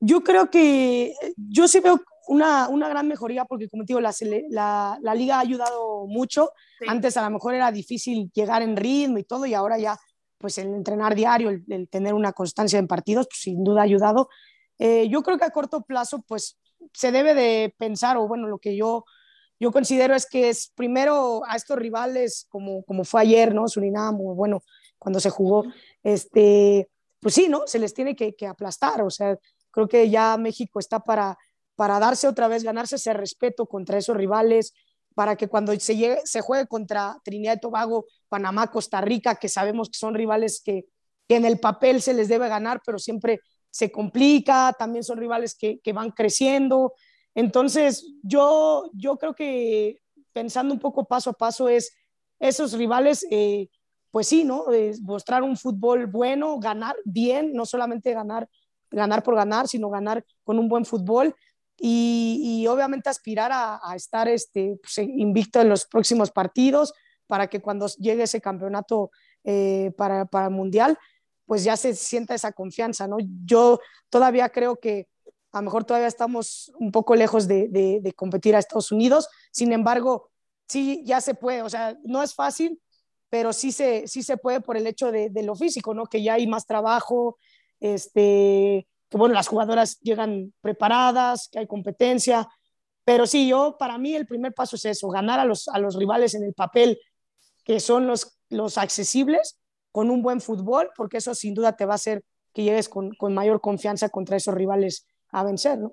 Yo 0.00 0.22
creo 0.22 0.50
que 0.50 1.14
yo 1.36 1.66
sí 1.66 1.80
veo 1.80 2.00
una, 2.28 2.68
una 2.68 2.88
gran 2.88 3.08
mejoría 3.08 3.44
porque, 3.44 3.68
como 3.68 3.84
te 3.84 3.92
digo, 3.92 4.00
la, 4.00 4.12
la, 4.50 4.98
la 5.00 5.14
liga 5.14 5.36
ha 5.36 5.40
ayudado 5.40 6.06
mucho. 6.06 6.52
Antes 6.86 7.16
a 7.16 7.22
lo 7.22 7.30
mejor 7.30 7.54
era 7.54 7.70
difícil 7.72 8.30
llegar 8.34 8.62
en 8.62 8.76
ritmo 8.76 9.18
y 9.18 9.24
todo 9.24 9.46
y 9.46 9.54
ahora 9.54 9.78
ya 9.78 9.98
pues 10.38 10.58
el 10.58 10.74
entrenar 10.74 11.14
diario, 11.14 11.48
el, 11.50 11.88
tener 11.88 12.12
una 12.12 12.32
constancia 12.32 12.78
en 12.78 12.86
partidos, 12.86 13.26
pues, 13.28 13.40
sin 13.40 13.64
duda 13.64 13.80
ha 13.80 13.84
ayudado. 13.84 14.28
Eh, 14.78 15.08
yo 15.08 15.22
creo 15.22 15.38
que 15.38 15.44
a 15.44 15.50
corto 15.50 15.82
plazo 15.82 16.22
pues 16.26 16.58
se 16.92 17.12
debe 17.12 17.32
de 17.32 17.74
pensar, 17.78 18.18
o 18.18 18.28
bueno, 18.28 18.46
lo 18.46 18.58
que 18.58 18.76
yo, 18.76 19.04
yo 19.58 19.72
considero 19.72 20.14
es 20.14 20.26
que 20.26 20.50
es 20.50 20.70
primero 20.74 21.42
a 21.46 21.56
estos 21.56 21.78
rivales 21.78 22.46
como, 22.50 22.82
como 22.84 23.04
fue 23.04 23.22
ayer, 23.22 23.54
¿no? 23.54 23.68
Surinam, 23.68 24.16
o 24.20 24.34
bueno, 24.34 24.62
cuando 24.98 25.18
se 25.18 25.30
jugó, 25.30 25.64
este, 26.02 26.90
pues 27.20 27.34
sí, 27.34 27.48
¿no? 27.48 27.62
Se 27.66 27.78
les 27.78 27.94
tiene 27.94 28.14
que, 28.14 28.34
que 28.34 28.46
aplastar, 28.46 29.00
o 29.00 29.08
sea, 29.08 29.38
Creo 29.74 29.88
que 29.88 30.08
ya 30.08 30.36
México 30.36 30.78
está 30.78 31.00
para, 31.00 31.36
para 31.76 31.98
darse 31.98 32.28
otra 32.28 32.48
vez, 32.48 32.62
ganarse 32.62 32.96
ese 32.96 33.12
respeto 33.12 33.66
contra 33.66 33.98
esos 33.98 34.16
rivales, 34.16 34.74
para 35.14 35.36
que 35.36 35.48
cuando 35.48 35.72
se, 35.78 36.40
juegue 36.40 36.66
contra 36.66 37.20
Trinidad 37.24 37.56
y 37.56 37.60
Tobago, 37.60 38.06
Panamá, 38.28 38.70
Costa 38.70 39.00
Rica, 39.00 39.36
que 39.36 39.48
sabemos 39.48 39.88
que 39.88 39.98
son 39.98 40.14
rivales 40.14 40.60
que, 40.64 40.86
en 41.28 41.44
el 41.44 41.58
papel 41.58 42.02
se 42.02 42.12
les 42.12 42.28
debe 42.28 42.48
ganar, 42.48 42.82
pero 42.84 42.98
siempre 42.98 43.40
se 43.70 43.90
complica, 43.90 44.74
también 44.78 45.02
son 45.02 45.18
rivales 45.18 45.56
que, 45.56 45.80
van 45.92 46.10
creciendo. 46.10 46.92
Entonces, 47.34 48.12
yo, 48.22 48.90
yo 48.92 49.16
creo 49.16 49.34
que 49.34 50.00
pensando 50.32 50.74
un 50.74 50.80
poco 50.80 51.06
paso 51.06 51.30
a 51.30 51.34
paso 51.34 51.68
es 51.68 51.96
esos 52.38 52.74
rivales, 52.74 53.26
eh, 53.30 53.68
pues 54.10 54.28
sí, 54.28 54.44
¿no? 54.44 54.66
mostrar 55.02 55.42
un 55.42 55.56
fútbol 55.56 56.06
bueno, 56.06 56.58
ganar 56.58 56.94
bien, 57.04 57.52
no 57.52 57.64
solamente 57.64 58.12
ganar 58.12 58.48
ganar 58.94 59.22
por 59.22 59.34
ganar, 59.34 59.68
sino 59.68 59.90
ganar 59.90 60.24
con 60.44 60.58
un 60.58 60.68
buen 60.68 60.84
fútbol 60.84 61.34
y, 61.78 62.66
obviamente 62.68 63.08
aspirar 63.08 63.50
a, 63.52 63.80
estar 63.94 64.28
este, 64.28 64.78
pues, 64.80 64.98
invicto 64.98 65.60
en 65.60 65.68
los 65.68 65.84
próximos 65.86 66.30
partidos 66.30 66.94
para 67.26 67.48
que 67.48 67.60
cuando 67.60 67.86
llegue 67.98 68.24
ese 68.24 68.40
campeonato 68.40 69.10
eh, 69.44 69.92
para, 69.96 70.24
para 70.24 70.46
el 70.46 70.52
Mundial, 70.52 70.98
pues 71.46 71.64
ya 71.64 71.76
se 71.76 71.94
sienta 71.94 72.34
esa 72.34 72.52
confianza, 72.52 73.06
¿no? 73.06 73.18
Yo 73.44 73.80
todavía 74.08 74.48
creo 74.48 74.76
que 74.76 75.08
a 75.52 75.58
lo 75.58 75.64
mejor 75.66 75.84
todavía 75.84 76.08
estamos 76.08 76.72
un 76.78 76.90
poco 76.90 77.14
lejos 77.14 77.46
de, 77.46 77.68
de, 77.68 78.12
competir 78.14 78.56
a 78.56 78.58
Estados 78.58 78.90
Unidos, 78.90 79.28
sin 79.52 79.72
embargo, 79.72 80.30
sí, 80.68 81.02
ya 81.04 81.20
se 81.20 81.34
puede, 81.34 81.62
o 81.62 81.70
sea, 81.70 81.96
no 82.02 82.22
es 82.22 82.34
fácil, 82.34 82.80
pero 83.30 83.52
sí 83.52 83.70
se, 83.70 84.08
sí 84.08 84.22
se 84.22 84.36
puede 84.36 84.60
por 84.60 84.76
el 84.76 84.86
hecho 84.86 85.12
de, 85.12 85.30
de 85.30 85.42
lo 85.44 85.54
físico, 85.54 85.94
¿no? 85.94 86.06
Que 86.06 86.22
ya 86.22 86.34
hay 86.34 86.46
más 86.48 86.66
trabajo, 86.66 87.38
este, 87.78 88.88
bueno, 89.18 89.34
las 89.34 89.48
jugadoras 89.48 89.98
llegan 90.00 90.52
preparadas, 90.60 91.48
que 91.50 91.60
hay 91.60 91.66
competencia, 91.66 92.48
pero 93.04 93.26
sí, 93.26 93.48
yo, 93.48 93.76
para 93.78 93.98
mí 93.98 94.14
el 94.14 94.26
primer 94.26 94.54
paso 94.54 94.76
es 94.76 94.84
eso, 94.86 95.08
ganar 95.08 95.38
a 95.38 95.44
los, 95.44 95.68
a 95.68 95.78
los 95.78 95.96
rivales 95.96 96.34
en 96.34 96.42
el 96.44 96.54
papel, 96.54 96.98
que 97.64 97.80
son 97.80 98.06
los, 98.06 98.38
los 98.48 98.78
accesibles, 98.78 99.60
con 99.92 100.10
un 100.10 100.22
buen 100.22 100.40
fútbol, 100.40 100.90
porque 100.96 101.18
eso 101.18 101.34
sin 101.34 101.54
duda 101.54 101.76
te 101.76 101.84
va 101.84 101.92
a 101.92 101.96
hacer 101.96 102.22
que 102.52 102.62
llegues 102.62 102.88
con, 102.88 103.14
con 103.14 103.34
mayor 103.34 103.60
confianza 103.60 104.08
contra 104.08 104.36
esos 104.36 104.54
rivales 104.54 105.06
a 105.30 105.44
vencer, 105.44 105.78
¿no? 105.78 105.92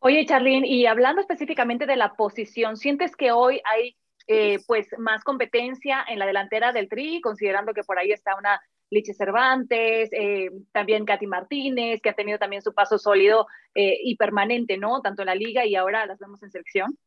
Oye, 0.00 0.24
Charlene, 0.26 0.66
y 0.66 0.86
hablando 0.86 1.20
específicamente 1.20 1.84
de 1.84 1.96
la 1.96 2.14
posición, 2.14 2.76
¿sientes 2.76 3.16
que 3.16 3.32
hoy 3.32 3.60
hay 3.64 3.96
eh, 4.28 4.58
pues 4.66 4.86
más 4.98 5.24
competencia 5.24 6.04
en 6.06 6.18
la 6.18 6.26
delantera 6.26 6.72
del 6.72 6.88
Tri, 6.88 7.20
considerando 7.20 7.72
que 7.74 7.82
por 7.82 7.98
ahí 7.98 8.12
está 8.12 8.36
una 8.36 8.60
Liche 8.90 9.14
Cervantes, 9.14 10.10
eh, 10.12 10.50
también 10.72 11.04
Katy 11.04 11.26
Martínez, 11.26 12.00
que 12.02 12.10
ha 12.10 12.14
tenido 12.14 12.38
también 12.38 12.62
su 12.62 12.72
paso 12.72 12.98
sólido 12.98 13.46
eh, 13.74 13.98
y 14.02 14.16
permanente, 14.16 14.78
¿no? 14.78 15.00
Tanto 15.02 15.22
en 15.22 15.26
la 15.26 15.34
liga 15.34 15.66
y 15.66 15.74
ahora 15.74 16.06
las 16.06 16.18
vemos 16.18 16.42
en 16.42 16.50
selección. 16.50 16.98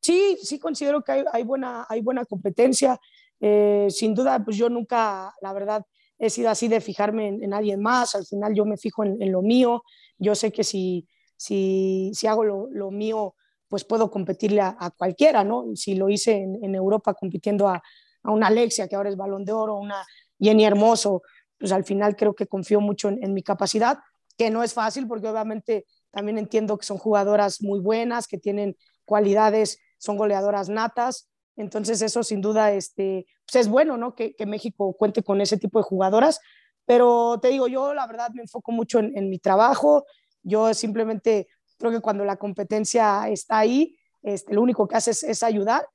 Sí, 0.00 0.38
sí 0.42 0.58
considero 0.58 1.02
que 1.02 1.24
hay, 1.32 1.42
buena, 1.42 1.86
hay 1.88 2.02
buena 2.02 2.24
competencia. 2.24 2.98
Eh, 3.40 3.88
sin 3.90 4.14
duda, 4.14 4.42
pues 4.44 4.56
yo 4.56 4.68
nunca, 4.68 5.32
la 5.40 5.52
verdad, 5.52 5.84
he 6.18 6.30
sido 6.30 6.50
así 6.50 6.68
de 6.68 6.80
fijarme 6.80 7.28
en, 7.28 7.50
nadie 7.50 7.76
más. 7.76 8.14
Al 8.14 8.26
final 8.26 8.54
yo 8.54 8.64
me 8.64 8.76
fijo 8.76 9.04
en, 9.04 9.32
lo 9.32 9.42
mío. 9.42 9.82
Yo 10.18 10.34
sé 10.34 10.52
que 10.52 10.64
si, 10.64 11.08
si, 11.36 12.10
si 12.14 12.26
hago 12.26 12.44
lo, 12.44 12.90
mío, 12.90 13.34
pues 13.68 13.84
puedo 13.84 14.10
competirle 14.10 14.60
a, 14.60 14.92
cualquiera, 14.96 15.44
¿no? 15.44 15.74
Si 15.74 15.94
lo 15.94 16.08
hice 16.08 16.36
en, 16.36 16.74
Europa 16.74 17.14
compitiendo 17.14 17.68
a, 17.68 17.82
a, 18.22 18.30
una 18.30 18.48
Alexia, 18.48 18.88
que 18.88 18.96
ahora 18.96 19.10
es 19.10 19.16
balón 19.16 19.44
de 19.44 19.52
oro, 19.52 19.76
una 19.76 20.04
Jenny 20.38 20.64
Hermoso, 20.64 21.22
pues 21.58 21.72
al 21.72 21.84
final 21.84 22.16
creo 22.16 22.34
que 22.34 22.46
confío 22.46 22.80
mucho 22.80 23.08
en, 23.08 23.34
mi 23.34 23.42
capacidad, 23.42 23.98
que 24.36 24.50
no 24.50 24.62
es 24.62 24.74
fácil 24.74 25.06
porque 25.06 25.28
obviamente 25.28 25.86
también 26.10 26.38
entiendo 26.38 26.78
que 26.78 26.86
son 26.86 26.98
jugadoras 26.98 27.62
muy 27.62 27.80
buenas, 27.80 28.28
que 28.28 28.38
tienen 28.38 28.76
cualidades, 29.04 29.80
son 29.98 30.16
goleadoras 30.16 30.68
natas, 30.68 31.28
entonces 31.56 32.00
eso 32.02 32.22
sin 32.22 32.40
duda 32.40 32.72
este, 32.72 33.26
pues 33.46 33.56
es 33.56 33.68
bueno, 33.68 33.96
¿no? 33.96 34.14
Que, 34.14 34.34
México 34.46 34.94
cuente 34.94 35.22
con 35.22 35.40
ese 35.40 35.58
tipo 35.58 35.78
de 35.80 35.82
jugadoras, 35.82 36.40
pero 36.84 37.38
te 37.42 37.48
digo, 37.48 37.66
yo 37.66 37.94
la 37.94 38.06
verdad 38.06 38.30
me 38.32 38.42
enfoco 38.42 38.70
mucho 38.70 39.00
en, 39.00 39.28
mi 39.28 39.38
trabajo, 39.38 40.06
yo 40.42 40.72
simplemente 40.72 41.48
creo 41.76 41.90
que 41.90 42.00
cuando 42.00 42.24
la 42.24 42.36
competencia 42.36 43.28
está 43.28 43.58
ahí, 43.58 43.96
este, 44.22 44.54
lo 44.54 44.62
único 44.62 44.86
que 44.86 44.96
hace 44.96 45.10
es 45.10 45.42
ayudar 45.42 45.86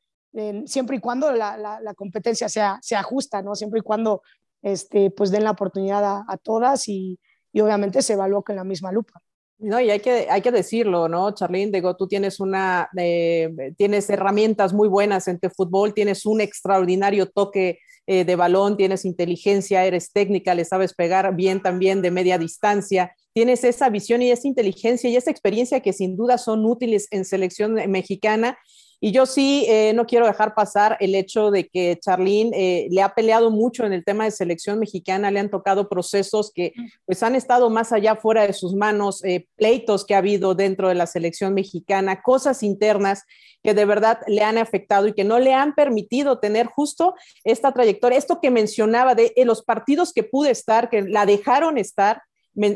siempre 0.65 0.97
y 0.97 0.99
cuando 0.99 1.31
la, 1.31 1.57
la, 1.57 1.93
competencia 1.93 2.49
sea, 2.49 2.79
sea, 2.81 3.03
justa, 3.03 3.41
¿no? 3.41 3.55
Siempre 3.55 3.79
y 3.79 3.83
cuando 3.83 4.21
este, 4.61 5.11
pues 5.11 5.31
den 5.31 5.43
la 5.43 5.51
oportunidad 5.51 6.23
a, 6.27 6.37
todas 6.37 6.87
y, 6.87 7.19
y, 7.51 7.61
obviamente 7.61 8.01
se 8.01 8.13
evalúa 8.13 8.43
con 8.43 8.55
la 8.55 8.63
misma 8.63 8.91
lupa. 8.91 9.21
No, 9.59 9.79
y 9.79 9.91
hay 9.91 9.99
que, 9.99 10.27
hay 10.29 10.41
que 10.41 10.51
decirlo, 10.51 11.07
¿no, 11.07 11.31
Charlene? 11.33 11.71
Digo, 11.71 11.95
tú 11.95 12.07
tienes 12.07 12.39
una, 12.39 12.89
eh, 12.97 13.73
tienes 13.77 14.09
herramientas 14.09 14.73
muy 14.73 14.89
buenas 14.89 15.27
en 15.27 15.39
tu 15.39 15.49
fútbol, 15.49 15.93
tienes 15.93 16.25
un 16.25 16.41
extraordinario 16.41 17.29
toque 17.29 17.79
eh, 18.05 18.25
de 18.25 18.35
balón, 18.35 18.75
tienes 18.75 19.05
inteligencia, 19.05 19.85
eres 19.85 20.11
técnica, 20.11 20.55
le 20.55 20.65
sabes 20.65 20.93
pegar 20.93 21.33
bien 21.35 21.61
también 21.61 22.01
de 22.01 22.11
media 22.11 22.37
distancia, 22.37 23.13
tienes 23.31 23.63
esa 23.63 23.89
visión 23.89 24.21
y 24.21 24.31
esa 24.31 24.47
inteligencia 24.47 25.09
y 25.09 25.15
esa 25.15 25.31
experiencia 25.31 25.79
que 25.79 25.93
sin 25.93 26.17
duda 26.17 26.37
son 26.37 26.65
útiles 26.65 27.07
en 27.11 27.23
selección 27.23 27.75
mexicana 27.89 28.57
y 29.05 29.11
yo 29.11 29.25
sí 29.25 29.65
eh, 29.67 29.91
no 29.93 30.05
quiero 30.05 30.25
dejar 30.25 30.55
pasar 30.55 30.95
el 31.01 31.13
hecho 31.13 31.51
de 31.51 31.67
que 31.67 31.99
Charlene 31.99 32.51
eh, 32.53 32.87
le 32.89 33.01
ha 33.01 33.13
peleado 33.13 33.51
mucho 33.51 33.83
en 33.83 33.91
el 33.91 34.05
tema 34.05 34.23
de 34.23 34.31
selección 34.31 34.79
mexicana, 34.79 35.29
le 35.29 35.41
han 35.41 35.49
tocado 35.49 35.89
procesos 35.89 36.53
que 36.55 36.71
pues 37.05 37.21
han 37.21 37.35
estado 37.35 37.69
más 37.69 37.91
allá 37.91 38.15
fuera 38.15 38.47
de 38.47 38.53
sus 38.53 38.75
manos, 38.75 39.21
eh, 39.25 39.45
pleitos 39.57 40.05
que 40.05 40.15
ha 40.15 40.19
habido 40.19 40.55
dentro 40.55 40.87
de 40.87 40.95
la 40.95 41.05
selección 41.05 41.53
mexicana, 41.53 42.21
cosas 42.21 42.63
internas 42.63 43.25
que 43.61 43.73
de 43.73 43.83
verdad 43.83 44.19
le 44.25 44.41
han 44.41 44.57
afectado 44.57 45.05
y 45.07 45.13
que 45.13 45.25
no 45.25 45.37
le 45.37 45.53
han 45.53 45.75
permitido 45.75 46.39
tener 46.39 46.67
justo 46.67 47.13
esta 47.43 47.73
trayectoria, 47.73 48.17
esto 48.17 48.39
que 48.41 48.51
mencionaba 48.51 49.15
de 49.15 49.33
los 49.43 49.63
partidos 49.63 50.13
que 50.13 50.23
pude 50.23 50.51
estar, 50.51 50.89
que 50.89 51.01
la 51.01 51.25
dejaron 51.25 51.77
estar, 51.77 52.21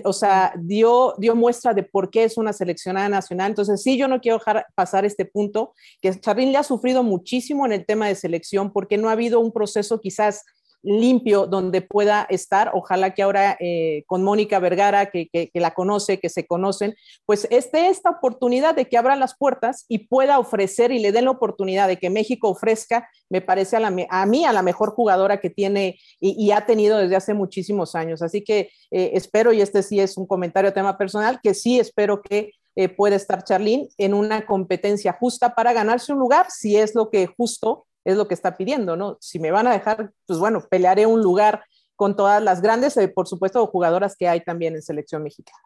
o 0.04 0.14
sea, 0.14 0.54
dio, 0.58 1.14
dio 1.18 1.36
muestra 1.36 1.74
de 1.74 1.84
por 1.84 2.10
qué 2.10 2.24
es 2.24 2.38
una 2.38 2.54
seleccionada 2.54 3.10
nacional. 3.10 3.52
Entonces, 3.52 3.82
sí, 3.82 3.98
yo 3.98 4.08
no 4.08 4.20
quiero 4.20 4.40
dejar 4.40 4.66
pasar 4.76 5.06
este 5.06 5.26
punto, 5.26 5.74
que 6.02 6.20
Charlín 6.20 6.52
le 6.52 6.58
ha 6.58 6.64
sufrido 6.64 7.04
muchísimo 7.04 7.66
en 7.66 7.74
el 7.74 7.86
tema 7.86 8.08
de 8.08 8.16
selección 8.16 8.72
porque 8.72 8.98
no 8.98 9.10
ha 9.10 9.14
habido 9.14 9.40
un 9.40 9.52
proceso 9.52 10.00
quizás 10.00 10.44
limpio 10.84 11.48
donde 11.48 11.82
pueda 11.82 12.26
estar. 12.30 12.72
Ojalá 12.74 13.14
que 13.14 13.24
ahora 13.24 13.58
eh, 13.60 14.04
con 14.08 14.24
Mónica 14.24 14.60
Vergara, 14.60 15.08
que, 15.08 15.50
la 15.54 15.74
conoce, 15.74 16.20
que 16.20 16.30
se 16.30 16.46
conocen, 16.46 16.96
pues 17.26 17.48
esté 17.52 17.88
esta 17.88 18.10
oportunidad 18.10 18.76
de 18.76 18.86
que 18.86 18.98
abra 18.98 19.16
las 19.16 19.36
puertas 19.38 19.86
y 19.88 20.08
pueda 20.08 20.40
ofrecer 20.40 20.92
y 20.92 21.00
le 21.00 21.12
den 21.12 21.26
la 21.26 21.32
oportunidad 21.32 21.88
de 21.88 21.98
que 21.98 22.10
México 22.10 22.50
ofrezca, 22.50 23.10
me 23.30 23.42
parece 23.42 23.76
a, 23.76 23.80
la, 23.80 23.94
a 24.10 24.26
mí, 24.26 24.46
a 24.46 24.54
la 24.54 24.62
mejor 24.62 24.92
jugadora 24.92 25.40
que 25.40 25.50
tiene 25.50 26.00
y, 26.20 26.52
ha 26.52 26.66
tenido 26.66 26.98
desde 26.98 27.16
hace 27.16 27.34
muchísimos 27.34 27.96
años. 27.96 28.22
Así 28.22 28.44
que 28.44 28.70
eh, 28.92 29.12
espero, 29.14 29.52
y 29.52 29.62
este 29.62 29.84
sí 29.84 30.00
es 30.00 30.18
un 30.18 30.26
comentario 30.26 30.70
a 30.70 30.74
tema 30.74 30.98
personal, 30.98 31.40
que 31.42 31.54
sí 31.54 31.80
espero 31.80 32.22
que 32.22 32.54
eh, 32.76 32.90
pueda 32.90 33.16
estar 33.16 33.44
Charlín 33.44 33.90
en 33.98 34.14
una 34.14 34.46
competencia 34.46 35.12
justa 35.12 35.56
para 35.56 35.74
ganarse 35.74 36.14
un 36.14 36.20
lugar, 36.20 36.46
si 36.52 36.78
es 36.78 36.94
lo 36.94 37.10
que 37.10 37.26
justo 37.26 37.87
es 38.08 38.16
lo 38.16 38.26
que 38.26 38.34
está 38.34 38.56
pidiendo, 38.56 38.96
¿no? 38.96 39.18
Si 39.20 39.38
me 39.38 39.52
van 39.52 39.68
a 39.68 39.74
dejar, 39.74 40.14
pues 40.26 40.40
bueno, 40.40 40.66
pelearé 40.70 41.06
un 41.06 41.22
lugar 41.22 41.66
con 41.98 42.16
todas 42.16 42.42
las 42.42 42.62
grandes, 42.62 42.96
eh, 42.96 43.10
por 43.10 43.28
supuesto, 43.28 43.68
jugadoras 43.68 44.16
que 44.16 44.30
hay 44.30 44.40
también 44.40 44.76
en 44.76 44.82
selección 44.82 45.24
mexicana. 45.24 45.60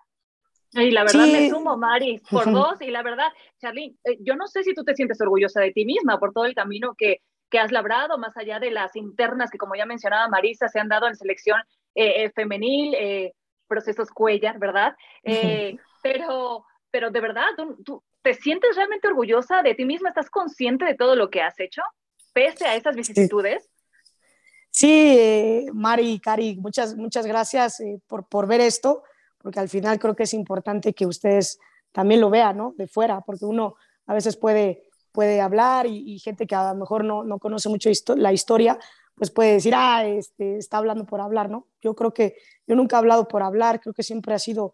Y 0.71 0.89
la 0.89 1.03
verdad 1.03 1.27
me 1.27 1.51
sumo, 1.51 1.77
Mari, 1.77 2.19
por 2.31 2.51
dos. 2.51 2.81
Y 2.81 2.89
la 2.89 3.03
verdad, 3.03 3.27
Charlene, 3.59 3.95
eh, 4.05 4.17
yo 4.21 4.35
no 4.35 4.47
sé 4.47 4.63
si 4.63 4.73
tú 4.73 4.83
te 4.83 4.95
sientes 4.95 5.21
orgullosa 5.21 5.61
de 5.61 5.71
ti 5.71 5.85
misma 5.85 6.19
por 6.19 6.33
todo 6.33 6.45
el 6.45 6.55
camino 6.55 6.95
que, 6.97 7.21
que 7.51 7.59
has 7.59 7.71
labrado, 7.71 8.17
más 8.17 8.35
allá 8.35 8.59
de 8.59 8.71
las 8.71 8.95
internas 8.95 9.51
que, 9.51 9.59
como 9.59 9.75
ya 9.75 9.85
mencionaba 9.85 10.27
Marisa, 10.27 10.67
se 10.67 10.79
han 10.79 10.89
dado 10.89 11.07
en 11.07 11.15
selección 11.15 11.61
eh, 11.93 12.31
femenil, 12.31 12.95
procesos 13.67 14.09
Cuellar, 14.09 14.57
¿verdad? 14.57 14.95
pero, 16.01 16.65
pero 16.89 17.11
de 17.11 17.21
verdad, 17.21 17.49
¿tú, 17.55 17.77
¿tú, 17.83 18.03
te 18.23 18.33
sientes 18.33 18.75
realmente 18.75 19.07
orgullosa 19.07 19.61
de 19.61 19.75
ti 19.75 19.85
misma? 19.85 20.09
¿Estás 20.09 20.31
consciente 20.31 20.85
de 20.85 20.95
todo 20.95 21.15
lo 21.15 21.29
que 21.29 21.43
has 21.43 21.59
hecho? 21.59 21.83
Pese 22.34 22.65
a 22.65 22.75
esas 22.75 22.95
vicisitudes? 22.95 23.69
Sí, 24.69 25.17
eh, 25.19 25.65
Mari 25.73 26.13
y 26.13 26.19
Cari, 26.19 26.55
muchas, 26.55 26.95
muchas 26.95 27.25
gracias 27.25 27.82
eh, 27.82 27.99
por, 28.07 28.25
por, 28.27 28.47
ver 28.47 28.61
esto, 28.61 29.03
porque 29.38 29.59
al 29.59 29.67
final 29.67 29.99
creo 29.99 30.15
que 30.15 30.23
es 30.23 30.34
importante 30.34 30.93
que 30.93 31.05
ustedes 31.05 31.59
también 31.91 32.21
lo 32.21 32.29
vean, 32.29 32.57
¿no? 32.57 32.73
De 32.77 32.88
fuera, 32.88 33.19
porque 33.21 33.45
uno 33.45 33.75
a 34.05 34.13
veces 34.13 34.38
puede, 34.38 34.84
puede 35.11 35.41
hablar 35.41 35.88
y, 35.88 36.17
gente 36.19 36.47
que 36.47 36.55
a 36.55 36.73
lo 36.73 36.79
mejor 36.79 37.03
no, 37.03 37.23
no 37.23 37.38
conoce 37.38 37.67
mucho 37.67 37.89
la 38.15 38.32
historia, 38.32 38.79
pues 39.15 39.29
puede 39.29 39.53
decir, 39.53 39.73
ah, 39.75 40.05
este, 40.05 40.57
está 40.57 40.77
hablando 40.77 41.05
por 41.05 41.19
hablar, 41.19 41.49
¿no? 41.49 41.67
Yo 41.82 41.93
creo 41.93 42.13
que 42.13 42.38
yo 42.65 42.75
nunca 42.75 42.95
he 42.95 42.99
hablado 42.99 43.27
por 43.27 43.43
hablar, 43.43 43.82
creo 43.82 43.93
que 43.93 44.03
siempre 44.03 44.34
ha 44.34 44.39
sido, 44.39 44.73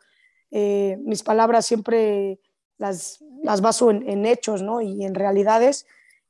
eh, 0.52 0.98
mis 1.02 1.24
palabras 1.24 1.66
siempre 1.66 2.40
las, 2.78 3.24
las 3.44 3.62
baso 3.62 3.90
en, 3.90 4.08
en, 4.08 4.26
hechos, 4.26 4.62
¿no? 4.62 4.80
Y 4.82 5.04
en 5.04 5.16
realidades. 5.16 5.88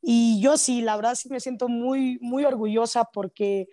Y 0.10 0.40
yo 0.40 0.56
sí, 0.56 0.80
la 0.80 0.96
verdad 0.96 1.16
sí 1.16 1.28
me 1.28 1.42
siento 1.42 1.68
muy, 1.68 2.18
muy 2.22 2.46
orgullosa 2.46 3.04
porque 3.12 3.68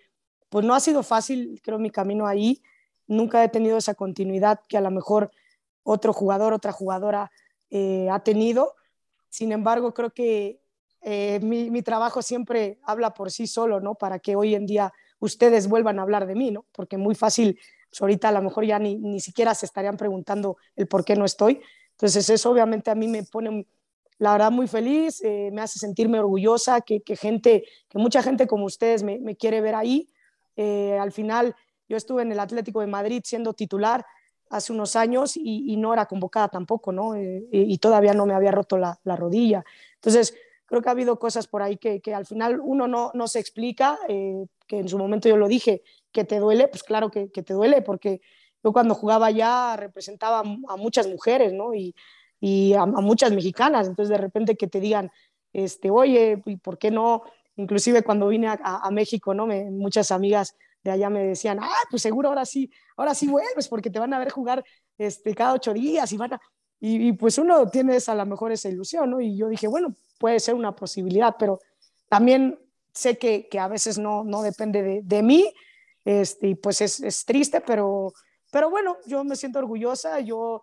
pues 0.49 0.65
no 0.65 0.75
ha 0.75 0.81
sido 0.81 1.01
fácil, 1.01 1.61
creo, 1.63 1.79
mi 1.79 1.89
camino 1.89 2.27
ahí. 2.27 2.61
Nunca 3.07 3.41
he 3.41 3.47
tenido 3.47 3.77
esa 3.77 3.93
continuidad 3.93 4.59
que 4.67 4.75
a 4.75 4.81
lo 4.81 4.91
mejor 4.91 5.31
otro 5.83 6.11
jugador, 6.11 6.51
otra 6.51 6.73
jugadora 6.73 7.31
eh, 7.69 8.09
ha 8.11 8.19
tenido. 8.19 8.73
Sin 9.29 9.53
embargo, 9.53 9.93
creo 9.93 10.09
que 10.09 10.59
eh, 11.03 11.39
mi, 11.41 11.81
trabajo 11.83 12.21
siempre 12.21 12.79
habla 12.83 13.13
por 13.13 13.31
sí 13.31 13.47
solo, 13.47 13.79
¿no? 13.79 13.95
Para 13.95 14.19
que 14.19 14.35
hoy 14.35 14.55
en 14.55 14.65
día 14.65 14.91
ustedes 15.19 15.69
vuelvan 15.69 15.99
a 15.99 16.01
hablar 16.01 16.27
de 16.27 16.35
mí, 16.35 16.51
¿no? 16.51 16.65
Porque 16.73 16.97
muy 16.97 17.15
fácil, 17.15 17.57
pues 17.89 18.01
ahorita 18.01 18.27
a 18.27 18.33
lo 18.33 18.41
mejor 18.41 18.65
ya 18.65 18.77
ni, 18.77 18.95
ni 18.95 19.21
siquiera 19.21 19.55
se 19.55 19.67
estarían 19.67 19.95
preguntando 19.95 20.57
el 20.75 20.85
por 20.85 21.05
qué 21.05 21.15
no 21.15 21.23
estoy. 21.23 21.61
Entonces 21.91 22.29
eso 22.29 22.51
obviamente 22.51 22.91
a 22.91 22.95
mí 22.95 23.07
me 23.07 23.23
pone, 23.23 23.65
la 24.17 24.31
verdad, 24.33 24.51
muy 24.51 24.67
feliz, 24.67 25.21
eh, 25.23 25.49
me 25.51 25.61
hace 25.61 25.79
sentirme 25.79 26.19
orgullosa, 26.19 26.81
que, 26.81 27.01
que, 27.01 27.15
gente, 27.15 27.65
que 27.89 27.97
mucha 27.97 28.23
gente 28.23 28.47
como 28.47 28.65
ustedes 28.65 29.03
me, 29.03 29.35
quiere 29.35 29.61
ver 29.61 29.75
ahí. 29.75 30.09
al 30.57 31.11
final, 31.11 31.55
yo 31.87 31.97
estuve 31.97 32.21
en 32.21 32.31
el 32.31 32.39
Atlético 32.39 32.81
de 32.81 32.87
Madrid 32.87 33.21
siendo 33.25 33.53
titular 33.53 34.05
hace 34.49 34.73
unos 34.73 34.95
años 34.95 35.33
y, 35.35 35.75
no 35.77 35.93
era 35.93 36.05
convocada 36.05 36.49
tampoco, 36.49 36.91
¿no? 36.91 37.15
Eh, 37.15 37.45
y, 37.51 37.77
todavía 37.77 38.13
no 38.13 38.25
me 38.25 38.33
había 38.33 38.51
roto 38.51 38.77
la, 38.77 38.99
rodilla. 39.03 39.63
Entonces, 39.95 40.35
creo 40.65 40.81
que 40.81 40.89
ha 40.89 40.91
habido 40.91 41.19
cosas 41.19 41.47
por 41.47 41.61
ahí 41.61 41.77
que, 41.77 42.01
al 42.13 42.25
final 42.25 42.59
uno 42.61 42.87
no, 42.87 43.11
no 43.13 43.27
se 43.27 43.39
explica, 43.39 43.99
eh, 44.07 44.45
que 44.67 44.79
en 44.79 44.89
su 44.89 44.97
momento 44.97 45.29
yo 45.29 45.37
lo 45.37 45.47
dije, 45.47 45.83
que 46.11 46.23
te 46.23 46.39
duele, 46.39 46.67
pues 46.67 46.83
claro 46.83 47.11
que, 47.11 47.27
te 47.27 47.53
duele, 47.53 47.81
porque 47.81 48.21
yo 48.63 48.71
cuando 48.71 48.95
jugaba 48.95 49.31
ya 49.31 49.75
representaba 49.75 50.39
a 50.39 50.77
muchas 50.77 51.07
mujeres, 51.07 51.53
¿no? 51.53 51.73
Y, 51.73 51.95
a, 52.41 52.85
muchas 52.85 53.31
mexicanas, 53.31 53.87
entonces 53.87 54.09
de 54.09 54.17
repente 54.17 54.55
que 54.55 54.67
te 54.67 54.79
digan, 54.79 55.11
este, 55.53 55.89
oye, 55.89 56.41
¿y 56.45 56.57
por 56.57 56.77
qué 56.77 56.91
no? 56.91 57.23
Inclusive 57.55 58.03
cuando 58.03 58.27
vine 58.27 58.47
a, 58.47 58.91
México, 58.91 59.33
¿no? 59.33 59.47
muchas 59.47 60.11
amigas 60.11 60.55
de 60.83 60.91
allá 60.91 61.09
me 61.09 61.23
decían, 61.23 61.59
ah, 61.61 61.83
pues 61.89 62.01
seguro 62.01 62.29
ahora 62.29 62.45
sí, 62.45 62.69
ahora 62.97 63.15
sí 63.15 63.27
vuelves 63.27 63.67
porque 63.67 63.89
te 63.89 63.97
van 63.97 64.13
a 64.13 64.19
ver 64.19 64.29
jugar 64.29 64.63
este, 64.97 65.33
cada 65.33 65.53
ocho 65.53 65.73
días 65.73 66.11
y 66.11 66.17
van 66.17 66.33
a... 66.33 66.41
Y, 66.79 67.13
pues 67.13 67.39
uno 67.39 67.67
tiene 67.69 67.95
esa, 67.95 68.11
a 68.11 68.15
lo 68.15 68.25
mejor 68.27 68.51
esa 68.51 68.69
ilusión, 68.69 69.09
¿no? 69.09 69.19
Y 69.19 69.35
yo 69.35 69.47
dije, 69.47 69.65
bueno, 69.65 69.95
puede 70.19 70.39
ser 70.39 70.53
una 70.53 70.75
posibilidad, 70.75 71.35
pero 71.39 71.59
también 72.09 72.59
sé 72.93 73.17
que, 73.17 73.47
que 73.47 73.57
a 73.57 73.67
veces 73.67 73.97
no, 73.97 74.23
no 74.23 74.43
depende 74.43 74.83
de, 74.83 75.01
de 75.01 75.23
mí, 75.23 75.51
este, 76.03 76.49
y 76.49 76.55
pues 76.55 76.81
es, 76.81 76.99
es, 76.99 77.25
triste, 77.25 77.61
pero, 77.61 78.13
pero 78.51 78.69
bueno, 78.69 78.97
yo 79.07 79.23
me 79.23 79.35
siento 79.35 79.57
orgullosa, 79.57 80.19
yo 80.19 80.61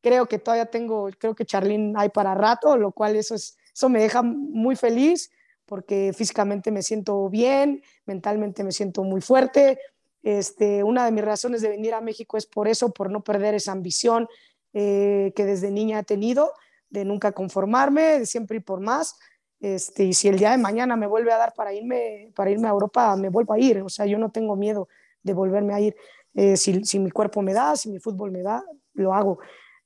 creo 0.00 0.26
que 0.26 0.38
todavía 0.38 0.66
tengo, 0.66 1.08
creo 1.18 1.34
que 1.34 1.44
Charlene 1.44 1.94
hay 1.96 2.08
para 2.08 2.34
rato, 2.34 2.76
lo 2.76 2.92
cual 2.92 3.16
eso, 3.16 3.34
es, 3.34 3.56
eso 3.74 3.88
me 3.88 4.00
deja 4.00 4.22
muy 4.22 4.76
feliz 4.76 5.30
porque 5.70 6.12
físicamente 6.12 6.72
me 6.72 6.82
siento 6.82 7.28
bien, 7.28 7.82
mentalmente 8.04 8.64
me 8.64 8.72
siento 8.72 9.04
muy 9.04 9.20
fuerte. 9.20 9.78
Este, 10.22 10.82
una 10.82 11.04
de 11.04 11.12
mis 11.12 11.24
razones 11.24 11.62
de 11.62 11.68
venir 11.68 11.94
a 11.94 12.00
México 12.00 12.36
es 12.36 12.44
por 12.44 12.66
eso, 12.66 12.92
por 12.92 13.10
no 13.10 13.22
perder 13.22 13.54
esa 13.54 13.70
ambición 13.70 14.28
eh, 14.72 15.32
que 15.36 15.44
desde 15.44 15.70
niña 15.70 16.00
he 16.00 16.02
tenido, 16.02 16.52
de 16.90 17.04
nunca 17.04 17.30
conformarme, 17.30 18.18
de 18.18 18.26
siempre 18.26 18.56
ir 18.56 18.64
por 18.64 18.80
más. 18.80 19.16
Este, 19.60 20.04
y 20.04 20.12
si 20.12 20.26
el 20.26 20.38
día 20.38 20.50
de 20.50 20.58
mañana 20.58 20.96
me 20.96 21.06
vuelve 21.06 21.32
a 21.32 21.36
dar 21.36 21.54
para 21.54 21.72
irme, 21.72 22.32
para 22.34 22.50
irme 22.50 22.66
a 22.66 22.72
Europa, 22.72 23.14
me 23.14 23.28
vuelvo 23.28 23.52
a 23.52 23.58
ir. 23.60 23.80
O 23.82 23.88
sea, 23.88 24.06
yo 24.06 24.18
no 24.18 24.30
tengo 24.32 24.56
miedo 24.56 24.88
de 25.22 25.34
volverme 25.34 25.72
a 25.72 25.80
ir. 25.80 25.96
Eh, 26.34 26.56
si, 26.56 26.84
si, 26.84 26.98
mi 26.98 27.12
cuerpo 27.12 27.42
me 27.42 27.52
da, 27.52 27.76
si 27.76 27.90
mi 27.90 28.00
fútbol 28.00 28.32
me 28.32 28.42
da, 28.42 28.64
lo 28.94 29.14
hago. 29.14 29.38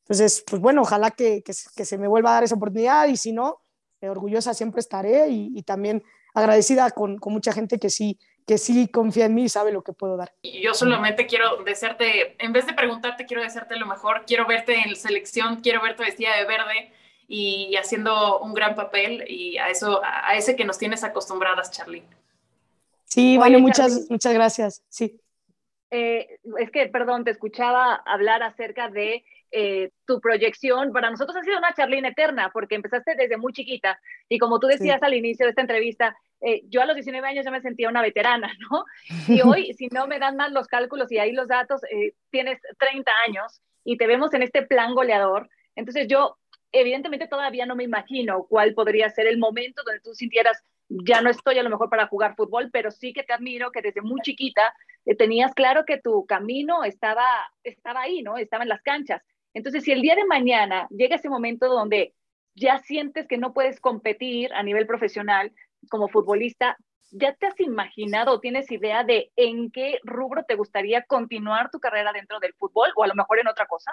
Entonces, 0.04 0.44
pues 0.46 0.60
bueno, 0.60 0.82
ojalá 0.82 1.10
que, 1.10 1.42
que, 1.42 1.52
que 1.74 1.84
se 1.84 1.98
me 1.98 2.08
vuelva 2.08 2.30
a 2.30 2.34
dar 2.34 2.44
esa 2.44 2.56
oportunidad 2.56 3.08
y 3.08 3.16
si 3.16 3.32
no, 3.32 3.62
eh, 4.04 4.08
orgullosa 4.10 4.52
siempre 4.52 4.80
estaré 4.80 5.28
y, 5.28 5.62
también 5.62 6.02
agradecida 6.34 6.90
con, 6.90 7.16
con, 7.16 7.32
mucha 7.32 7.52
gente 7.52 7.78
que 7.78 7.88
sí, 7.88 8.18
que 8.46 8.58
sí 8.58 8.88
confía 8.88 9.24
en 9.24 9.34
mí 9.34 9.44
y 9.44 9.48
sabe 9.48 9.72
lo 9.72 9.82
que 9.82 9.94
puedo 9.94 10.18
dar. 10.18 10.32
Yo 10.42 10.74
solamente 10.74 11.26
quiero 11.26 11.62
desearte, 11.64 12.36
en 12.38 12.52
vez 12.52 12.66
de 12.66 12.74
preguntarte, 12.74 13.24
quiero 13.24 13.42
desearte 13.42 13.76
lo 13.76 13.86
mejor, 13.86 14.24
quiero 14.26 14.46
verte 14.46 14.74
en 14.74 14.94
selección, 14.94 15.60
quiero 15.62 15.80
verte 15.80 16.02
vestida 16.02 16.36
de 16.36 16.44
verde 16.44 16.92
y 17.28 17.74
haciendo 17.76 18.40
un 18.40 18.52
gran 18.52 18.74
papel 18.74 19.24
y 19.26 19.56
a 19.56 19.70
eso, 19.70 20.02
a 20.04 20.36
ese 20.36 20.54
que 20.54 20.66
nos 20.66 20.76
tienes 20.76 21.02
acostumbradas, 21.02 21.70
Charly. 21.70 22.02
Sí, 23.04 23.38
bueno, 23.38 23.58
muchas, 23.60 24.10
muchas 24.10 24.34
gracias. 24.34 24.82
Sí. 24.88 25.18
Eh, 25.90 26.40
es 26.58 26.70
que, 26.70 26.88
perdón, 26.88 27.24
te 27.24 27.30
escuchaba 27.30 27.94
hablar 27.94 28.42
acerca 28.42 28.90
de 28.90 29.24
eh, 29.56 29.92
tu 30.04 30.20
proyección, 30.20 30.92
para 30.92 31.10
nosotros 31.10 31.36
ha 31.36 31.44
sido 31.44 31.58
una 31.58 31.72
charlina 31.72 32.08
eterna, 32.08 32.50
porque 32.52 32.74
empezaste 32.74 33.14
desde 33.14 33.36
muy 33.36 33.52
chiquita 33.52 34.00
y 34.28 34.40
como 34.40 34.58
tú 34.58 34.66
decías 34.66 35.00
al 35.00 35.14
inicio 35.14 35.46
de 35.46 35.50
esta 35.50 35.60
entrevista, 35.60 36.16
eh, 36.40 36.62
yo 36.68 36.82
a 36.82 36.86
los 36.86 36.96
19 36.96 37.24
años 37.28 37.44
ya 37.44 37.52
me 37.52 37.60
sentía 37.60 37.88
una 37.88 38.02
veterana, 38.02 38.52
¿no? 38.68 38.84
Y 39.28 39.42
hoy, 39.42 39.72
si 39.78 39.86
no 39.86 40.08
me 40.08 40.18
dan 40.18 40.34
mal 40.34 40.52
los 40.52 40.66
cálculos 40.66 41.12
y 41.12 41.18
ahí 41.18 41.30
los 41.30 41.46
datos, 41.46 41.82
eh, 41.84 42.14
tienes 42.30 42.58
30 42.80 43.12
años 43.28 43.62
y 43.84 43.96
te 43.96 44.08
vemos 44.08 44.34
en 44.34 44.42
este 44.42 44.62
plan 44.62 44.92
goleador. 44.92 45.48
Entonces 45.76 46.08
yo, 46.08 46.36
evidentemente, 46.72 47.28
todavía 47.28 47.64
no 47.64 47.76
me 47.76 47.84
imagino 47.84 48.46
cuál 48.48 48.74
podría 48.74 49.08
ser 49.10 49.28
el 49.28 49.38
momento 49.38 49.84
donde 49.84 50.00
tú 50.00 50.16
sintieras, 50.16 50.64
ya 50.88 51.20
no 51.20 51.30
estoy 51.30 51.60
a 51.60 51.62
lo 51.62 51.70
mejor 51.70 51.90
para 51.90 52.08
jugar 52.08 52.34
fútbol, 52.34 52.70
pero 52.72 52.90
sí 52.90 53.12
que 53.12 53.22
te 53.22 53.32
admiro 53.32 53.70
que 53.70 53.82
desde 53.82 54.02
muy 54.02 54.20
chiquita 54.22 54.74
tenías 55.16 55.54
claro 55.54 55.84
que 55.84 56.00
tu 56.00 56.26
camino 56.26 56.82
estaba, 56.82 57.24
estaba 57.62 58.00
ahí, 58.00 58.20
¿no? 58.22 58.36
Estaba 58.36 58.64
en 58.64 58.68
las 58.68 58.82
canchas. 58.82 59.22
Entonces, 59.54 59.84
si 59.84 59.92
el 59.92 60.02
día 60.02 60.16
de 60.16 60.26
mañana 60.26 60.88
llega 60.90 61.16
ese 61.16 61.28
momento 61.28 61.68
donde 61.68 62.12
ya 62.54 62.78
sientes 62.80 63.26
que 63.26 63.38
no 63.38 63.52
puedes 63.52 63.80
competir 63.80 64.52
a 64.52 64.62
nivel 64.62 64.86
profesional 64.86 65.52
como 65.88 66.08
futbolista, 66.08 66.76
¿ya 67.12 67.34
te 67.34 67.46
has 67.46 67.58
imaginado 67.60 68.32
o 68.32 68.40
tienes 68.40 68.70
idea 68.70 69.04
de 69.04 69.30
en 69.36 69.70
qué 69.70 69.98
rubro 70.02 70.44
te 70.44 70.56
gustaría 70.56 71.04
continuar 71.04 71.70
tu 71.70 71.78
carrera 71.78 72.12
dentro 72.12 72.40
del 72.40 72.54
fútbol 72.54 72.88
o 72.96 73.04
a 73.04 73.06
lo 73.06 73.14
mejor 73.14 73.38
en 73.38 73.48
otra 73.48 73.66
cosa? 73.66 73.92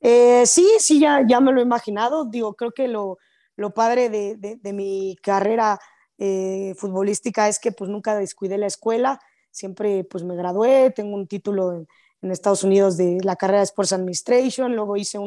Eh, 0.00 0.46
sí, 0.46 0.66
sí, 0.78 1.00
ya, 1.00 1.24
ya 1.26 1.40
me 1.40 1.52
lo 1.52 1.60
he 1.60 1.64
imaginado. 1.64 2.24
Digo, 2.24 2.54
creo 2.54 2.70
que 2.70 2.86
lo, 2.86 3.18
lo 3.56 3.74
padre 3.74 4.08
de, 4.08 4.36
de, 4.36 4.72
mi 4.72 5.16
carrera 5.20 5.80
eh, 6.18 6.74
futbolística 6.76 7.48
es 7.48 7.58
que 7.58 7.72
pues 7.72 7.90
nunca 7.90 8.16
descuidé 8.16 8.58
la 8.58 8.66
escuela, 8.66 9.20
siempre 9.50 10.04
pues 10.04 10.22
me 10.22 10.36
gradué, 10.36 10.92
tengo 10.94 11.16
un 11.16 11.26
título 11.26 11.72
en, 11.72 11.88
en 12.22 12.30
Estados 12.30 12.64
Unidos 12.64 12.96
de 12.96 13.18
la 13.22 13.36
carrera 13.36 13.58
de 13.60 13.64
Sports 13.64 13.92
Administration, 13.92 14.74
luego 14.74 14.96
hice 14.96 15.18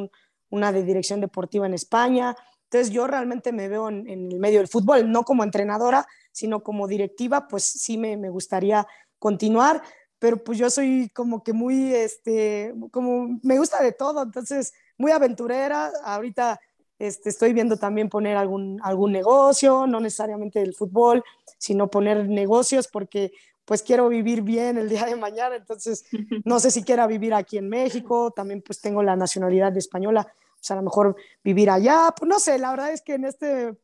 una 0.49 0.71
de 0.71 0.83
dirección 0.83 1.21
deportiva 1.21 1.65
en 1.65 1.73
España. 1.73 2.35
Entonces 2.65 2.91
yo 2.93 3.07
realmente 3.07 3.51
me 3.51 3.67
veo 3.67 3.89
en, 3.89 4.07
el 4.09 4.39
medio 4.39 4.59
del 4.59 4.67
fútbol, 4.67 5.11
no 5.11 5.23
como 5.23 5.43
entrenadora, 5.43 6.07
sino 6.31 6.63
como 6.63 6.87
directiva, 6.87 7.47
pues 7.47 7.63
sí 7.63 7.97
me, 7.97 8.17
me, 8.17 8.29
gustaría 8.29 8.87
continuar, 9.19 9.81
pero 10.19 10.43
pues 10.43 10.57
yo 10.57 10.69
soy 10.69 11.09
como 11.13 11.43
que 11.43 11.53
muy, 11.53 11.93
este, 11.93 12.73
como 12.91 13.39
me 13.43 13.57
gusta 13.57 13.81
de 13.83 13.91
todo, 13.91 14.23
entonces 14.23 14.73
muy 14.97 15.11
aventurera. 15.11 15.91
Ahorita 16.03 16.59
este, 17.01 17.29
estoy 17.29 17.51
viendo 17.51 17.77
también 17.77 18.09
poner 18.09 18.37
algún, 18.37 18.79
algún 18.83 19.11
negocio, 19.11 19.87
no 19.87 19.99
necesariamente 19.99 20.59
del 20.59 20.75
fútbol, 20.75 21.23
sino 21.57 21.89
poner 21.89 22.29
negocios, 22.29 22.87
porque 22.87 23.31
pues 23.71 23.83
quiero 23.83 24.09
vivir 24.09 24.41
bien 24.41 24.77
el 24.77 24.89
día 24.89 25.05
de 25.05 25.15
mañana, 25.15 25.55
entonces 25.55 26.03
no 26.43 26.59
sé 26.59 26.71
si 26.71 26.83
quiera 26.83 27.07
vivir 27.07 27.33
aquí 27.33 27.57
en 27.57 27.69
México, 27.69 28.31
también 28.31 28.61
pues 28.61 28.81
tengo 28.81 29.01
la 29.01 29.15
nacionalidad 29.15 29.77
española, 29.77 30.27
pues 30.57 30.71
a 30.71 30.75
lo 30.75 30.81
mejor 30.81 31.15
vivir 31.41 31.69
allá, 31.69 32.13
pues 32.13 32.27
no 32.27 32.37
sé, 32.41 32.59
la 32.59 32.71
verdad 32.71 32.91
es 32.91 33.01
que 33.01 33.13
en 33.13 33.23
este 33.23 33.77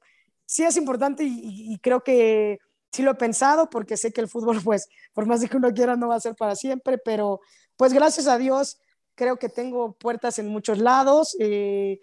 sí 0.46 0.66
es 0.66 0.76
importante 0.76 1.24
y, 1.26 1.80
creo 1.82 2.04
que 2.04 2.60
sí 2.92 3.02
lo 3.02 3.12
he 3.12 3.16
pensado 3.16 3.70
porque 3.70 3.96
sé 3.96 4.12
que 4.12 4.20
el 4.20 4.28
fútbol 4.28 4.60
pues 4.66 4.90
por 5.14 5.26
más 5.26 5.40
de 5.40 5.48
que 5.48 5.56
uno 5.56 5.74
quiera 5.74 5.96
no 5.96 6.10
va 6.10 6.16
a 6.16 6.20
ser 6.20 6.36
para 6.36 6.58
siempre, 6.58 6.98
pero 6.98 7.40
pues 7.78 7.94
gracias 7.94 8.28
a 8.28 8.38
Dios 8.38 8.82
creo 9.16 9.40
que 9.40 9.48
tengo 9.48 9.94
puertas 9.94 10.38
en 10.38 10.50
muchos 10.50 10.80
lados, 10.80 11.38
eh, 11.40 12.02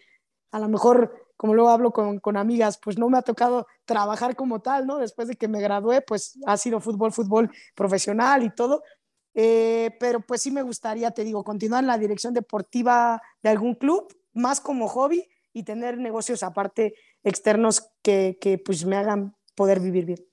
a 0.53 0.59
lo 0.59 0.70
mejor 0.70 1.24
como 1.37 1.55
luego 1.55 1.70
hablo 1.70 1.91
con, 1.91 2.20
con, 2.20 2.37
amigas, 2.37 2.78
pues 2.82 2.99
no 2.99 3.09
me 3.09 3.18
ha 3.18 3.22
tocado 3.22 3.66
trabajar 3.85 4.37
como 4.37 4.61
tal, 4.61 4.87
¿no? 4.87 4.99
Después 4.99 5.28
de 5.28 5.37
que 5.37 5.49
me 5.49 5.61
gradué, 5.61 6.01
pues 6.01 6.39
ha 6.47 6.57
sido 6.57 6.80
fútbol, 6.80 7.12
fútbol 7.12 7.51
profesional 7.74 8.43
y 8.43 8.51
todo. 8.51 8.82
Eh, 9.35 9.91
pero 9.99 10.20
pues 10.20 10.43
sí 10.43 10.51
me 10.51 10.62
gustaría, 10.62 11.11
te 11.11 11.24
digo, 11.24 11.43
continuar 11.43 11.82
en 11.82 11.89
la 11.89 11.99
dirección 11.99 12.35
deportiva 12.35 13.20
de 13.43 13.51
algún 13.51 13.74
club, 13.74 14.07
más 14.32 14.61
como 14.61 14.89
hobby 14.89 15.28
y 15.53 15.64
tener 15.64 15.99
negocios 15.99 16.43
aparte 16.43 16.95
externos 17.24 17.91
que, 18.03 18.39
que 18.41 18.59
pues 18.59 18.85
me 18.85 18.97
hagan 18.97 19.35
poder 19.57 19.80
vivir 19.80 20.05
bien. 20.05 20.24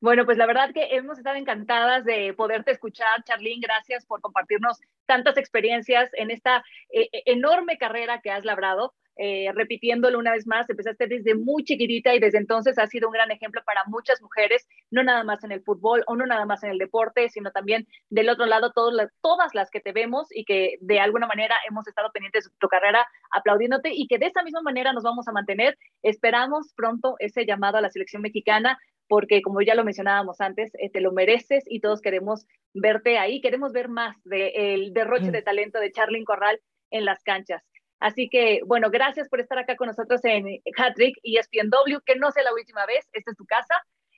Bueno, 0.00 0.24
pues 0.24 0.38
la 0.38 0.46
verdad 0.46 0.72
que 0.72 0.94
hemos 0.94 1.18
estado 1.18 1.36
encantadas 1.36 2.04
de 2.04 2.34
poderte 2.34 2.70
escuchar, 2.70 3.24
Charlene. 3.24 3.60
Gracias 3.60 4.04
por 4.04 4.20
compartirnos 4.20 4.78
tantas 5.06 5.36
experiencias 5.36 6.10
en 6.14 6.30
esta 6.30 6.64
eh, 6.90 7.08
eh, 7.12 7.22
enorme 7.26 7.78
carrera 7.78 8.20
que 8.20 8.30
has 8.30 8.44
labrado. 8.44 8.94
Eh, 9.18 9.50
repitiéndolo 9.54 10.18
una 10.18 10.32
vez 10.32 10.46
más, 10.46 10.68
empezaste 10.68 11.06
desde 11.06 11.34
muy 11.34 11.64
chiquitita 11.64 12.14
y 12.14 12.20
desde 12.20 12.36
entonces 12.36 12.78
has 12.78 12.90
sido 12.90 13.08
un 13.08 13.14
gran 13.14 13.30
ejemplo 13.30 13.62
para 13.64 13.82
muchas 13.86 14.20
mujeres, 14.20 14.68
no 14.90 15.02
nada 15.02 15.24
más 15.24 15.42
en 15.42 15.52
el 15.52 15.62
fútbol 15.62 16.04
o 16.06 16.16
no 16.16 16.26
nada 16.26 16.44
más 16.44 16.62
en 16.64 16.70
el 16.70 16.76
deporte, 16.76 17.30
sino 17.30 17.50
también 17.50 17.86
del 18.10 18.28
otro 18.28 18.44
lado, 18.44 18.72
todas 18.72 19.10
todas 19.22 19.54
las 19.54 19.70
que 19.70 19.80
te 19.80 19.92
vemos 19.92 20.28
y 20.30 20.44
que 20.44 20.76
de 20.80 21.00
alguna 21.00 21.26
manera 21.26 21.56
hemos 21.66 21.88
estado 21.88 22.10
pendientes 22.12 22.44
de 22.44 22.50
tu 22.58 22.68
carrera 22.68 23.06
aplaudiéndote 23.30 23.90
y 23.94 24.06
que 24.06 24.18
de 24.18 24.26
esa 24.26 24.42
misma 24.42 24.60
manera 24.60 24.92
nos 24.92 25.02
vamos 25.02 25.26
a 25.28 25.32
mantener. 25.32 25.78
Esperamos 26.02 26.74
pronto 26.76 27.16
ese 27.18 27.46
llamado 27.46 27.78
a 27.78 27.80
la 27.80 27.88
selección 27.88 28.20
mexicana 28.20 28.78
porque 29.08 29.42
como 29.42 29.62
ya 29.62 29.74
lo 29.74 29.84
mencionábamos 29.84 30.40
antes, 30.40 30.72
eh, 30.74 30.90
te 30.90 31.00
lo 31.00 31.12
mereces 31.12 31.64
y 31.66 31.80
todos 31.80 32.00
queremos 32.00 32.46
verte 32.74 33.18
ahí, 33.18 33.40
queremos 33.40 33.72
ver 33.72 33.88
más 33.88 34.16
del 34.24 34.92
derroche 34.92 35.30
de 35.30 35.42
talento 35.42 35.78
de 35.78 35.92
Charlyn 35.92 36.24
Corral 36.24 36.60
en 36.90 37.04
las 37.04 37.22
canchas. 37.22 37.62
Así 37.98 38.28
que, 38.28 38.60
bueno, 38.66 38.90
gracias 38.90 39.28
por 39.28 39.40
estar 39.40 39.58
acá 39.58 39.76
con 39.76 39.88
nosotros 39.88 40.20
en 40.24 40.60
Hattrick 40.76 41.16
y 41.22 41.38
ESPNW, 41.38 42.00
que 42.04 42.16
no 42.16 42.30
sea 42.30 42.42
la 42.42 42.52
última 42.52 42.84
vez, 42.86 43.06
esta 43.12 43.30
es 43.30 43.36
tu 43.36 43.46
casa. 43.46 43.74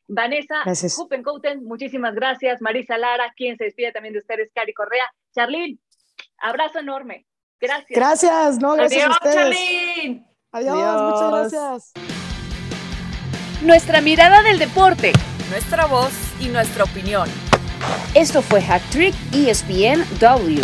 Vanessa 0.09 0.65
Huppencouten, 0.99 1.65
muchísimas 1.65 2.15
gracias. 2.15 2.63
Marisa 2.63 2.97
Lara, 2.97 3.33
quien 3.37 3.57
se 3.57 3.65
despide 3.65 3.93
también 3.93 4.15
de 4.15 4.21
ustedes, 4.21 4.51
Cari 4.55 4.73
Correa. 4.73 5.05
Charlyn, 5.35 5.79
abrazo 6.39 6.79
enorme. 6.79 7.27
Gracias. 7.61 7.91
Gracias, 7.91 8.59
no, 8.59 8.75
gracias 8.75 9.05
Adiós, 9.05 9.17
a 9.21 9.29
ustedes. 9.29 9.59
Charlyn. 9.59 10.27
Adiós, 10.53 10.75
Adiós. 10.75 11.03
muchas 11.03 11.53
gracias. 11.53 12.18
Nuestra 13.63 14.01
mirada 14.01 14.43
del 14.45 14.61
deporte, 14.61 15.11
nuestra 15.51 15.87
voz 15.87 16.13
y 16.39 16.47
nuestra 16.47 16.85
opinión. 16.85 17.29
Esto 18.15 18.41
fue 18.41 18.63
Hack 18.63 18.83
Trick 18.91 19.15
ESPN 19.33 20.05
W. 20.21 20.61